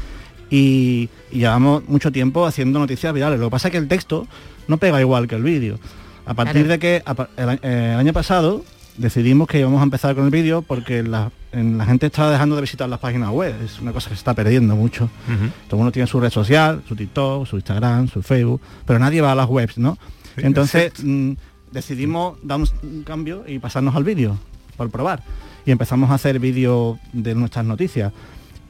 Y, 0.51 1.11
y 1.31 1.41
llevamos 1.41 1.87
mucho 1.89 2.11
tiempo 2.11 2.47
haciendo 2.47 2.79
noticias 2.79 3.13
virales. 3.13 3.39
Lo 3.39 3.49
que 3.49 3.51
pasa 3.51 3.69
es 3.69 3.73
que 3.73 3.79
el 3.79 3.87
texto 3.89 4.27
no 4.69 4.77
pega 4.79 5.01
igual 5.01 5.27
que 5.27 5.35
el 5.35 5.43
vídeo. 5.43 5.79
A 6.27 6.35
partir 6.35 6.65
Claro. 6.65 6.69
de 6.69 6.79
que 6.79 7.03
a 7.05 7.29
el, 7.37 7.59
eh, 7.63 7.91
el 7.95 7.99
año 7.99 8.13
pasado 8.13 8.63
decidimos 8.97 9.49
que 9.49 9.59
íbamos 9.61 9.81
a 9.81 9.85
empezar 9.85 10.15
con 10.15 10.25
el 10.25 10.31
vídeo 10.31 10.63
porque 10.63 11.03
la, 11.03 11.31
en- 11.53 11.79
la 11.79 11.87
gente 11.87 12.07
estaba 12.07 12.31
dejando 12.31 12.55
de 12.57 12.61
visitar 12.63 12.89
las 12.89 12.99
páginas 13.01 13.31
web. 13.31 13.55
Es 13.65 13.81
una 13.81 13.93
cosa 13.93 14.11
que 14.11 14.15
se 14.17 14.21
está 14.21 14.35
perdiendo 14.35 14.77
mucho. 14.77 15.09
Todo 15.27 15.73
el 15.73 15.77
mundo 15.79 15.93
tiene 15.93 16.07
su 16.07 16.21
red 16.21 16.31
social, 16.31 16.83
su 16.87 16.95
TikTok, 16.97 17.47
su 17.47 17.57
Instagram, 17.57 18.09
su 18.09 18.23
Facebook, 18.23 18.61
pero 18.87 18.99
nadie 18.99 19.21
va 19.21 19.33
a 19.33 19.35
las 19.35 19.49
webs, 19.49 19.79
¿no? 19.79 19.97
Sí, 20.37 20.43
Entonces 20.45 20.93
mm, 21.03 21.33
decidimos 21.73 22.39
dar 22.43 22.59
un, 22.61 22.69
un 22.83 23.03
cambio 23.05 23.45
y 23.47 23.59
pasarnos 23.59 23.95
al 23.97 24.05
vídeo, 24.05 24.37
por 24.77 24.91
probar. 24.91 25.23
Y 25.65 25.71
empezamos 25.71 26.11
a 26.11 26.15
hacer 26.15 26.39
vídeos 26.41 26.99
de 27.13 27.35
nuestras 27.35 27.65
noticias. 27.65 28.13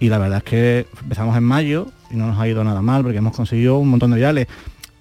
Y 0.01 0.09
la 0.09 0.19
verdad 0.19 0.39
es 0.39 0.45
que 0.45 0.87
empezamos 1.03 1.37
en 1.37 1.43
mayo 1.45 1.89
y 2.11 2.17
no 2.17 2.27
nos 2.29 2.39
ha 2.39 2.47
ido 2.49 2.63
nada 2.65 2.83
mal 2.83 3.03
porque 3.03 3.19
hemos 3.19 3.35
conseguido 3.35 3.79
un 3.79 3.89
montón 3.89 4.11
de 4.11 4.17
virales. 4.17 4.47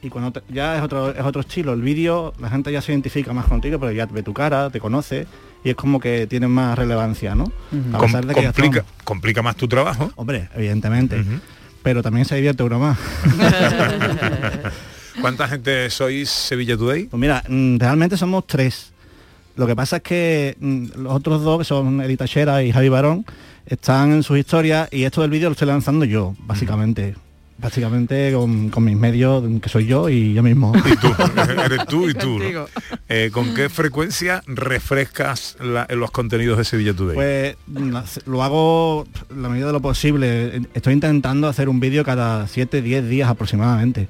Y 0.02 0.10
cuando 0.10 0.32
te- 0.32 0.44
ya 0.54 0.78
es 0.78 0.84
otro, 0.84 1.10
es 1.12 1.22
otro 1.24 1.42
estilo, 1.42 1.74
el 1.74 1.82
vídeo, 1.82 2.34
la 2.40 2.50
gente 2.50 2.72
ya 2.72 2.82
se 2.82 2.92
identifica 2.92 3.34
más 3.34 3.46
contigo, 3.46 3.80
pero 3.80 3.92
ya 3.92 4.06
ve 4.06 4.22
tu 4.24 4.34
cara, 4.34 4.70
te 4.70 4.80
conoce 4.80 5.26
y 5.64 5.70
es 5.72 5.76
como 5.76 6.00
que 6.00 6.28
tiene 6.28 6.48
más 6.48 6.78
relevancia, 6.78 7.34
¿no? 7.36 7.52
A 7.94 8.00
pesar 8.00 8.26
de 8.26 8.34
que 8.36 8.44
complica, 8.44 8.80
estamos- 8.80 9.04
complica 9.04 9.42
más 9.42 9.56
tu 9.56 9.68
trabajo. 9.68 10.12
Hombre, 10.16 10.50
evidentemente. 10.56 11.24
Pero 11.82 12.04
también 12.04 12.26
se 12.26 12.36
divierte 12.36 12.64
uno 12.64 12.80
más. 12.80 12.98
¿Cuánta 15.22 15.48
gente 15.48 15.90
sois 15.90 16.30
Sevilla 16.30 16.78
Today? 16.78 17.06
Pues 17.06 17.20
mira, 17.20 17.44
mm, 17.48 17.78
realmente 17.78 18.18
somos 18.18 18.46
tres. 18.46 18.92
Lo 19.56 19.66
que 19.66 19.76
pasa 19.76 19.98
es 19.98 20.02
que 20.04 20.56
mm, 20.60 20.86
los 21.02 21.14
otros 21.14 21.42
dos, 21.44 21.58
que 21.60 21.64
son 21.66 22.02
Edita 22.02 22.28
Chera 22.28 22.62
y 22.64 22.72
Javi 22.72 22.90
Barón, 22.90 23.26
están 23.66 24.12
en 24.12 24.24
sus 24.24 24.38
historias 24.38 24.88
y 24.92 25.04
esto 25.04 25.22
del 25.22 25.32
vídeo 25.32 25.50
lo 25.50 25.54
estoy 25.54 25.68
lanzando 25.68 26.06
yo, 26.06 26.36
básicamente. 26.46 27.16
Básicamente 27.60 28.32
con, 28.34 28.70
con 28.70 28.84
mis 28.84 28.96
medios, 28.96 29.44
que 29.62 29.70
soy 29.70 29.86
yo 29.88 30.10
y 30.10 30.34
yo 30.34 30.44
mismo. 30.44 30.74
Y 30.76 30.96
tú, 30.98 31.08
eres 31.66 31.86
tú 31.88 32.08
y 32.10 32.14
tú. 32.14 32.40
Eh, 33.10 33.30
¿Con 33.34 33.54
qué 33.56 33.68
frecuencia 33.70 34.44
refrescas 34.46 35.58
la- 35.60 35.88
los 35.90 36.12
contenidos 36.12 36.58
de 36.60 36.64
Sevilla 36.66 36.94
Today? 36.94 37.16
Pues 37.16 37.56
lo 38.28 38.44
hago 38.44 39.08
la 39.36 39.50
medida 39.50 39.68
de 39.68 39.74
lo 39.74 39.82
posible. 39.82 40.62
Estoy 40.76 40.94
intentando 40.94 41.48
hacer 41.48 41.68
un 41.68 41.80
vídeo 41.80 42.04
cada 42.06 42.48
7, 42.48 42.82
10 42.82 43.10
días 43.10 43.30
aproximadamente. 43.30 44.08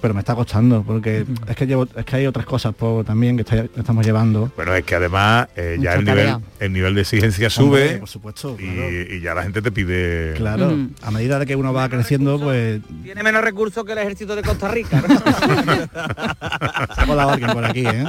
Pero 0.00 0.14
me 0.14 0.20
está 0.20 0.34
costando 0.34 0.82
porque 0.84 1.24
es 1.48 1.56
que 1.56 1.66
llevo, 1.66 1.88
es 1.96 2.04
que 2.04 2.16
hay 2.16 2.26
otras 2.26 2.46
cosas 2.46 2.74
por, 2.74 3.04
también 3.04 3.36
que 3.36 3.42
está- 3.42 3.66
estamos 3.76 4.06
llevando. 4.06 4.52
Bueno, 4.56 4.74
es 4.74 4.84
que 4.84 4.94
además 4.94 5.48
eh, 5.56 5.78
ya 5.80 5.94
el 5.94 6.04
nivel, 6.04 6.36
el 6.60 6.72
nivel 6.72 6.94
de 6.94 7.00
exigencia 7.00 7.48
Hombre, 7.58 7.88
sube 7.88 7.98
por 7.98 8.08
supuesto, 8.08 8.56
y, 8.60 9.14
y 9.16 9.20
ya 9.20 9.34
la 9.34 9.42
gente 9.42 9.62
te 9.62 9.72
pide... 9.72 10.34
Claro, 10.36 10.76
a 11.02 11.10
medida 11.10 11.38
de 11.38 11.46
que 11.46 11.56
uno 11.56 11.72
va 11.72 11.88
creciendo, 11.88 12.38
pues 12.38 12.80
Tiene 13.02 13.22
menos 13.22 13.42
recursos 13.44 13.84
que 13.84 13.92
el 13.92 13.98
ejército 13.98 14.34
de 14.34 14.42
Costa 14.42 14.68
Rica. 14.68 15.00
se 16.94 17.00
ha 17.02 17.06
colado 17.06 17.30
alguien 17.30 17.52
por 17.52 17.64
aquí, 17.64 17.86
¿eh? 17.86 18.04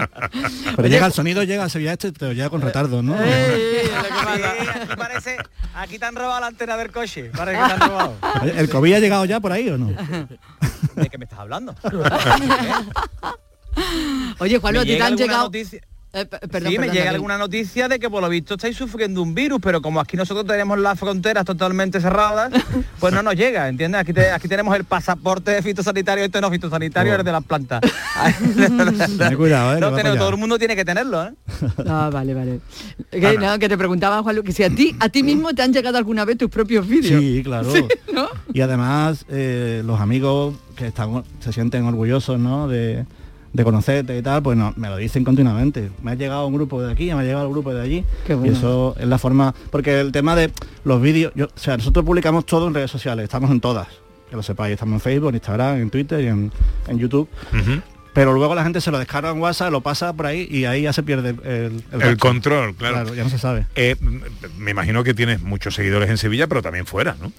Pero 0.76 0.88
llega 0.88 1.06
el 1.06 1.14
sonido, 1.14 1.44
llega 1.44 1.64
al 1.64 1.70
Sevilla 1.72 1.94
Este, 1.94 2.12
pero 2.14 2.34
llega 2.34 2.50
con 2.50 2.62
retardo, 2.62 3.04
¿no? 3.04 3.16
aquí 3.16 4.96
parece, 4.98 5.38
aquí 5.76 6.00
te 6.00 6.06
han 6.06 6.16
robado 6.16 6.40
la 6.40 6.48
antena 6.48 6.78
del 6.78 6.92
coche. 6.92 7.32
Parece 7.36 7.62
que 7.62 7.68
te 7.68 7.74
han 7.74 7.80
robado. 7.90 8.16
Oye, 8.42 8.60
¿El 8.60 8.70
COVID 8.70 8.94
ha 8.94 9.00
llegado 9.00 9.26
ya 9.26 9.40
por 9.40 9.52
ahí 9.52 9.70
o 9.70 9.78
no? 9.78 9.88
¿De 10.96 11.10
qué 11.10 11.18
me 11.18 11.26
estás 11.26 11.40
hablando? 11.40 11.76
Oye, 14.40 14.60
Juan, 14.60 14.78
a 14.78 14.84
ti 14.84 14.98
te 14.98 15.04
han 15.04 15.18
llegado... 15.18 15.46
noticia- 15.46 15.82
Eh, 16.16 16.26
perdón, 16.26 16.72
sí, 16.72 16.78
me 16.78 16.86
perdón, 16.86 16.94
llega 16.94 17.06
David. 17.06 17.16
alguna 17.16 17.38
noticia 17.38 17.88
de 17.90 18.00
que 18.00 18.10
por 18.10 18.22
lo 18.22 18.30
visto 18.30 18.54
estáis 18.54 18.78
sufriendo 18.78 19.22
un 19.22 19.36
virus, 19.36 19.60
pero 19.62 19.82
como 19.82 20.00
aquí 20.00 20.16
nosotros 20.16 20.46
tenemos 20.48 20.80
las 20.80 20.98
fronteras 20.98 21.44
totalmente 21.46 22.00
cerradas, 22.00 22.52
pues 23.00 23.14
no 23.14 23.22
nos 23.22 23.36
llega, 23.36 23.68
¿entiendes? 23.68 24.00
Aquí, 24.02 24.14
te- 24.14 24.32
aquí 24.32 24.48
tenemos 24.48 24.76
el 24.76 24.86
pasaporte 24.86 25.62
fitosanitario, 25.62 26.24
este 26.24 26.40
no 26.42 26.50
fitosanitario, 26.50 27.14
Oh. 27.14 27.18
es 27.18 27.26
de 27.26 27.32
las 27.32 27.44
plantas. 27.44 27.82
Ten 29.18 29.36
cuidado, 29.38 29.76
¿eh? 29.78 29.80
No, 29.80 29.92
tenemos- 29.94 30.18
todo 30.18 30.30
el 30.30 30.38
mundo 30.38 30.58
tiene 30.58 30.76
que 30.76 30.86
tenerlo, 30.86 31.26
¿eh? 31.26 31.32
Ah, 31.88 32.10
vale, 32.12 32.34
vale. 32.34 32.60
Que, 33.12 33.38
no, 33.38 33.60
que 33.60 33.70
te 33.70 33.78
preguntaba, 33.78 34.22
Juan, 34.24 34.42
que 34.44 34.52
si 34.52 34.64
a 34.64 34.70
ti, 34.70 34.96
a 35.00 35.10
ti 35.10 35.24
mismo 35.24 35.54
te 35.54 35.62
han 35.62 35.74
llegado 35.74 35.98
alguna 35.98 36.26
vez 36.26 36.38
tus 36.38 36.50
propios 36.50 36.88
vídeos. 36.88 37.22
Sí, 37.22 37.42
claro. 37.44 37.72
Sí, 37.72 37.84
¿no? 38.14 38.28
Y 38.54 38.62
además 38.62 39.26
eh, 39.30 39.82
los 39.86 40.00
amigos 40.00 40.56
que 40.76 40.88
están, 40.88 41.24
se 41.40 41.54
sienten 41.54 41.86
orgullosos 41.86 42.40
¿no? 42.40 42.68
de, 42.68 43.06
de 43.56 43.64
conocerte 43.64 44.18
y 44.18 44.22
tal, 44.22 44.44
pues 44.44 44.58
no, 44.58 44.74
me 44.76 44.90
lo 44.90 44.98
dicen 44.98 45.24
continuamente. 45.24 45.90
Me 46.04 46.12
ha 46.12 46.16
llegado 46.16 46.46
un 46.46 46.54
grupo 46.54 46.82
de 46.82 46.92
aquí, 46.92 47.06
me 47.06 47.22
ha 47.22 47.24
llegado 47.24 47.48
un 47.48 47.54
grupo 47.54 47.74
de 47.74 47.82
allí. 47.82 48.04
Qué 48.28 48.36
bueno. 48.36 48.52
Y 48.52 48.56
eso 48.58 48.96
es 49.00 49.08
la 49.08 49.18
forma. 49.18 49.56
Porque 49.72 50.00
el 50.02 50.12
tema 50.12 50.36
de 50.36 50.52
los 50.84 51.02
vídeos, 51.02 51.32
yo, 51.36 51.46
o 51.46 51.50
sea, 51.60 51.78
nosotros 51.78 52.04
publicamos 52.06 52.46
todo 52.46 52.68
en 52.68 52.74
redes 52.74 52.92
sociales, 52.92 53.24
estamos 53.24 53.50
en 53.52 53.62
todas, 53.62 53.88
que 54.30 54.36
lo 54.36 54.44
sepáis, 54.44 54.74
estamos 54.74 54.96
en 54.96 55.00
Facebook, 55.00 55.30
en 55.30 55.36
Instagram, 55.36 55.78
en 55.78 55.90
Twitter 55.90 56.22
y 56.22 56.28
en, 56.28 56.52
en 56.90 57.00
YouTube. 57.00 57.30
Pero 58.14 58.34
luego 58.34 58.56
la 58.56 58.64
gente 58.64 58.80
se 58.80 58.92
lo 58.92 59.00
descarga 59.00 59.32
en 59.32 59.40
WhatsApp, 59.42 59.72
lo 59.72 59.82
pasa 59.82 60.14
por 60.14 60.26
ahí 60.26 60.48
y 60.50 60.64
ahí 60.66 60.84
ya 60.84 60.94
se 60.94 61.04
pierde 61.04 61.30
el, 61.30 61.40
el, 61.44 61.84
El 61.92 62.02
rastro. 62.02 62.18
control, 62.18 62.76
claro. 62.76 62.96
Claro, 62.96 63.14
ya 63.16 63.24
no 63.26 63.30
se 63.30 63.38
sabe. 63.40 63.68
Eh, 63.76 63.96
me 64.58 64.72
imagino 64.72 65.04
que 65.04 65.14
tienes 65.14 65.42
muchos 65.42 65.76
seguidores 65.76 66.10
en 66.10 66.18
Sevilla, 66.18 66.48
pero 66.48 66.62
también 66.62 66.86
fuera, 66.86 67.16
¿no? 67.22 67.32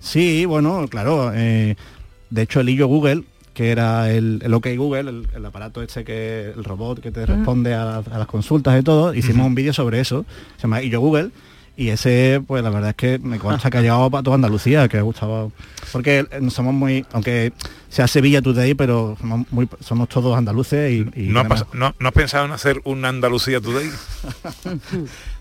Sí, 0.00 0.44
bueno, 0.46 0.86
claro. 0.88 1.32
eh, 1.34 1.76
de 2.30 2.42
hecho, 2.42 2.60
el 2.60 2.68
Illo 2.70 2.86
Google, 2.86 3.24
que 3.54 3.70
era 3.70 4.10
el, 4.10 4.40
el 4.42 4.54
OK 4.54 4.68
Google, 4.76 5.10
el, 5.10 5.28
el 5.34 5.44
aparato 5.46 5.82
este 5.82 6.04
que 6.04 6.52
el 6.56 6.64
robot 6.64 7.00
que 7.00 7.10
te 7.10 7.26
responde 7.26 7.74
a, 7.74 7.98
a 7.98 8.18
las 8.18 8.26
consultas 8.26 8.80
y 8.80 8.82
todo, 8.82 9.14
hicimos 9.14 9.46
un 9.46 9.54
vídeo 9.54 9.72
sobre 9.72 10.00
eso. 10.00 10.24
Se 10.56 10.62
llama 10.62 10.82
Illo 10.82 11.00
Google. 11.00 11.30
Y 11.74 11.88
ese, 11.88 12.42
pues 12.46 12.62
la 12.62 12.68
verdad 12.68 12.90
es 12.90 12.96
que 12.96 13.18
me 13.18 13.38
consta 13.38 13.70
que 13.70 13.78
ha 13.78 13.80
llegado 13.80 14.10
para 14.10 14.22
toda 14.22 14.34
Andalucía, 14.34 14.88
que 14.88 14.98
ha 14.98 15.02
gustado. 15.02 15.52
Porque 15.90 16.26
somos 16.50 16.74
muy, 16.74 17.06
aunque 17.12 17.54
sea 17.88 18.06
Sevilla 18.06 18.42
Today, 18.42 18.74
pero 18.74 19.16
somos, 19.18 19.46
muy, 19.50 19.66
somos 19.80 20.08
todos 20.10 20.36
andaluces 20.36 20.92
y, 20.92 20.98
y 21.18 21.28
¿No 21.28 21.42
no 21.72 21.86
has 22.08 22.12
pensado 22.12 22.44
en 22.44 22.52
hacer 22.52 22.80
un 22.84 23.02
Andalucía 23.06 23.58
Today? 23.60 23.88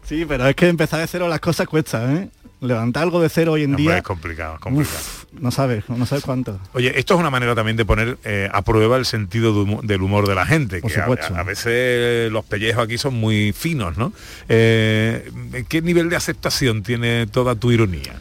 Sí, 0.04 0.26
pero 0.28 0.46
es 0.48 0.56
que 0.56 0.68
empezar 0.68 1.00
de 1.00 1.08
cero 1.08 1.28
las 1.30 1.40
cosas 1.40 1.68
cuesta, 1.68 2.12
¿eh? 2.14 2.30
Levantar 2.60 3.04
algo 3.04 3.22
de 3.22 3.30
cero 3.30 3.54
hoy 3.54 3.64
en 3.64 3.72
Hombre, 3.72 3.84
día. 3.84 3.98
es 3.98 4.04
complicado, 4.04 4.56
es 4.56 4.60
complicado. 4.60 4.98
uf, 5.00 5.21
no 5.40 5.52
sabes, 5.52 5.88
no 5.90 6.06
sabes 6.06 6.24
cuánto. 6.24 6.60
Oye, 6.74 6.98
esto 7.00 7.14
es 7.14 7.20
una 7.20 7.30
manera 7.30 7.56
también 7.56 7.78
de 7.78 7.86
poner 7.86 8.18
eh, 8.24 8.50
a 8.52 8.62
prueba 8.64 8.98
el 8.98 9.06
sentido 9.06 9.54
de 9.54 9.60
humo- 9.62 9.82
del 9.82 10.02
humor 10.02 10.28
de 10.28 10.36
la 10.36 10.46
gente, 10.46 10.82
Por 10.82 10.92
que 10.92 11.00
a, 11.00 11.04
supuesto. 11.06 11.36
a 11.36 11.44
veces 11.44 12.32
los 12.32 12.44
pellejos 12.46 12.84
aquí 12.84 12.98
son 12.98 13.16
muy 13.16 13.54
finos, 13.54 13.98
¿no? 13.98 14.12
Eh, 14.50 15.32
¿Qué 15.70 15.82
nivel 15.82 16.10
de 16.10 16.16
aceptación 16.18 16.84
tiene 16.84 17.28
toda 17.28 17.56
tu 17.56 17.72
ironía? 17.72 18.14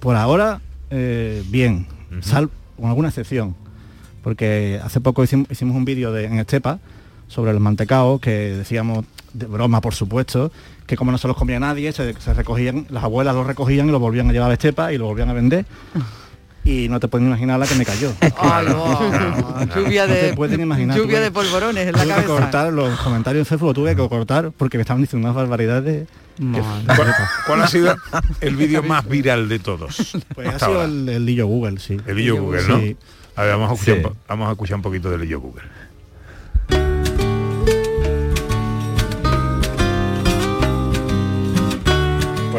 Por 0.00 0.16
ahora, 0.16 0.60
eh, 0.90 1.42
bien, 1.48 1.86
sal, 2.20 2.50
con 2.78 2.88
alguna 2.88 3.08
excepción. 3.08 3.56
Porque 4.22 4.78
hace 4.84 5.00
poco 5.00 5.22
hicim- 5.24 5.46
hicimos, 5.50 5.74
un 5.76 5.84
vídeo 5.86 6.12
de- 6.12 6.26
en 6.26 6.38
Estepa 6.38 6.78
sobre 7.28 7.52
los 7.52 7.62
mantecaos 7.62 8.20
que 8.20 8.30
decíamos, 8.30 9.04
de 9.32 9.46
broma 9.46 9.80
por 9.80 9.94
supuesto, 9.94 10.50
que 10.86 10.96
como 10.96 11.12
no 11.12 11.18
se 11.18 11.28
los 11.28 11.36
comía 11.36 11.60
nadie, 11.60 11.92
se, 11.92 12.12
se 12.20 12.34
recogían, 12.34 12.86
las 12.90 13.04
abuelas 13.04 13.34
los 13.34 13.46
recogían 13.46 13.88
y 13.88 13.92
los 13.92 14.00
volvían 14.00 14.28
a 14.28 14.32
llevar 14.32 14.50
a 14.50 14.54
Estepa 14.54 14.92
y 14.92 14.98
lo 14.98 15.06
volvían 15.06 15.30
a 15.30 15.32
vender. 15.32 15.64
Y 16.62 16.88
no 16.90 17.00
te 17.00 17.08
pueden 17.08 17.26
imaginar 17.28 17.58
la 17.58 17.66
que 17.66 17.74
me 17.74 17.86
cayó. 17.86 18.12
Ay, 18.38 18.66
wow. 18.66 19.10
lluvia 19.76 20.06
No 20.06 20.12
te 20.14 20.22
de 20.26 20.32
pueden 20.34 20.60
imaginar, 20.60 20.96
lluvia 20.96 21.18
tuve- 21.18 21.22
de 21.22 21.30
polvorones 21.30 21.86
en 21.88 21.92
la 21.92 22.02
tuve 22.02 22.14
que 22.14 22.20
cabeza. 22.22 22.26
cortar 22.42 22.72
los 22.72 23.00
comentarios 23.00 23.40
en 23.40 23.46
Facebook, 23.46 23.74
tuve 23.74 23.96
que 23.96 24.08
cortar 24.08 24.50
porque 24.56 24.76
me 24.76 24.82
estaban 24.82 25.00
diciendo 25.02 25.26
unas 25.26 25.36
barbaridades. 25.36 26.06
¿Cuál, 26.38 27.14
cuál 27.46 27.62
ha 27.62 27.66
sido 27.66 27.94
el 28.40 28.56
vídeo 28.56 28.82
más 28.84 29.06
viral 29.08 29.48
de 29.48 29.58
todos? 29.58 30.16
Pues 30.34 30.48
ha 30.48 30.58
sido 30.58 30.70
ahora? 30.72 30.84
el, 30.84 31.08
el 31.08 31.26
Lillo 31.26 31.46
Google, 31.46 31.78
sí. 31.78 31.96
El 32.06 32.18
Illo 32.20 32.36
Google, 32.42 32.62
¿no? 32.68 32.78
Sí. 32.78 32.96
A 33.36 33.42
ver, 33.42 33.52
vamos 33.52 33.70
a 33.70 33.74
escuchar, 33.74 33.94
Sí. 33.96 34.00
un 34.04 34.10
po- 34.10 34.16
vamos 34.28 34.48
a 34.48 34.52
escuchar 34.52 34.76
un 34.76 34.82
poquito 34.82 35.10
del 35.10 35.24
Illo 35.24 35.40
Google. 35.40 35.62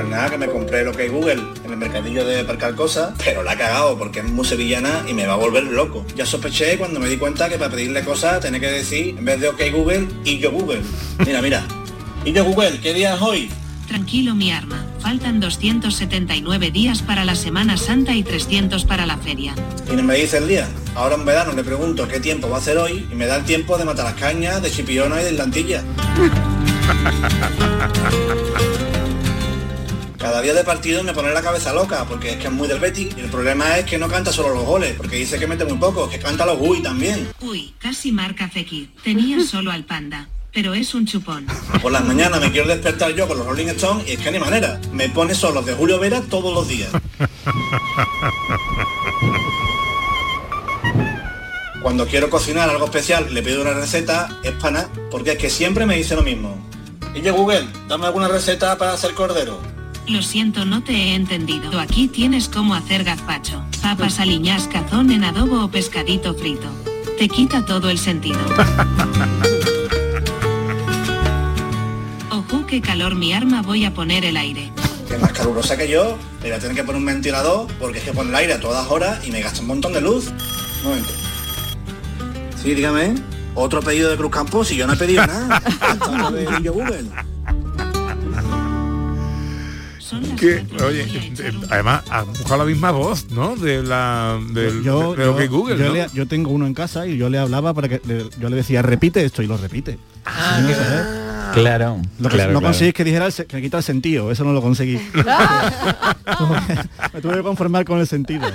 Pues 0.02 0.10
nada, 0.10 0.32
que 0.32 0.38
me 0.40 0.48
compré 0.48 0.84
lo 0.84 0.94
que 0.94 1.10
Google 1.10 1.44
en 1.64 1.72
el 1.74 1.78
mercadillo 1.78 2.26
de 2.26 2.40
aparcar 2.40 2.74
cosas, 2.74 3.14
pero 3.24 3.44
la 3.44 3.52
ha 3.52 3.56
cagado 3.56 4.00
porque 4.00 4.22
es 4.22 4.26
muy 4.26 4.44
sevillana 4.44 5.06
y 5.08 5.14
me 5.14 5.28
va 5.28 5.34
a 5.34 5.36
volver 5.36 5.66
loco. 5.66 6.04
Ya 6.16 6.26
sospeché 6.26 6.80
cuando 6.80 7.00
me 7.00 7.08
di 7.08 7.18
cuenta 7.18 7.48
que 7.50 7.60
para 7.60 7.70
pedirle 7.70 8.04
cosas 8.04 8.40
tenía 8.40 8.60
que 8.60 8.72
decir, 8.72 9.16
en 9.16 9.24
vez 9.24 9.40
de 9.40 9.50
OK 9.50 9.62
Google, 9.72 10.08
y 10.26 10.40
yo 10.40 10.52
Google. 10.52 10.82
Mira, 11.24 11.40
mira. 11.44 11.64
Y 12.26 12.32
yo 12.32 12.44
Google, 12.44 12.80
¿qué 12.82 12.96
día 12.96 13.14
es 13.14 13.22
hoy? 13.22 13.52
Tranquilo 13.88 14.34
mi 14.34 14.52
arma, 14.52 14.84
faltan 15.00 15.40
279 15.40 16.72
días 16.72 17.04
para 17.04 17.24
la 17.24 17.36
Semana 17.36 17.78
Santa 17.78 18.16
y 18.16 18.24
300 18.24 18.86
para 18.86 19.06
la 19.06 19.18
feria. 19.18 19.54
Y 19.88 19.96
no 19.96 20.02
me 20.02 20.16
dice 20.16 20.40
el 20.40 20.48
día. 20.48 20.68
Ahora 20.96 21.14
en 21.14 21.26
verano 21.26 21.54
le 21.54 21.64
pregunto 21.64 22.08
qué 22.08 22.20
tiempo 22.20 22.50
va 22.50 22.56
a 22.56 22.60
hacer 22.60 22.80
hoy 22.80 23.08
y 23.12 23.14
me 23.14 23.28
da 23.28 23.36
el 23.36 23.46
tiempo 23.46 23.78
de 23.78 23.86
matar 23.86 24.06
las 24.06 24.16
cañas, 24.16 24.64
de 24.64 24.72
chipiona 24.72 25.22
y 25.22 25.26
de 25.26 25.32
lantilla. 25.34 25.84
Cada 30.22 30.40
día 30.44 30.54
de 30.54 30.64
partido 30.64 31.02
me 31.04 31.14
pone 31.14 31.34
la 31.34 31.42
cabeza 31.42 31.74
loca 31.74 32.06
porque 32.08 32.34
es 32.34 32.38
que 32.38 32.46
es 32.46 32.54
muy 32.54 32.68
del 32.68 32.80
Betis 32.80 33.08
y 33.18 33.22
el 33.22 33.30
problema 33.32 33.80
es 33.80 33.86
que 33.86 33.98
no 33.98 34.08
canta 34.08 34.32
solo 34.32 34.54
los 34.54 34.66
goles 34.66 34.94
porque 34.96 35.16
dice 35.16 35.40
que 35.40 35.48
mete 35.48 35.66
muy 35.66 35.80
poco, 35.80 36.08
que 36.08 36.20
canta 36.20 36.46
los 36.46 36.58
uy 36.60 36.80
también. 36.84 37.30
Uy, 37.40 37.74
casi 37.80 38.12
marca 38.12 38.48
Fekir. 38.48 38.92
Tenía 39.04 39.44
solo 39.46 39.72
al 39.72 39.84
panda, 39.84 40.30
pero 40.54 40.76
es 40.76 40.94
un 40.94 41.08
chupón. 41.08 41.48
Por 41.82 41.92
las 41.92 42.06
mañanas 42.06 42.40
me 42.40 42.52
quiero 42.52 42.68
despertar 42.68 43.16
yo 43.16 43.28
con 43.28 43.40
los 43.40 43.48
Rolling 43.48 43.70
Stones 43.70 44.08
y 44.08 44.12
es 44.12 44.20
que 44.20 44.30
ni 44.30 44.38
manera. 44.38 44.80
Me 44.94 45.10
pone 45.10 45.34
solos 45.34 45.66
de 45.66 45.74
Julio 45.74 45.98
Vera 45.98 46.22
todos 46.22 46.54
los 46.54 46.68
días. 46.68 46.92
Cuando 51.82 52.06
quiero 52.06 52.30
cocinar 52.30 52.70
algo 52.70 52.86
especial 52.86 53.34
le 53.34 53.42
pido 53.42 53.64
una 53.64 53.74
receta, 53.74 54.40
es 54.44 54.52
pana, 54.52 54.88
porque 55.10 55.32
es 55.32 55.40
que 55.40 55.50
siempre 55.50 55.88
me 55.88 55.96
dice 55.96 56.16
lo 56.16 56.22
mismo. 56.22 56.64
Y 57.16 57.22
yo 57.22 57.34
Google, 57.34 57.68
dame 57.88 58.06
alguna 58.06 58.28
receta 58.28 58.78
para 58.78 58.94
hacer 58.94 59.16
cordero. 59.16 59.71
Lo 60.12 60.22
siento, 60.22 60.66
no 60.66 60.84
te 60.84 60.92
he 60.92 61.16
entendido. 61.16 61.80
Aquí 61.80 62.10
tienes 62.10 62.50
cómo 62.50 62.76
hacer 62.76 63.06
gazpacho. 63.06 63.64
Papas 63.82 64.20
aliñas, 64.20 64.68
cazón 64.68 65.10
en 65.10 65.24
adobo 65.24 65.64
o 65.64 65.72
pescadito 65.72 66.34
frito. 66.34 66.68
Te 67.18 67.30
quita 67.30 67.64
todo 67.64 67.90
el 67.90 67.98
sentido. 67.98 68.38
Ojo, 72.30 72.66
qué 72.68 72.82
calor 72.82 73.16
mi 73.16 73.32
arma, 73.32 73.62
voy 73.62 73.86
a 73.86 73.94
poner 73.94 74.26
el 74.26 74.36
aire. 74.36 74.74
Que 75.08 75.16
es 75.16 75.22
más 75.22 75.32
calurosa 75.32 75.78
que 75.78 75.90
yo, 75.90 76.18
le 76.42 76.50
voy 76.50 76.58
a 76.58 76.60
tener 76.60 76.76
que 76.76 76.84
poner 76.84 77.00
un 77.00 77.06
ventilador 77.06 77.68
porque 77.80 78.00
es 78.00 78.04
que 78.04 78.12
pone 78.12 78.32
el 78.32 78.36
aire 78.36 78.56
a 78.56 78.60
todas 78.60 78.86
horas 78.92 79.26
y 79.26 79.32
me 79.32 79.40
gasta 79.40 79.62
un 79.62 79.68
montón 79.68 79.94
de 79.94 80.02
luz. 80.02 80.28
Un 80.80 80.90
momento. 80.90 81.12
Sí, 82.62 82.76
dígame. 82.76 83.16
Otro 83.56 83.82
pedido 83.82 84.10
de 84.10 84.18
Cruz 84.18 84.32
Campos 84.32 84.74
y 84.74 84.76
yo 84.76 84.88
no 84.88 84.94
he 84.94 84.98
pedido 84.98 85.26
nada. 85.26 85.56
Hasta 85.80 86.30
Google. 86.70 87.06
Que, 90.42 90.66
oye, 90.84 91.06
además 91.70 92.02
ha 92.10 92.24
buscado 92.24 92.58
la 92.58 92.66
misma 92.66 92.90
voz, 92.90 93.28
¿no? 93.30 93.56
De 93.56 93.84
la 93.84 94.40
del 94.52 94.82
yo, 94.84 95.14
de, 95.14 95.22
de 95.24 95.30
OK 95.30 95.40
yo- 95.42 95.50
Google, 95.52 95.78
yo 95.78 95.86
¿no? 95.86 95.94
le- 95.94 96.08
yo 96.16 96.28
tengo 96.28 96.50
uno 96.50 96.66
en 96.66 96.74
casa 96.74 97.06
y 97.06 97.16
yo 97.16 97.30
le 97.30 97.38
hablaba 97.38 97.76
para 97.76 97.88
que 97.88 98.02
le- 98.08 98.26
yo 98.40 98.50
le 98.50 98.56
decía 98.56 98.82
repite 98.82 99.24
esto 99.24 99.44
y 99.44 99.48
lo 99.48 99.58
repite. 99.58 100.00
Ah, 100.26 100.60
no. 100.62 101.54
Claro. 101.54 102.02
Lo 102.20 102.30
que 102.30 102.36
claro, 102.36 102.54
no 102.54 102.60
claro. 102.60 102.72
conseguí 102.74 102.94
que 102.94 103.04
dijera 103.04 103.28
el 103.28 103.34
que 103.34 103.62
quita 103.62 103.78
el 103.78 103.84
sentido, 103.84 104.32
eso 104.32 104.44
no 104.44 104.54
lo 104.54 104.62
conseguí. 104.62 104.96
me 107.14 107.22
tuve 107.22 107.36
que 107.36 107.44
conformar 107.44 107.86
con 107.86 108.00
el 108.00 108.08
sentido. 108.08 108.48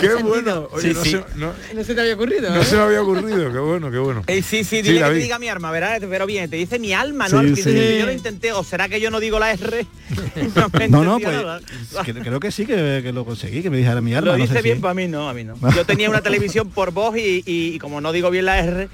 Qué 0.00 0.14
bueno. 0.22 0.68
Oye, 0.72 0.88
Sí, 0.88 0.94
no, 0.94 1.04
sí. 1.04 1.10
Se, 1.10 1.38
no, 1.38 1.52
No 1.74 1.84
se 1.84 1.94
te 1.94 2.00
había 2.00 2.14
ocurrido. 2.14 2.50
no 2.54 2.60
¿eh? 2.60 2.64
se 2.64 2.76
me 2.76 2.82
había 2.82 3.02
ocurrido, 3.02 3.52
qué 3.52 3.58
bueno, 3.58 3.90
qué 3.90 3.98
bueno. 3.98 4.22
Eh, 4.26 4.42
sí, 4.42 4.64
sí, 4.64 4.82
dile 4.82 4.94
que 4.96 5.00
David. 5.00 5.16
te 5.18 5.22
diga 5.24 5.38
mi 5.38 5.48
arma, 5.48 5.70
¿verdad? 5.70 6.00
Pero 6.08 6.26
bien, 6.26 6.48
te 6.50 6.56
dice 6.56 6.78
mi 6.78 6.92
alma, 6.92 7.26
Sí, 7.28 7.32
¿no? 7.34 7.38
Al 7.40 7.46
sí. 7.48 7.52
principio 7.62 7.98
Yo 7.98 8.06
lo 8.06 8.12
intenté, 8.12 8.52
o 8.52 8.62
será 8.64 8.88
que 8.88 9.00
yo 9.00 9.10
no 9.10 9.20
digo 9.20 9.38
la 9.38 9.52
R. 9.52 9.86
no, 10.56 10.68
me 10.72 10.88
No, 10.88 11.18
pues 11.20 12.04
que- 12.04 12.14
creo 12.14 12.40
que 12.40 12.50
sí 12.50 12.66
que, 12.66 13.00
que 13.02 13.12
lo 13.12 13.24
conseguí, 13.24 13.62
que 13.62 13.70
me 13.70 13.76
dijera 13.78 14.00
mi 14.00 14.14
alma. 14.14 14.32
Lo 14.32 14.38
no 14.38 14.42
dice 14.42 14.54
sé 14.54 14.62
bien, 14.62 14.76
si- 14.76 14.82
para 14.82 14.94
mí 14.94 15.08
no, 15.08 15.28
a 15.28 15.34
mí 15.34 15.44
no. 15.44 15.54
Yo 15.74 15.84
tenía 15.84 16.08
una 16.10 16.20
televisión 16.22 16.70
por 16.70 16.90
voz 16.92 17.16
y, 17.16 17.42
y- 17.46 17.74
y 17.74 17.78
como 17.78 18.00
no 18.00 18.12
digo 18.12 18.30
bien 18.30 18.44
la 18.46 18.58
R, 18.60 18.88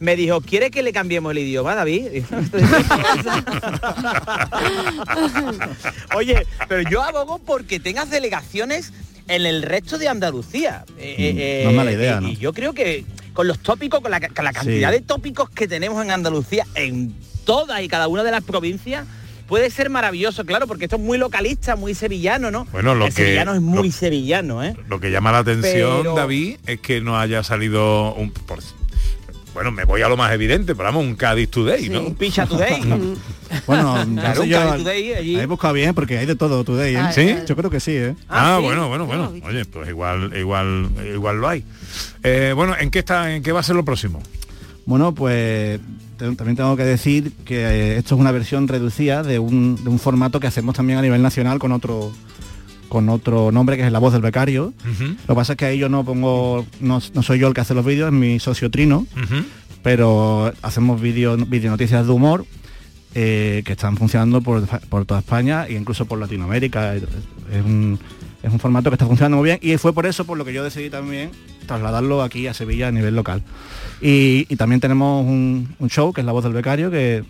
me 0.00 0.14
dijo, 0.16 0.40
¿quiere 0.40 0.70
que 0.70 0.82
le 0.82 0.92
cambiemos 0.92 1.32
el 1.32 1.38
idioma, 1.38 1.74
David? 1.74 2.24
Oye, 6.14 6.46
pero 6.68 6.88
yo 6.88 7.02
abogo 7.02 7.38
porque 7.38 7.80
tengas 7.80 8.10
delegaciones 8.10 8.92
en 9.28 9.44
el 9.46 9.62
resto 9.62 9.98
de 9.98 10.08
Andalucía. 10.08 10.84
Eh, 10.98 11.62
no 11.64 11.70
es 11.70 11.76
mala 11.76 11.92
idea, 11.92 12.18
eh, 12.18 12.20
¿no? 12.20 12.28
Y 12.28 12.36
yo 12.36 12.52
creo 12.52 12.72
que 12.72 13.04
con 13.32 13.46
los 13.48 13.58
tópicos, 13.58 14.00
con 14.00 14.10
la, 14.10 14.20
con 14.20 14.44
la 14.44 14.52
cantidad 14.52 14.90
Sí. 14.90 14.96
de 14.96 15.02
tópicos 15.02 15.50
que 15.50 15.68
tenemos 15.68 16.02
en 16.04 16.10
Andalucía, 16.10 16.66
en 16.74 17.14
todas 17.44 17.82
y 17.82 17.88
cada 17.88 18.08
una 18.08 18.22
de 18.24 18.30
las 18.30 18.42
provincias, 18.44 19.06
puede 19.46 19.70
ser 19.70 19.90
maravilloso, 19.90 20.44
claro, 20.44 20.66
porque 20.66 20.84
esto 20.86 20.96
es 20.96 21.02
muy 21.02 21.18
localista, 21.18 21.76
muy 21.76 21.94
sevillano, 21.94 22.50
¿no? 22.50 22.64
Bueno, 22.72 22.94
lo 22.94 23.06
el 23.06 23.14
que- 23.14 23.24
sevillano 23.24 23.54
es 23.54 23.60
muy 23.60 23.88
lo- 23.88 23.92
sevillano, 23.94 24.64
¿eh? 24.64 24.74
Lo 24.88 24.98
que 25.00 25.10
llama 25.10 25.32
la 25.32 25.38
atención, 25.38 25.98
Pero- 26.02 26.14
David, 26.14 26.58
es 26.66 26.80
que 26.80 27.00
no 27.00 27.18
haya 27.18 27.42
salido 27.44 28.14
un 28.14 28.30
por- 28.32 28.60
bueno, 29.56 29.70
me 29.72 29.84
voy 29.84 30.02
a 30.02 30.08
lo 30.10 30.18
más 30.18 30.30
evidente, 30.34 30.74
pero 30.74 30.84
vamos, 30.84 31.02
un 31.02 31.14
Cádiz 31.16 31.48
Today, 31.48 31.88
¿no? 31.88 32.02
Un 32.02 32.14
Picha 32.14 32.44
Today. 32.44 32.82
Bueno, 33.66 34.04
no 34.04 34.20
Claro, 34.20 34.42
un 34.42 34.48
yo, 34.48 34.58
Cádiz 34.58 34.84
Today 34.84 35.12
allí. 35.14 35.40
he 35.40 35.46
buscado 35.46 35.72
bien 35.72 35.94
porque 35.94 36.18
hay 36.18 36.26
de 36.26 36.36
todo 36.36 36.62
today, 36.62 36.94
¿eh? 36.94 36.98
Ah, 36.98 37.10
¿Sí? 37.10 37.34
Yo 37.48 37.56
creo 37.56 37.70
que 37.70 37.80
sí, 37.80 37.92
¿eh? 37.92 38.14
Ah, 38.28 38.56
¿sí? 38.58 38.64
bueno, 38.66 38.88
bueno, 38.88 39.06
bueno. 39.06 39.32
Oye, 39.46 39.64
pues 39.64 39.88
igual, 39.88 40.36
igual, 40.36 40.90
igual 41.14 41.40
lo 41.40 41.48
hay. 41.48 41.64
Eh, 42.22 42.52
bueno, 42.54 42.74
¿en 42.78 42.90
qué 42.90 42.98
está, 42.98 43.34
en 43.34 43.42
qué 43.42 43.52
va 43.52 43.60
a 43.60 43.62
ser 43.62 43.76
lo 43.76 43.84
próximo? 43.86 44.20
Bueno, 44.84 45.14
pues 45.14 45.80
también 46.18 46.54
tengo 46.56 46.76
que 46.76 46.84
decir 46.84 47.32
que 47.46 47.60
eh, 47.60 47.96
esto 47.96 48.14
es 48.16 48.20
una 48.20 48.32
versión 48.32 48.68
reducida 48.68 49.22
de 49.22 49.38
un, 49.38 49.82
de 49.82 49.88
un 49.88 49.98
formato 49.98 50.38
que 50.38 50.48
hacemos 50.48 50.74
también 50.74 50.98
a 50.98 51.02
nivel 51.02 51.22
nacional 51.22 51.58
con 51.58 51.72
otro 51.72 52.12
con 52.88 53.08
otro 53.08 53.50
nombre 53.52 53.76
que 53.76 53.84
es 53.86 53.92
La 53.92 53.98
Voz 53.98 54.12
del 54.12 54.22
Becario. 54.22 54.72
Lo 55.26 55.26
que 55.26 55.34
pasa 55.34 55.52
es 55.54 55.56
que 55.58 55.64
ahí 55.66 55.78
yo 55.78 55.88
no 55.88 56.04
pongo, 56.04 56.64
no, 56.80 57.00
no 57.14 57.22
soy 57.22 57.38
yo 57.38 57.48
el 57.48 57.54
que 57.54 57.60
hace 57.60 57.74
los 57.74 57.84
vídeos, 57.84 58.08
es 58.08 58.12
mi 58.18 58.38
socio 58.40 58.70
Trino, 58.70 59.06
pero 59.82 60.52
hacemos 60.62 61.00
vídeo, 61.00 61.36
vídeo 61.36 61.70
noticias 61.70 62.06
de 62.06 62.12
humor 62.12 62.44
eh, 63.14 63.62
que 63.64 63.72
están 63.72 63.96
funcionando 63.96 64.40
por, 64.40 64.66
por 64.88 65.04
toda 65.06 65.20
España 65.20 65.66
e 65.66 65.74
incluso 65.74 66.06
por 66.06 66.18
Latinoamérica. 66.18 66.94
Es, 66.96 67.04
un- 67.64 67.98
Es 68.42 68.52
un 68.52 68.60
formato 68.60 68.90
que 68.90 68.94
está 68.94 69.06
funcionando 69.06 69.38
muy 69.38 69.46
bien 69.46 69.58
y 69.60 69.76
fue 69.76 69.92
por 69.92 70.06
eso 70.06 70.24
por 70.24 70.38
lo 70.38 70.44
que 70.44 70.52
yo 70.52 70.62
decidí 70.62 70.88
también 70.90 71.30
trasladarlo 71.66 72.22
aquí 72.22 72.46
a 72.46 72.54
Sevilla 72.54 72.86
a 72.88 72.92
nivel 72.92 73.16
local. 73.16 73.42
Y, 74.00 74.46
y 74.48 74.54
también 74.56 74.80
tenemos 74.80 75.26
un, 75.26 75.74
un 75.80 75.88
show 75.90 76.12
que 76.12 76.20
es 76.20 76.24
La 76.26 76.30
Voz 76.32 76.44
del 76.44 76.52
Becario 76.52 76.90
que 76.90 77.24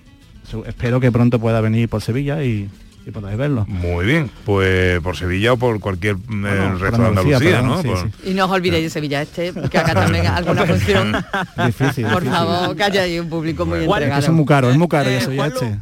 espero 0.67 1.01
que 1.01 1.11
pronto 1.11 1.39
pueda 1.39 1.61
venir 1.63 1.89
por 1.89 2.03
Sevilla 2.03 2.45
y, 2.45 2.69
y 3.07 3.11
podáis 3.13 3.39
verlo. 3.39 3.65
Muy 3.69 4.05
bien, 4.05 4.29
pues 4.45 5.01
por 5.01 5.17
Sevilla 5.17 5.53
o 5.53 5.57
por 5.57 5.79
cualquier 5.81 6.17
eh, 6.17 6.19
por 6.29 6.81
resto 6.81 7.03
de 7.03 7.07
Andalucía, 7.09 7.37
Andalucía, 7.37 7.39
perdón, 7.61 7.69
¿no? 7.69 7.83
sí, 7.83 7.89
Por- 7.89 7.99
sí. 8.25 8.31
Y 8.31 8.35
no 8.35 8.45
os 8.47 8.51
olvidéis 8.51 8.83
de 8.85 8.91
Sevilla 8.91 9.23
Este, 9.23 9.53
que 9.71 9.79
acá 9.79 9.95
también 9.95 10.27
alguna 10.27 10.67
función. 10.67 11.13
Difícil, 11.67 12.07
Por 12.07 12.23
difícil. 12.25 12.31
favor, 12.33 12.77
que 12.77 12.83
haya 12.83 13.03
ahí 13.03 13.19
un 13.21 13.29
público 13.29 13.65
muy 13.65 13.79
que 13.79 13.85
entregado. 13.85 14.21
eso 14.21 14.31
es 14.33 14.37
muy 14.37 14.45
caro, 14.45 14.71
es 14.71 14.77
muy 14.77 14.89
caro 14.89 15.09
Eh, 15.09 15.15
ya 15.15 15.21
Sevilla 15.21 15.51
Juanlu, 15.51 15.81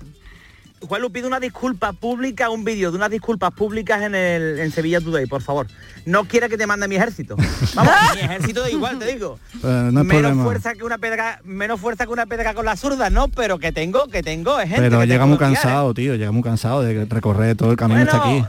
Este. 0.85 0.89
Juanlu, 0.89 1.11
pido 1.11 1.26
una 1.26 1.41
disculpa 1.41 1.93
pública, 1.93 2.51
un 2.51 2.64
vídeo 2.64 2.91
de 2.91 2.97
unas 2.97 3.11
disculpas 3.11 3.53
públicas 3.53 4.03
en 4.03 4.14
el 4.14 4.59
en 4.61 4.70
Sevilla 4.70 5.01
Today, 5.01 5.26
por 5.26 5.43
favor. 5.43 5.66
No 6.07 6.24
quiera 6.24 6.49
que 6.49 6.57
te 6.57 6.66
mande 6.66 6.89
mi 6.89 6.97
ejército. 6.97 7.37
Vamos, 7.74 7.93
mi 8.14 8.20
ejército 8.22 8.68
igual, 8.68 8.99
te 8.99 9.07
digo. 9.07 9.39
Eh, 9.55 9.91
no 9.93 10.05
menos 10.05 10.07
problema. 10.07 10.45
fuerza 10.45 10.74
que 10.74 10.85
una 10.85 10.99
pedra, 10.99 11.41
menos 11.45 11.80
fuerza 11.80 12.07
que 12.07 12.12
una 12.12 12.26
pedra 12.26 12.55
con 12.55 12.64
la 12.64 12.76
zurda, 12.76 13.11
no, 13.11 13.28
pero 13.28 13.59
que 13.59 13.72
tengo, 13.72 14.07
que 14.09 14.22
tengo, 14.22 14.61
es 14.61 14.68
gente. 14.68 14.82
Pero 14.82 15.05
llega 15.05 15.26
muy 15.26 15.37
¿eh? 15.37 15.41
cansado, 15.41 15.95
tío, 15.95 16.14
llega 16.14 16.32
muy 16.32 16.43
cansado 16.43 16.82
de 16.82 17.05
recorrer 17.07 17.57
todo 17.57 17.70
el 17.70 17.76
camino 17.76 18.03
hasta 18.03 18.18
aquí. 18.18 18.45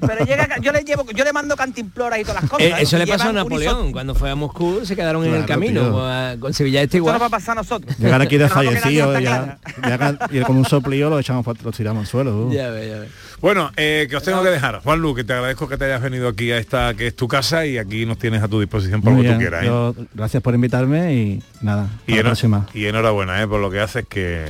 Pero 0.00 0.24
llega, 0.24 0.48
yo 0.60 0.72
le 0.72 0.82
llevo, 0.82 1.04
yo 1.12 1.24
le 1.24 1.32
mando 1.32 1.56
cantimploras 1.56 2.18
y 2.18 2.22
todas 2.22 2.42
las 2.42 2.50
cosas. 2.50 2.66
Eh, 2.66 2.74
eso 2.80 2.98
le 2.98 3.06
pasó 3.06 3.28
a 3.28 3.32
Napoleón. 3.32 3.92
Cuando 3.92 4.14
fue 4.14 4.30
a 4.30 4.34
Moscú 4.34 4.80
se 4.84 4.94
quedaron 4.96 5.24
en 5.24 5.34
el 5.34 5.44
camino. 5.46 5.98
a- 6.06 6.36
con 6.38 6.52
Sevilla 6.54 6.80
este 6.82 6.88
Esto 6.88 6.96
igual. 6.98 7.14
nos 7.14 7.22
va 7.22 7.26
a 7.26 7.30
pasar 7.30 7.52
a 7.52 7.60
nosotros. 7.62 7.96
Llegar 7.98 8.20
aquí 8.20 8.36
desfallecido 8.38 9.06
hasta 9.08 9.20
ya, 9.20 9.58
ya- 9.82 10.18
y 10.30 10.40
con 10.42 10.56
un 10.56 10.64
soplío 10.64 11.10
lo 11.10 11.18
echamos 11.18 11.46
lo 11.62 11.72
tiramos 11.72 12.02
al 12.02 12.06
suelo. 12.06 12.30
tú. 12.32 12.52
Ya 12.52 12.70
ve, 12.70 12.88
ya 12.88 12.98
ve. 13.00 13.08
Bueno, 13.40 13.70
eh, 13.76 14.06
que 14.10 14.16
os 14.16 14.22
tengo 14.22 14.42
que 14.42 14.50
dejar. 14.50 14.80
Juan 14.82 15.00
Lu, 15.00 15.14
que 15.14 15.22
te 15.24 15.32
agradezco 15.32 15.68
que 15.68 15.76
te 15.76 15.84
hayas 15.84 16.02
venido 16.02 16.28
aquí 16.28 16.50
a 16.50 16.58
esta 16.58 16.94
que 16.94 17.06
es 17.08 17.14
tu 17.16 17.28
casa 17.28 17.64
y 17.66 17.78
aquí 17.78 18.04
nos 18.04 18.18
tienes 18.18 18.42
a 18.42 18.48
tu 18.48 18.58
disposición 18.60 19.00
por 19.00 19.12
Muy 19.12 19.22
lo 19.22 19.28
que 19.28 19.34
tú 19.34 19.40
quieras. 19.40 19.62
¿eh? 19.62 19.66
yo- 19.66 19.94
gracias 20.14 20.42
por 20.42 20.54
invitarme 20.54 21.14
y 21.14 21.42
nada, 21.60 21.86
Y, 22.06 22.16
la 22.16 22.22
próxima. 22.22 22.66
y 22.74 22.86
enhorabuena 22.86 23.40
¿eh? 23.42 23.46
por 23.46 23.60
lo 23.60 23.70
que 23.70 23.80
haces 23.80 24.06
que, 24.08 24.46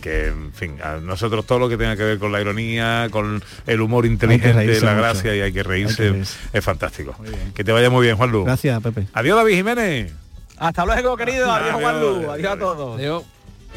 que, 0.00 0.26
en 0.28 0.52
fin, 0.52 0.76
a 0.82 0.96
nosotros 0.96 1.44
todo 1.46 1.58
lo 1.58 1.68
que 1.68 1.76
tenga 1.76 1.96
que 1.96 2.04
ver 2.04 2.18
con 2.18 2.30
la 2.32 2.40
ironía, 2.40 3.08
con 3.10 3.42
el 3.66 3.80
humor 3.80 4.06
inteligente, 4.06 4.80
la 4.80 4.92
mucho. 4.92 4.96
gracia 4.96 5.34
y 5.36 5.40
hay 5.40 5.52
que 5.52 5.62
reírse, 5.62 6.02
Hay 6.02 6.08
que 6.08 6.12
reírse. 6.14 6.36
es 6.52 6.64
fantástico. 6.64 7.16
Que 7.54 7.64
te 7.64 7.72
vaya 7.72 7.90
muy 7.90 8.04
bien, 8.06 8.16
Juan 8.16 8.30
Lu. 8.30 8.44
Gracias, 8.44 8.82
Pepe. 8.82 9.06
Adiós, 9.12 9.36
David 9.36 9.54
Jiménez. 9.56 10.12
Hasta 10.56 10.84
luego, 10.84 11.16
querido. 11.16 11.50
Adiós, 11.50 11.68
Adiós, 11.74 11.80
Juan 11.82 12.00
Lu. 12.00 12.08
adiós, 12.16 12.30
Adiós 12.34 12.52
a 12.52 12.58
todos. 12.58 13.24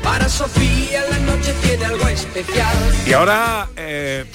Para 0.04 0.28
Sofía 0.30 1.02
la 1.10 1.20
noche 1.20 1.54
tiene 1.62 1.86
algo 1.86 2.08
especial. 2.08 2.76
Y 3.06 3.14
ahora, 3.14 3.68
eh, 3.76 4.26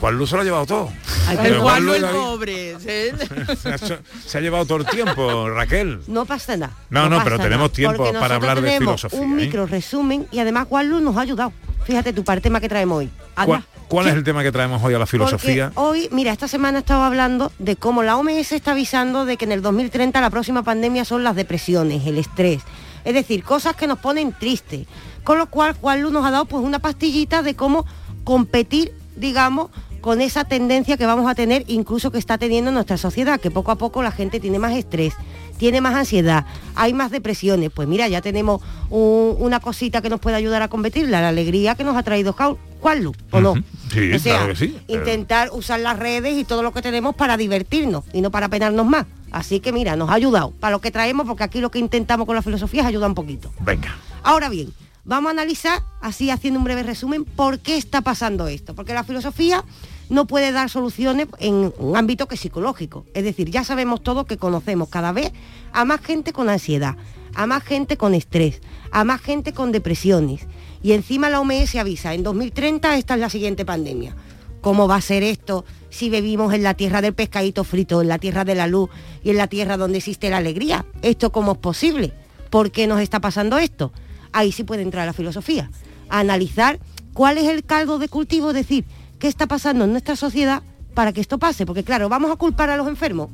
Juan 0.00 0.16
Lu 0.16 0.26
se 0.26 0.34
lo 0.36 0.42
ha 0.42 0.44
llevado 0.44 0.66
todo. 0.66 0.92
Ay, 1.26 1.38
el 1.44 1.58
Juan 1.58 1.84
Lu 1.84 1.92
Lu, 1.92 1.94
y 1.94 1.96
el 1.98 2.04
pobre. 2.04 2.76
¿sí? 2.78 3.56
se, 3.56 3.68
ha, 3.68 3.78
se 3.78 4.38
ha 4.38 4.40
llevado 4.40 4.64
todo 4.66 4.78
el 4.78 4.86
tiempo, 4.86 5.48
Raquel. 5.50 6.00
No 6.06 6.24
pasa 6.24 6.56
nada. 6.56 6.72
No, 6.90 7.08
no, 7.08 7.18
pero 7.22 7.36
nada, 7.36 7.48
tenemos 7.48 7.72
tiempo 7.72 8.12
para 8.12 8.36
hablar 8.36 8.60
de 8.60 8.78
filosofía, 8.78 9.20
Un 9.20 9.38
¿eh? 9.38 9.44
micro 9.44 9.66
resumen 9.66 10.26
y 10.30 10.38
además 10.40 10.66
Juan 10.68 10.88
Luz 10.88 11.02
nos 11.02 11.16
ha 11.16 11.22
ayudado. 11.22 11.52
Fíjate 11.84 12.12
tú 12.12 12.24
para 12.24 12.36
el 12.36 12.42
tema 12.42 12.60
que 12.60 12.68
traemos 12.68 12.98
hoy. 12.98 13.10
¿Cuál, 13.44 13.64
cuál 13.86 14.08
es 14.08 14.14
el 14.14 14.24
tema 14.24 14.42
que 14.42 14.52
traemos 14.52 14.82
hoy 14.82 14.94
a 14.94 14.98
la 14.98 15.06
filosofía? 15.06 15.70
Porque 15.74 15.80
hoy, 15.80 16.08
mira, 16.10 16.32
esta 16.32 16.48
semana 16.48 16.80
estaba 16.80 17.06
hablando 17.06 17.52
de 17.58 17.76
cómo 17.76 18.02
la 18.02 18.16
OMS 18.16 18.52
está 18.52 18.72
avisando 18.72 19.24
de 19.24 19.36
que 19.36 19.44
en 19.44 19.52
el 19.52 19.62
2030 19.62 20.20
la 20.20 20.30
próxima 20.30 20.62
pandemia 20.62 21.04
son 21.04 21.24
las 21.24 21.36
depresiones, 21.36 22.06
el 22.06 22.18
estrés. 22.18 22.62
Es 23.04 23.14
decir, 23.14 23.42
cosas 23.42 23.76
que 23.76 23.86
nos 23.86 23.98
ponen 23.98 24.34
tristes. 24.38 24.86
Con 25.24 25.38
lo 25.38 25.46
cual 25.46 25.74
Juan 25.80 26.02
Luz 26.02 26.12
nos 26.12 26.26
ha 26.26 26.30
dado 26.30 26.44
pues 26.46 26.64
una 26.64 26.78
pastillita 26.78 27.42
de 27.42 27.54
cómo 27.54 27.86
competir, 28.24 28.92
digamos, 29.18 29.70
con 30.00 30.20
esa 30.20 30.44
tendencia 30.44 30.96
que 30.96 31.06
vamos 31.06 31.28
a 31.30 31.34
tener, 31.34 31.64
incluso 31.66 32.10
que 32.10 32.18
está 32.18 32.38
teniendo 32.38 32.70
nuestra 32.70 32.96
sociedad, 32.96 33.40
que 33.40 33.50
poco 33.50 33.72
a 33.72 33.76
poco 33.76 34.02
la 34.02 34.12
gente 34.12 34.38
tiene 34.40 34.58
más 34.58 34.72
estrés, 34.74 35.14
tiene 35.58 35.80
más 35.80 35.94
ansiedad, 35.96 36.46
hay 36.76 36.92
más 36.92 37.10
depresiones. 37.10 37.70
Pues 37.74 37.88
mira, 37.88 38.06
ya 38.08 38.20
tenemos 38.22 38.62
un- 38.90 39.34
una 39.38 39.58
cosita 39.60 40.00
que 40.00 40.08
nos 40.08 40.20
puede 40.20 40.36
ayudar 40.36 40.62
a 40.62 40.68
competirla, 40.68 41.20
la 41.20 41.28
alegría 41.30 41.74
que 41.74 41.82
nos 41.84 41.96
ha 41.96 42.02
traído 42.04 42.32
Jau- 42.34 42.56
Juan 42.80 43.02
Luz, 43.02 43.16
¿o 43.32 43.40
no? 43.40 43.54
Sí, 43.92 44.12
O 44.12 44.18
sea, 44.20 44.36
claro 44.36 44.52
que 44.52 44.56
sí. 44.56 44.78
Intentar 44.86 45.50
usar 45.52 45.80
las 45.80 45.98
redes 45.98 46.36
y 46.38 46.44
todo 46.44 46.62
lo 46.62 46.72
que 46.72 46.80
tenemos 46.80 47.16
para 47.16 47.36
divertirnos 47.36 48.04
y 48.12 48.20
no 48.20 48.30
para 48.30 48.48
penarnos 48.48 48.86
más. 48.86 49.06
Así 49.32 49.58
que 49.60 49.72
mira, 49.72 49.96
nos 49.96 50.10
ha 50.10 50.14
ayudado 50.14 50.52
para 50.52 50.70
lo 50.70 50.80
que 50.80 50.90
traemos, 50.92 51.26
porque 51.26 51.42
aquí 51.42 51.60
lo 51.60 51.70
que 51.72 51.80
intentamos 51.80 52.24
con 52.26 52.36
la 52.36 52.42
filosofía 52.42 52.82
es 52.82 52.86
ayudar 52.86 53.08
un 53.08 53.14
poquito. 53.16 53.50
Venga. 53.60 53.94
Ahora 54.22 54.48
bien, 54.48 54.68
vamos 55.08 55.30
a 55.30 55.32
analizar, 55.32 55.82
así 56.02 56.30
haciendo 56.30 56.60
un 56.60 56.64
breve 56.64 56.82
resumen, 56.82 57.24
por 57.24 57.58
qué 57.60 57.78
está 57.78 58.02
pasando 58.02 58.46
esto. 58.46 58.74
Porque 58.74 58.92
la 58.92 59.04
filosofía 59.04 59.64
no 60.10 60.26
puede 60.26 60.52
dar 60.52 60.68
soluciones 60.68 61.28
en 61.40 61.72
un 61.78 61.96
ámbito 61.96 62.28
que 62.28 62.34
es 62.34 62.40
psicológico. 62.42 63.06
Es 63.14 63.24
decir, 63.24 63.50
ya 63.50 63.64
sabemos 63.64 64.02
todo 64.02 64.26
que 64.26 64.36
conocemos 64.36 64.90
cada 64.90 65.12
vez 65.12 65.32
a 65.72 65.86
más 65.86 66.02
gente 66.02 66.32
con 66.32 66.50
ansiedad, 66.50 66.96
a 67.34 67.46
más 67.46 67.64
gente 67.64 67.96
con 67.96 68.14
estrés, 68.14 68.60
a 68.92 69.02
más 69.04 69.22
gente 69.22 69.54
con 69.54 69.72
depresiones. 69.72 70.46
Y 70.82 70.92
encima 70.92 71.30
la 71.30 71.40
OMS 71.40 71.74
avisa, 71.76 72.12
en 72.12 72.22
2030 72.22 72.98
esta 72.98 73.14
es 73.14 73.20
la 73.20 73.30
siguiente 73.30 73.64
pandemia. 73.64 74.14
¿Cómo 74.60 74.88
va 74.88 74.96
a 74.96 75.00
ser 75.00 75.22
esto 75.22 75.64
si 75.88 76.10
vivimos 76.10 76.52
en 76.52 76.62
la 76.62 76.74
tierra 76.74 77.00
del 77.00 77.14
pescadito 77.14 77.64
frito, 77.64 78.02
en 78.02 78.08
la 78.08 78.18
tierra 78.18 78.44
de 78.44 78.54
la 78.54 78.66
luz 78.66 78.90
y 79.24 79.30
en 79.30 79.38
la 79.38 79.46
tierra 79.46 79.78
donde 79.78 79.98
existe 79.98 80.28
la 80.28 80.36
alegría? 80.36 80.84
¿Esto 81.00 81.32
cómo 81.32 81.52
es 81.52 81.58
posible? 81.58 82.12
¿Por 82.50 82.70
qué 82.70 82.86
nos 82.86 83.00
está 83.00 83.20
pasando 83.20 83.58
esto? 83.58 83.92
Ahí 84.32 84.52
sí 84.52 84.64
puede 84.64 84.82
entrar 84.82 85.06
la 85.06 85.12
filosofía. 85.12 85.70
Analizar 86.08 86.78
cuál 87.14 87.38
es 87.38 87.44
el 87.44 87.64
caldo 87.64 87.98
de 87.98 88.08
cultivo, 88.08 88.50
es 88.50 88.54
decir, 88.54 88.84
qué 89.18 89.28
está 89.28 89.46
pasando 89.46 89.84
en 89.84 89.92
nuestra 89.92 90.16
sociedad 90.16 90.62
para 90.94 91.12
que 91.12 91.20
esto 91.20 91.38
pase. 91.38 91.66
Porque 91.66 91.84
claro, 91.84 92.08
vamos 92.08 92.30
a 92.30 92.36
culpar 92.36 92.70
a 92.70 92.76
los 92.76 92.88
enfermos. 92.88 93.30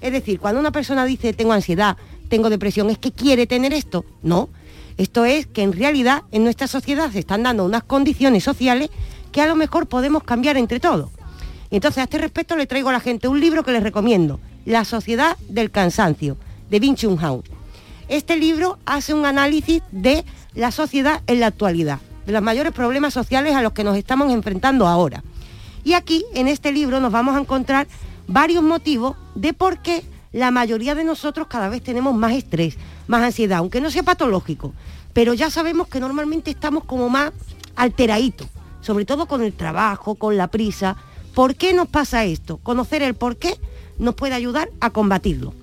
Es 0.00 0.12
decir, 0.12 0.38
cuando 0.38 0.60
una 0.60 0.72
persona 0.72 1.04
dice 1.04 1.32
tengo 1.32 1.52
ansiedad, 1.52 1.96
tengo 2.28 2.50
depresión, 2.50 2.90
es 2.90 2.98
que 2.98 3.12
quiere 3.12 3.46
tener 3.46 3.72
esto. 3.72 4.04
No. 4.22 4.48
Esto 4.96 5.24
es 5.24 5.46
que 5.46 5.62
en 5.62 5.72
realidad 5.72 6.22
en 6.30 6.44
nuestra 6.44 6.66
sociedad 6.66 7.10
se 7.10 7.18
están 7.20 7.42
dando 7.42 7.64
unas 7.64 7.82
condiciones 7.84 8.44
sociales 8.44 8.90
que 9.32 9.40
a 9.40 9.46
lo 9.46 9.56
mejor 9.56 9.86
podemos 9.86 10.22
cambiar 10.22 10.56
entre 10.56 10.78
todos. 10.78 11.10
Y 11.70 11.76
entonces 11.76 11.98
a 11.98 12.04
este 12.04 12.18
respecto 12.18 12.56
le 12.56 12.66
traigo 12.66 12.90
a 12.90 12.92
la 12.92 13.00
gente 13.00 13.26
un 13.26 13.40
libro 13.40 13.64
que 13.64 13.72
les 13.72 13.82
recomiendo, 13.82 14.38
La 14.64 14.84
sociedad 14.84 15.36
del 15.48 15.70
cansancio, 15.70 16.36
de 16.70 16.78
Vin 16.78 16.94
Chung 16.94 17.18
Hao. 17.20 17.42
Este 18.08 18.36
libro 18.36 18.78
hace 18.84 19.14
un 19.14 19.24
análisis 19.24 19.82
de 19.90 20.24
la 20.54 20.70
sociedad 20.70 21.22
en 21.26 21.40
la 21.40 21.46
actualidad, 21.46 22.00
de 22.26 22.32
los 22.32 22.42
mayores 22.42 22.72
problemas 22.72 23.14
sociales 23.14 23.54
a 23.54 23.62
los 23.62 23.72
que 23.72 23.82
nos 23.82 23.96
estamos 23.96 24.30
enfrentando 24.30 24.86
ahora. 24.86 25.24
Y 25.84 25.94
aquí, 25.94 26.24
en 26.34 26.46
este 26.46 26.70
libro, 26.70 27.00
nos 27.00 27.12
vamos 27.12 27.34
a 27.34 27.40
encontrar 27.40 27.86
varios 28.26 28.62
motivos 28.62 29.16
de 29.34 29.54
por 29.54 29.78
qué 29.78 30.04
la 30.32 30.50
mayoría 30.50 30.94
de 30.94 31.04
nosotros 31.04 31.46
cada 31.46 31.68
vez 31.68 31.82
tenemos 31.82 32.14
más 32.14 32.32
estrés, 32.32 32.76
más 33.06 33.22
ansiedad, 33.22 33.58
aunque 33.58 33.80
no 33.80 33.90
sea 33.90 34.02
patológico. 34.02 34.74
Pero 35.14 35.32
ya 35.32 35.50
sabemos 35.50 35.88
que 35.88 36.00
normalmente 36.00 36.50
estamos 36.50 36.84
como 36.84 37.08
más 37.08 37.32
alteraditos, 37.74 38.48
sobre 38.82 39.06
todo 39.06 39.26
con 39.26 39.42
el 39.42 39.54
trabajo, 39.54 40.14
con 40.16 40.36
la 40.36 40.48
prisa. 40.48 40.96
¿Por 41.34 41.54
qué 41.54 41.72
nos 41.72 41.88
pasa 41.88 42.24
esto? 42.24 42.58
Conocer 42.58 43.02
el 43.02 43.14
por 43.14 43.36
qué 43.36 43.58
nos 43.98 44.14
puede 44.14 44.34
ayudar 44.34 44.68
a 44.80 44.90
combatirlo. 44.90 45.54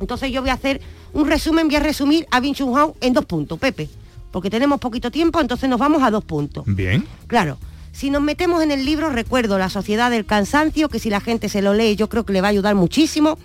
Entonces 0.00 0.32
yo 0.32 0.40
voy 0.40 0.50
a 0.50 0.54
hacer 0.54 0.80
un 1.12 1.28
resumen, 1.28 1.68
voy 1.68 1.76
a 1.76 1.80
resumir 1.80 2.26
a 2.30 2.40
Vin 2.40 2.54
Chung 2.54 2.76
Hao 2.76 2.96
en 3.00 3.12
dos 3.12 3.24
puntos, 3.24 3.58
Pepe, 3.58 3.88
porque 4.30 4.50
tenemos 4.50 4.80
poquito 4.80 5.10
tiempo, 5.10 5.40
entonces 5.40 5.68
nos 5.68 5.78
vamos 5.78 6.02
a 6.02 6.10
dos 6.10 6.24
puntos. 6.24 6.64
Bien. 6.66 7.06
Claro, 7.26 7.58
si 7.92 8.10
nos 8.10 8.22
metemos 8.22 8.62
en 8.62 8.70
el 8.70 8.84
libro, 8.84 9.10
recuerdo 9.10 9.58
La 9.58 9.68
Sociedad 9.68 10.10
del 10.10 10.24
Cansancio, 10.24 10.88
que 10.88 10.98
si 10.98 11.10
la 11.10 11.20
gente 11.20 11.48
se 11.48 11.62
lo 11.62 11.74
lee 11.74 11.96
yo 11.96 12.08
creo 12.08 12.24
que 12.24 12.32
le 12.32 12.40
va 12.40 12.48
a 12.48 12.50
ayudar 12.50 12.74
muchísimo, 12.74 13.38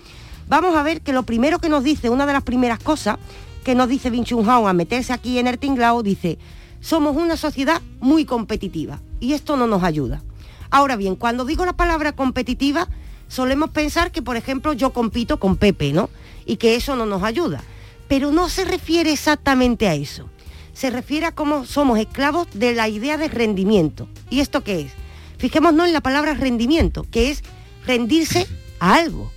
vamos 0.48 0.74
a 0.76 0.82
ver 0.82 1.02
que 1.02 1.12
lo 1.12 1.24
primero 1.24 1.58
que 1.58 1.68
nos 1.68 1.84
dice, 1.84 2.08
una 2.10 2.26
de 2.26 2.32
las 2.32 2.42
primeras 2.42 2.78
cosas 2.78 3.18
que 3.64 3.74
nos 3.74 3.88
dice 3.88 4.08
Vin 4.10 4.24
Chung 4.24 4.48
Hao 4.48 4.66
a 4.66 4.72
meterse 4.72 5.12
aquí 5.12 5.38
en 5.38 5.46
el 5.46 5.58
tinglao, 5.58 6.02
dice, 6.02 6.38
somos 6.80 7.16
una 7.16 7.36
sociedad 7.36 7.82
muy 8.00 8.24
competitiva 8.24 9.00
y 9.20 9.34
esto 9.34 9.56
no 9.56 9.66
nos 9.66 9.82
ayuda. 9.82 10.22
Ahora 10.70 10.96
bien, 10.96 11.16
cuando 11.16 11.44
digo 11.44 11.66
la 11.66 11.74
palabra 11.74 12.12
competitiva, 12.12 12.88
solemos 13.28 13.70
pensar 13.70 14.10
que, 14.12 14.22
por 14.22 14.36
ejemplo, 14.36 14.72
yo 14.72 14.90
compito 14.90 15.38
con 15.38 15.56
Pepe, 15.56 15.92
¿no? 15.92 16.10
Y 16.48 16.56
que 16.56 16.74
eso 16.74 16.96
no 16.96 17.06
nos 17.06 17.22
ayuda. 17.22 17.62
Pero 18.08 18.32
no 18.32 18.48
se 18.48 18.64
refiere 18.64 19.12
exactamente 19.12 19.86
a 19.86 19.94
eso. 19.94 20.28
Se 20.72 20.90
refiere 20.90 21.26
a 21.26 21.34
cómo 21.34 21.64
somos 21.64 22.00
esclavos 22.00 22.48
de 22.54 22.74
la 22.74 22.88
idea 22.88 23.16
de 23.16 23.28
rendimiento. 23.28 24.08
¿Y 24.30 24.40
esto 24.40 24.64
qué 24.64 24.80
es? 24.80 24.92
Fijémonos 25.36 25.86
en 25.86 25.92
la 25.92 26.00
palabra 26.00 26.34
rendimiento, 26.34 27.06
que 27.10 27.30
es 27.30 27.44
rendirse 27.86 28.48
a 28.80 28.94
algo. 28.94 29.30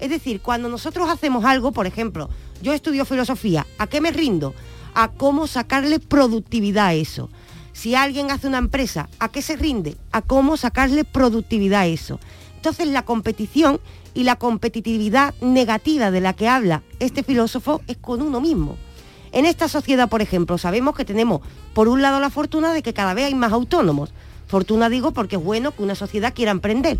Es 0.00 0.10
decir, 0.10 0.40
cuando 0.40 0.68
nosotros 0.68 1.08
hacemos 1.08 1.44
algo, 1.44 1.72
por 1.72 1.86
ejemplo, 1.86 2.28
yo 2.62 2.72
estudio 2.72 3.04
filosofía, 3.04 3.66
¿a 3.78 3.86
qué 3.86 4.00
me 4.00 4.10
rindo? 4.10 4.54
A 4.94 5.12
cómo 5.12 5.46
sacarle 5.46 5.98
productividad 5.98 6.88
a 6.88 6.94
eso. 6.94 7.30
Si 7.72 7.94
alguien 7.94 8.30
hace 8.30 8.48
una 8.48 8.58
empresa, 8.58 9.08
¿a 9.18 9.28
qué 9.28 9.42
se 9.42 9.56
rinde? 9.56 9.96
A 10.12 10.22
cómo 10.22 10.56
sacarle 10.56 11.04
productividad 11.04 11.82
a 11.82 11.86
eso. 11.86 12.18
Entonces 12.56 12.88
la 12.88 13.04
competición 13.04 13.80
y 14.16 14.24
la 14.24 14.36
competitividad 14.36 15.34
negativa 15.42 16.10
de 16.10 16.22
la 16.22 16.32
que 16.32 16.48
habla 16.48 16.82
este 17.00 17.22
filósofo 17.22 17.82
es 17.86 17.98
con 17.98 18.22
uno 18.22 18.40
mismo. 18.40 18.78
En 19.30 19.44
esta 19.44 19.68
sociedad, 19.68 20.08
por 20.08 20.22
ejemplo, 20.22 20.56
sabemos 20.56 20.96
que 20.96 21.04
tenemos 21.04 21.42
por 21.74 21.86
un 21.86 22.00
lado 22.00 22.18
la 22.18 22.30
fortuna 22.30 22.72
de 22.72 22.82
que 22.82 22.94
cada 22.94 23.12
vez 23.12 23.26
hay 23.26 23.34
más 23.34 23.52
autónomos. 23.52 24.14
Fortuna 24.46 24.88
digo 24.88 25.12
porque 25.12 25.36
es 25.36 25.44
bueno 25.44 25.72
que 25.72 25.82
una 25.82 25.94
sociedad 25.94 26.32
quiera 26.32 26.50
emprender. 26.50 26.98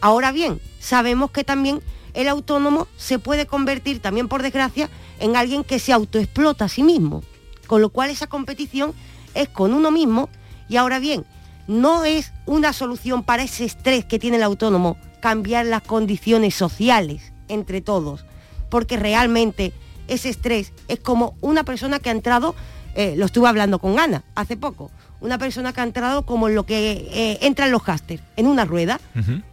Ahora 0.00 0.30
bien, 0.30 0.60
sabemos 0.78 1.32
que 1.32 1.42
también 1.42 1.80
el 2.14 2.28
autónomo 2.28 2.86
se 2.96 3.18
puede 3.18 3.46
convertir 3.46 3.98
también 3.98 4.28
por 4.28 4.42
desgracia 4.42 4.88
en 5.18 5.34
alguien 5.34 5.64
que 5.64 5.80
se 5.80 5.92
autoexplota 5.92 6.66
a 6.66 6.68
sí 6.68 6.84
mismo. 6.84 7.24
Con 7.66 7.80
lo 7.80 7.88
cual 7.88 8.10
esa 8.10 8.28
competición 8.28 8.94
es 9.34 9.48
con 9.48 9.74
uno 9.74 9.90
mismo 9.90 10.28
y 10.68 10.76
ahora 10.76 11.00
bien, 11.00 11.24
no 11.66 12.04
es 12.04 12.32
una 12.46 12.72
solución 12.72 13.24
para 13.24 13.42
ese 13.42 13.64
estrés 13.64 14.04
que 14.04 14.20
tiene 14.20 14.36
el 14.36 14.44
autónomo 14.44 14.96
cambiar 15.20 15.66
las 15.66 15.82
condiciones 15.82 16.54
sociales 16.54 17.32
entre 17.48 17.80
todos, 17.80 18.24
porque 18.70 18.96
realmente 18.96 19.72
ese 20.06 20.28
estrés 20.28 20.72
es 20.88 21.00
como 21.00 21.36
una 21.40 21.64
persona 21.64 21.98
que 21.98 22.08
ha 22.08 22.12
entrado, 22.12 22.54
eh, 22.94 23.14
lo 23.16 23.26
estuve 23.26 23.48
hablando 23.48 23.78
con 23.78 23.98
Ana 23.98 24.24
hace 24.34 24.56
poco, 24.56 24.90
una 25.20 25.38
persona 25.38 25.72
que 25.72 25.80
ha 25.80 25.84
entrado 25.84 26.24
como 26.24 26.48
lo 26.48 26.64
que 26.64 27.08
eh, 27.12 27.38
entra 27.42 27.66
en 27.66 27.72
los 27.72 27.82
casters, 27.82 28.22
en 28.36 28.46
una 28.46 28.64
rueda. 28.64 29.00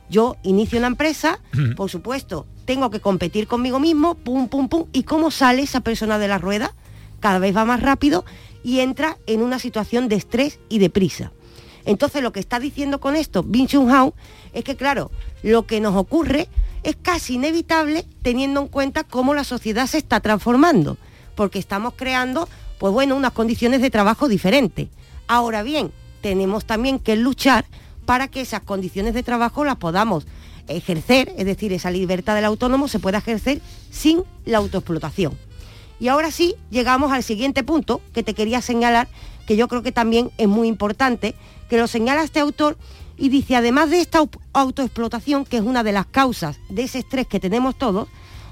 Yo 0.09 0.37
inicio 0.43 0.77
una 0.77 0.87
empresa, 0.87 1.39
por 1.75 1.89
supuesto, 1.89 2.45
tengo 2.65 2.89
que 2.91 2.99
competir 2.99 3.47
conmigo 3.47 3.79
mismo, 3.79 4.15
pum, 4.15 4.47
pum, 4.47 4.69
pum, 4.69 4.85
y 4.93 5.03
cómo 5.03 5.31
sale 5.31 5.63
esa 5.63 5.81
persona 5.81 6.19
de 6.19 6.27
la 6.27 6.37
rueda, 6.37 6.73
cada 7.19 7.39
vez 7.39 7.55
va 7.55 7.65
más 7.65 7.81
rápido 7.81 8.25
y 8.63 8.79
entra 8.79 9.17
en 9.25 9.41
una 9.41 9.59
situación 9.59 10.07
de 10.07 10.15
estrés 10.15 10.59
y 10.69 10.79
de 10.79 10.89
prisa. 10.89 11.31
Entonces 11.85 12.21
lo 12.21 12.31
que 12.31 12.39
está 12.39 12.59
diciendo 12.59 12.99
con 12.99 13.15
esto 13.15 13.43
Bin 13.43 13.67
Chun 13.67 13.91
Hao 13.91 14.13
es 14.53 14.63
que 14.63 14.75
claro, 14.75 15.11
lo 15.43 15.65
que 15.65 15.79
nos 15.79 15.95
ocurre 15.95 16.49
es 16.83 16.95
casi 17.01 17.35
inevitable 17.35 18.05
teniendo 18.21 18.61
en 18.61 18.67
cuenta 18.67 19.03
cómo 19.03 19.33
la 19.33 19.43
sociedad 19.43 19.87
se 19.87 19.97
está 19.97 20.19
transformando, 20.19 20.97
porque 21.35 21.59
estamos 21.59 21.93
creando, 21.95 22.47
pues 22.77 22.93
bueno, 22.93 23.15
unas 23.15 23.31
condiciones 23.31 23.81
de 23.81 23.89
trabajo 23.89 24.27
diferentes. 24.27 24.89
Ahora 25.27 25.63
bien, 25.63 25.91
tenemos 26.21 26.65
también 26.65 26.99
que 26.99 27.15
luchar 27.15 27.65
para 28.05 28.27
que 28.27 28.41
esas 28.41 28.61
condiciones 28.61 29.13
de 29.13 29.23
trabajo 29.23 29.65
las 29.65 29.77
podamos 29.77 30.27
ejercer, 30.67 31.33
es 31.37 31.45
decir, 31.45 31.73
esa 31.73 31.91
libertad 31.91 32.35
del 32.35 32.45
autónomo 32.45 32.87
se 32.87 32.99
pueda 32.99 33.19
ejercer 33.19 33.61
sin 33.91 34.23
la 34.45 34.59
autoexplotación. 34.59 35.37
Y 35.99 36.07
ahora 36.09 36.31
sí, 36.31 36.55
llegamos 36.69 37.11
al 37.11 37.23
siguiente 37.23 37.63
punto 37.63 38.01
que 38.13 38.23
te 38.23 38.33
quería 38.33 38.61
señalar, 38.61 39.07
que 39.47 39.55
yo 39.55 39.67
creo 39.67 39.83
que 39.83 39.91
también 39.91 40.31
es 40.37 40.47
muy 40.47 40.67
importante, 40.67 41.35
que 41.69 41.77
lo 41.77 41.87
señala 41.87 42.23
este 42.23 42.39
autor 42.39 42.77
y 43.17 43.29
dice, 43.29 43.55
además 43.55 43.89
de 43.89 44.01
esta 44.01 44.19
autoexplotación, 44.53 45.45
que 45.45 45.57
es 45.57 45.63
una 45.63 45.83
de 45.83 45.93
las 45.93 46.05
causas 46.05 46.59
de 46.69 46.83
ese 46.83 46.99
estrés 46.99 47.27
que 47.27 47.39
tenemos 47.39 47.77
todos, 47.77 48.09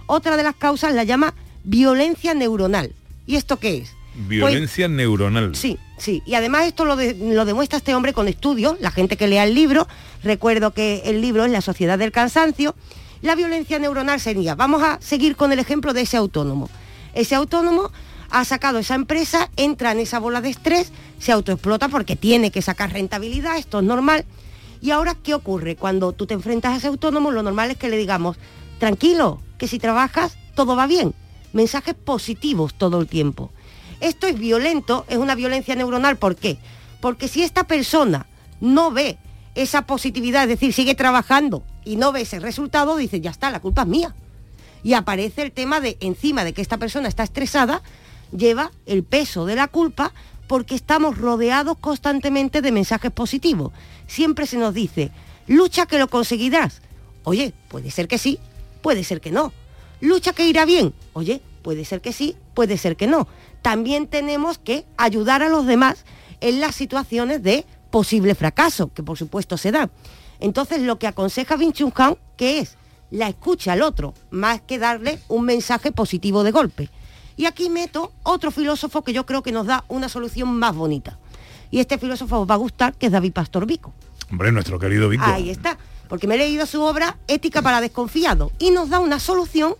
otra 0.08 0.38
de 0.38 0.44
las 0.44 0.56
causas 0.56 0.94
la 0.94 1.04
llama 1.04 1.34
violencia 1.64 2.34
neuronal. 2.34 2.94
¿Y 3.26 3.36
esto 3.36 3.58
qué 3.58 3.78
es? 3.78 3.94
Violencia 4.16 4.88
neuronal. 4.88 5.56
Sí, 5.56 5.80
sí. 5.98 6.22
Y 6.26 6.36
además 6.36 6.68
esto 6.68 6.86
lo, 6.86 6.96
lo, 6.96 7.46
demuestra 7.46 7.78
este 7.78 7.96
hombre 7.96 8.14
con 8.14 8.28
estudios, 8.28 8.80
la 8.80 8.92
gente 8.92 9.18
que 9.18 9.28
lea 9.28 9.44
el 9.44 9.54
libro, 9.54 9.88
recuerdo 10.24 10.72
que 10.72 11.02
el 11.06 11.20
libro 11.20 11.44
es 11.46 11.52
La 11.52 11.62
Sociedad 11.62 11.98
del 11.98 12.12
Cansancio, 12.12 12.76
la 13.22 13.36
violencia 13.36 13.80
neuronal 13.80 14.20
sería, 14.20 14.54
vamos 14.56 14.84
a 14.84 15.00
seguir 15.02 15.36
con 15.36 15.52
el 15.52 15.60
ejemplo 15.60 15.94
de 15.94 16.02
ese 16.02 16.18
autónomo. 16.18 16.70
Ese 17.14 17.36
autónomo 17.36 17.92
ha 18.30 18.46
sacado 18.46 18.80
esa 18.80 18.96
empresa, 18.96 19.50
entra 19.58 19.92
en 19.92 20.00
esa 20.00 20.20
bola 20.20 20.42
de 20.42 20.50
estrés, 20.50 20.92
se 21.20 21.32
autoexplota 21.32 21.88
porque 21.88 22.16
tiene 22.16 22.52
que 22.52 22.62
sacar 22.62 22.92
rentabilidad, 22.92 23.58
esto 23.58 23.80
es 23.80 23.86
normal. 23.86 24.26
Y 24.82 24.92
ahora, 24.92 25.16
¿qué 25.16 25.34
ocurre? 25.34 25.76
Cuando 25.76 26.12
tú 26.14 26.26
te 26.26 26.34
enfrentas 26.34 26.74
a 26.74 26.78
ese 26.78 26.88
autónomo, 26.88 27.32
lo 27.32 27.44
normal 27.44 27.72
es 27.72 27.78
que 27.78 27.90
le 27.90 27.98
digamos, 27.98 28.38
tranquilo, 28.80 29.40
que 29.58 29.68
si 29.68 29.80
trabajas, 29.80 30.38
todo 30.56 30.76
va 30.76 30.88
bien. 30.88 31.14
Mensajes 31.54 31.94
positivos 31.94 32.74
todo 32.74 33.00
el 33.00 33.08
tiempo. 33.08 33.52
Esto 34.02 34.28
es 34.28 34.38
violento, 34.38 35.06
es 35.08 35.18
una 35.18 35.36
violencia 35.36 35.76
neuronal, 35.76 36.18
¿por 36.18 36.36
qué? 36.36 36.58
Porque 37.00 37.28
si 37.28 37.44
esta 37.44 37.66
persona 37.66 38.26
no 38.60 38.92
ve 38.92 39.18
esa 39.56 39.86
positividad, 39.86 40.44
es 40.44 40.50
decir, 40.50 40.74
sigue 40.74 40.96
trabajando 40.96 41.64
y 41.86 41.96
no 41.96 42.12
ve 42.12 42.22
ese 42.22 42.40
resultado, 42.40 42.98
dice, 42.98 43.22
ya 43.22 43.32
está, 43.32 43.52
la 43.52 43.62
culpa 43.62 43.84
es 43.84 43.88
mía. 43.88 44.16
Y 44.84 44.94
aparece 44.94 45.42
el 45.42 45.52
tema 45.52 45.80
de, 45.80 45.98
encima 46.02 46.44
de 46.44 46.54
que 46.54 46.62
esta 46.62 46.78
persona 46.78 47.08
está 47.08 47.24
estresada, 47.24 47.82
lleva 48.36 48.72
el 48.86 49.04
peso 49.04 49.46
de 49.46 49.56
la 49.56 49.68
culpa 49.68 50.14
porque 50.48 50.76
estamos 50.76 51.18
rodeados 51.18 51.78
constantemente 51.78 52.62
de 52.62 52.72
mensajes 52.72 53.12
positivos. 53.12 53.72
Siempre 54.08 54.46
se 54.46 54.58
nos 54.58 54.74
dice, 54.74 55.12
lucha 55.48 55.86
que 55.86 55.98
lo 55.98 56.08
conseguirás. 56.08 56.82
Oye, 57.24 57.54
puede 57.70 57.92
ser 57.92 58.08
que 58.08 58.18
sí, 58.18 58.40
puede 58.82 59.04
ser 59.04 59.22
que 59.22 59.32
no. 59.32 59.54
Lucha 60.02 60.34
que 60.34 60.46
irá 60.46 60.66
bien. 60.66 60.94
Oye, 61.14 61.42
puede 61.62 61.86
ser 61.86 62.02
que 62.02 62.12
sí, 62.12 62.36
puede 62.54 62.78
ser 62.78 62.98
que 62.98 63.08
no. 63.08 63.28
También 63.62 64.08
tenemos 64.08 64.58
que 64.58 64.86
ayudar 64.98 65.42
a 65.42 65.50
los 65.50 65.66
demás 65.66 66.04
en 66.42 66.60
las 66.60 66.76
situaciones 66.76 67.42
de 67.42 67.66
posible 67.90 68.36
fracaso, 68.36 68.92
que 68.94 69.04
por 69.04 69.18
supuesto 69.18 69.58
se 69.58 69.72
da. 69.72 69.90
Entonces 70.40 70.82
lo 70.82 71.00
que 71.00 71.08
aconseja 71.08 71.56
Wing 71.56 71.72
Chun 71.72 71.94
Han, 71.96 72.18
que 72.36 72.60
es 72.60 72.76
la 73.14 73.28
escucha 73.28 73.74
al 73.74 73.84
otro, 73.84 74.16
más 74.32 74.62
que 74.62 74.80
darle 74.80 75.20
un 75.28 75.46
mensaje 75.46 75.92
positivo 75.92 76.44
de 76.44 76.50
golpe. 76.50 76.90
Y 77.38 77.46
aquí 77.46 77.70
meto 77.70 78.12
otro 78.24 78.50
filósofo 78.50 79.04
que 79.04 79.14
yo 79.14 79.28
creo 79.28 79.44
que 79.44 79.52
nos 79.52 79.68
da 79.68 79.84
una 79.88 80.10
solución 80.10 80.58
más 80.58 80.76
bonita. 80.76 81.20
Y 81.70 81.80
este 81.80 82.00
filósofo 82.00 82.40
os 82.40 82.50
va 82.50 82.56
a 82.56 82.58
gustar, 82.58 82.96
que 82.96 83.06
es 83.06 83.12
David 83.12 83.34
Pastor 83.34 83.68
Vico. 83.68 83.94
Hombre, 84.32 84.52
nuestro 84.52 84.80
querido 84.80 85.10
Vico. 85.10 85.26
Ahí 85.26 85.52
está, 85.52 85.78
porque 86.10 86.26
me 86.26 86.36
he 86.36 86.38
leído 86.40 86.66
su 86.66 86.82
obra 86.82 87.18
Ética 87.28 87.62
para 87.62 87.82
desconfiado 87.82 88.52
y 88.58 88.72
nos 88.72 88.90
da 88.90 89.00
una 89.00 89.20
solución 89.20 89.76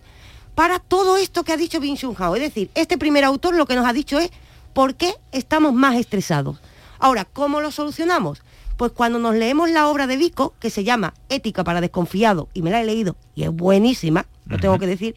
para 0.54 0.78
todo 0.78 1.16
esto 1.16 1.42
que 1.42 1.52
ha 1.52 1.56
dicho 1.56 1.80
Bin 1.80 1.98
Hao. 2.16 2.36
Es 2.36 2.42
decir, 2.42 2.70
este 2.76 2.98
primer 2.98 3.24
autor 3.24 3.56
lo 3.56 3.66
que 3.66 3.74
nos 3.74 3.86
ha 3.86 3.92
dicho 3.92 4.20
es 4.20 4.30
por 4.74 4.94
qué 4.94 5.12
estamos 5.32 5.74
más 5.74 5.96
estresados. 5.96 6.60
Ahora, 7.00 7.24
¿cómo 7.24 7.60
lo 7.60 7.72
solucionamos? 7.72 8.43
Pues 8.76 8.92
cuando 8.92 9.18
nos 9.18 9.34
leemos 9.34 9.70
la 9.70 9.88
obra 9.88 10.06
de 10.06 10.16
Vico, 10.16 10.54
que 10.58 10.70
se 10.70 10.84
llama 10.84 11.14
Ética 11.28 11.64
para 11.64 11.80
desconfiado, 11.80 12.48
y 12.54 12.62
me 12.62 12.70
la 12.70 12.80
he 12.80 12.84
leído, 12.84 13.16
y 13.34 13.44
es 13.44 13.50
buenísima, 13.50 14.26
lo 14.46 14.58
tengo 14.58 14.78
que 14.78 14.86
decir, 14.86 15.14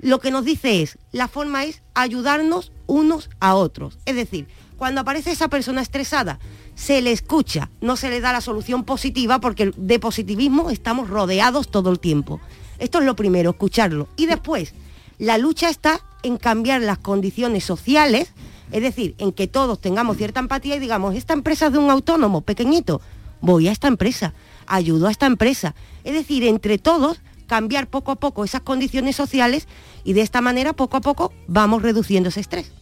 lo 0.00 0.18
que 0.18 0.32
nos 0.32 0.44
dice 0.44 0.82
es, 0.82 0.98
la 1.12 1.28
forma 1.28 1.64
es 1.64 1.82
ayudarnos 1.94 2.72
unos 2.86 3.30
a 3.38 3.54
otros. 3.54 3.98
Es 4.04 4.16
decir, 4.16 4.48
cuando 4.76 5.00
aparece 5.00 5.30
esa 5.30 5.46
persona 5.46 5.80
estresada, 5.80 6.40
se 6.74 7.00
le 7.02 7.12
escucha, 7.12 7.70
no 7.80 7.96
se 7.96 8.10
le 8.10 8.20
da 8.20 8.32
la 8.32 8.40
solución 8.40 8.82
positiva 8.82 9.40
porque 9.40 9.72
de 9.76 10.00
positivismo 10.00 10.70
estamos 10.70 11.08
rodeados 11.08 11.70
todo 11.70 11.90
el 11.90 12.00
tiempo. 12.00 12.40
Esto 12.80 12.98
es 12.98 13.04
lo 13.04 13.14
primero, 13.14 13.50
escucharlo. 13.50 14.08
Y 14.16 14.26
después, 14.26 14.74
la 15.18 15.38
lucha 15.38 15.68
está 15.68 16.00
en 16.24 16.36
cambiar 16.36 16.80
las 16.80 16.98
condiciones 16.98 17.62
sociales, 17.62 18.32
es 18.72 18.82
decir, 18.82 19.14
en 19.18 19.32
que 19.32 19.46
todos 19.46 19.80
tengamos 19.80 20.16
cierta 20.16 20.40
empatía 20.40 20.76
y 20.76 20.80
digamos, 20.80 21.14
esta 21.14 21.34
empresa 21.34 21.66
es 21.66 21.72
de 21.72 21.78
un 21.78 21.90
autónomo 21.90 22.40
pequeñito, 22.40 23.00
voy 23.40 23.68
a 23.68 23.72
esta 23.72 23.88
empresa, 23.88 24.32
ayudo 24.66 25.06
a 25.06 25.10
esta 25.10 25.26
empresa. 25.26 25.74
Es 26.04 26.14
decir, 26.14 26.44
entre 26.44 26.78
todos 26.78 27.20
cambiar 27.46 27.86
poco 27.86 28.12
a 28.12 28.16
poco 28.16 28.44
esas 28.44 28.62
condiciones 28.62 29.14
sociales 29.14 29.68
y 30.04 30.14
de 30.14 30.22
esta 30.22 30.40
manera 30.40 30.72
poco 30.72 30.96
a 30.96 31.00
poco 31.02 31.32
vamos 31.46 31.82
reduciendo 31.82 32.30
ese 32.30 32.40
estrés. 32.40 32.72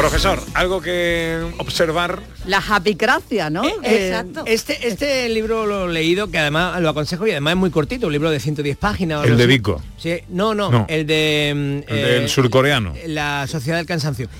Profesor, 0.00 0.40
algo 0.54 0.80
que 0.80 1.38
observar. 1.58 2.22
La 2.46 2.62
japicracia, 2.62 3.50
¿no? 3.50 3.62
Exacto. 3.82 4.44
Este, 4.46 4.88
este 4.88 5.28
libro 5.28 5.66
lo 5.66 5.90
he 5.90 5.92
leído, 5.92 6.30
que 6.30 6.38
además 6.38 6.80
lo 6.80 6.88
aconsejo 6.88 7.26
y 7.26 7.32
además 7.32 7.52
es 7.52 7.58
muy 7.58 7.70
cortito, 7.70 8.06
un 8.06 8.12
libro 8.14 8.30
de 8.30 8.40
110 8.40 8.78
páginas. 8.78 9.26
El 9.26 9.36
de 9.36 9.46
Vico. 9.46 9.82
Sí, 9.98 10.14
no, 10.30 10.54
no, 10.54 10.86
el 10.88 11.06
de... 11.06 11.84
el 11.86 12.02
del 12.02 12.28
surcoreano. 12.30 12.94
La 13.08 13.46
Sociedad 13.46 13.76
del 13.76 13.86
Cansancio 13.86 14.30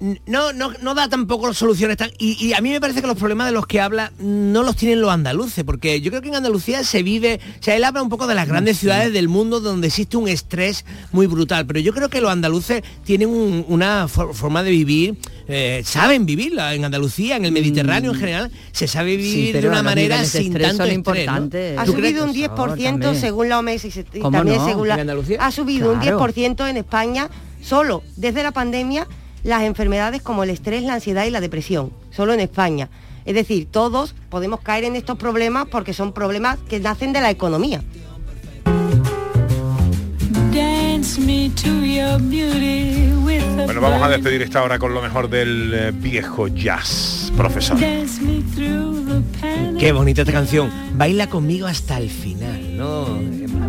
no, 0.00 0.52
no, 0.54 0.72
no 0.80 0.94
da 0.94 1.08
tampoco 1.08 1.52
soluciones 1.52 1.98
tan... 1.98 2.10
Y, 2.18 2.52
a 2.54 2.60
mí 2.60 2.70
me 2.70 2.80
parece 2.80 3.02
que 3.02 3.06
los 3.06 3.18
problemas 3.18 3.46
de 3.46 3.52
los 3.52 3.66
que 3.66 3.80
habla 3.80 4.12
no 4.18 4.62
los 4.62 4.74
tienen 4.74 5.00
los 5.00 5.10
andaluces, 5.10 5.62
porque 5.62 6.00
yo 6.00 6.10
creo 6.10 6.22
que 6.22 6.28
en 6.28 6.36
Andalucía 6.36 6.82
se 6.84 7.02
vive, 7.02 7.38
o 7.60 7.62
sea, 7.62 7.76
él 7.76 7.84
habla 7.84 8.02
un 8.02 8.08
poco 8.08 8.26
de 8.26 8.34
las 8.34 8.48
grandes 8.48 8.78
ciudades 8.78 9.12
del 9.12 9.28
mundo 9.28 9.60
donde 9.60 9.88
existe 9.88 10.16
un 10.16 10.26
estrés 10.28 10.86
muy 11.12 11.26
brutal, 11.26 11.66
pero 11.66 11.80
yo 11.80 11.92
creo 11.92 12.08
que 12.08 12.22
los 12.22 12.30
andaluces 12.30 12.82
tienen 13.04 13.28
una 13.68 14.08
forma 14.08 14.62
de 14.62 14.70
vivir, 14.70 15.18
eh, 15.48 15.82
saben 15.84 16.24
vivirla. 16.24 16.74
En 16.74 16.84
Andalucía, 16.84 17.36
en 17.36 17.44
el 17.44 17.52
Mediterráneo 17.52 18.12
en 18.12 18.16
mm. 18.16 18.20
general, 18.20 18.50
se 18.72 18.86
sabe 18.86 19.16
vivir 19.16 19.60
de 19.60 19.68
una 19.68 19.82
manera 19.82 20.24
sin 20.24 20.54
tanto 20.54 20.84
estrés. 20.84 21.28
Ha 21.28 21.84
subido 21.84 22.24
un 22.24 22.34
10% 22.34 23.14
según 23.14 23.48
la 23.50 23.58
OMS 23.58 23.84
y, 23.84 24.20
también 24.20 24.64
según 24.64 24.88
la... 24.88 24.94
Ha 25.40 25.50
subido 25.50 25.92
un 25.92 26.00
10% 26.00 26.70
en 26.70 26.76
España 26.78 27.28
solo 27.60 28.02
desde 28.16 28.42
la 28.42 28.52
pandemia 28.52 29.06
las 29.42 29.62
enfermedades 29.62 30.22
como 30.22 30.44
el 30.44 30.50
estrés, 30.50 30.82
la 30.82 30.94
ansiedad 30.94 31.24
y 31.24 31.30
la 31.30 31.40
depresión, 31.40 31.92
solo 32.10 32.32
en 32.32 32.40
España. 32.40 32.88
Es 33.24 33.34
decir, 33.34 33.68
todos 33.70 34.14
podemos 34.28 34.60
caer 34.60 34.84
en 34.84 34.96
estos 34.96 35.18
problemas 35.18 35.66
porque 35.68 35.92
son 35.92 36.12
problemas 36.12 36.58
que 36.68 36.80
nacen 36.80 37.12
de 37.12 37.20
la 37.20 37.30
economía. 37.30 37.82
Bueno, 43.64 43.80
vamos 43.80 44.02
a 44.02 44.08
despedir 44.08 44.42
esta 44.42 44.62
hora 44.62 44.78
con 44.78 44.94
lo 44.94 45.02
mejor 45.02 45.28
del 45.28 45.72
eh, 45.74 45.92
viejo 45.92 46.48
jazz, 46.48 47.32
profesor. 47.36 47.78
Qué 49.78 49.92
bonita 49.92 50.22
esta 50.22 50.32
canción. 50.32 50.70
Baila 50.94 51.28
conmigo 51.28 51.66
hasta 51.66 51.98
el 51.98 52.10
final, 52.10 52.76
¿no? 52.76 53.18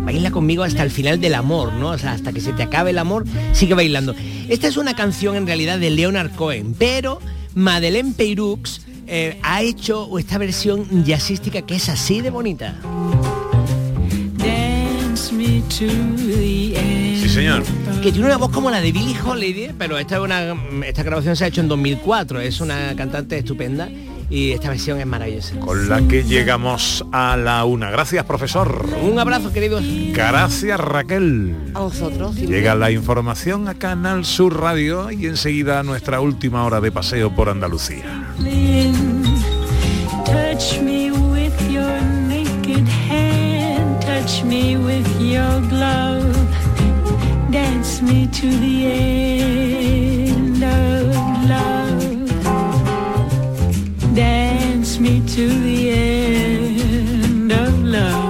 Baila 0.04 0.30
conmigo 0.30 0.62
hasta 0.62 0.82
el 0.82 0.90
final 0.90 1.20
del 1.20 1.34
amor, 1.34 1.72
¿no? 1.74 1.90
O 1.90 1.98
sea, 1.98 2.12
hasta 2.12 2.32
que 2.32 2.40
se 2.40 2.52
te 2.52 2.62
acabe 2.62 2.90
el 2.90 2.98
amor, 2.98 3.24
sigue 3.52 3.74
bailando. 3.74 4.14
Esta 4.48 4.68
es 4.68 4.76
una 4.76 4.94
canción 4.94 5.36
en 5.36 5.46
realidad 5.46 5.78
de 5.78 5.90
Leonard 5.90 6.32
Cohen, 6.32 6.74
pero 6.78 7.20
Madeleine 7.54 8.12
Peyrux 8.16 8.82
eh, 9.06 9.38
ha 9.42 9.62
hecho 9.62 10.18
esta 10.18 10.38
versión 10.38 11.04
jazzística 11.04 11.62
que 11.62 11.76
es 11.76 11.88
así 11.88 12.20
de 12.20 12.30
bonita. 12.30 12.74
Sí, 17.20 17.28
señor. 17.28 17.62
Que 18.02 18.10
tiene 18.10 18.26
una 18.26 18.36
voz 18.36 18.50
como 18.50 18.70
la 18.70 18.80
de 18.80 18.92
Billie 18.92 19.16
Holiday, 19.24 19.74
pero 19.78 19.96
esta, 19.96 20.16
es 20.16 20.22
una, 20.22 20.56
esta 20.84 21.02
grabación 21.02 21.36
se 21.36 21.44
ha 21.44 21.46
hecho 21.46 21.60
en 21.60 21.68
2004, 21.68 22.40
es 22.40 22.60
una 22.60 22.94
cantante 22.96 23.38
estupenda 23.38 23.88
y 24.32 24.52
esta 24.52 24.70
versión 24.70 24.98
es 24.98 25.06
maravillosa. 25.06 25.60
Con 25.60 25.90
la 25.90 26.00
que 26.08 26.24
llegamos 26.24 27.04
a 27.12 27.36
la 27.36 27.66
una. 27.66 27.90
Gracias, 27.90 28.24
profesor. 28.24 28.88
Un 29.02 29.18
abrazo, 29.18 29.52
queridos. 29.52 29.84
Gracias, 30.14 30.80
Raquel. 30.80 31.54
A 31.74 31.80
vosotros. 31.80 32.36
Llega 32.36 32.74
la 32.74 32.90
información 32.90 33.68
a 33.68 33.74
Canal 33.74 34.24
Sur 34.24 34.58
Radio 34.58 35.10
y 35.10 35.26
enseguida 35.26 35.82
nuestra 35.82 36.22
última 36.22 36.64
hora 36.64 36.80
de 36.80 36.90
paseo 36.90 37.34
por 37.34 37.50
Andalucía. 37.50 38.04
Touch 40.24 40.80
me 40.80 41.10
with 41.10 41.52
your 41.70 42.00
naked 42.26 42.88
hand, 42.88 44.00
touch 44.00 44.42
me 44.44 44.78
with 44.78 45.06
your 45.20 45.60
glove, 45.68 46.34
dance 47.50 48.00
me 48.00 48.26
to 48.28 48.48
the 48.48 48.86
end 48.86 50.62
dance 54.14 54.98
me 54.98 55.20
to 55.26 55.48
the 55.48 55.90
end 55.90 57.52
of 57.52 57.82
love, 57.82 58.21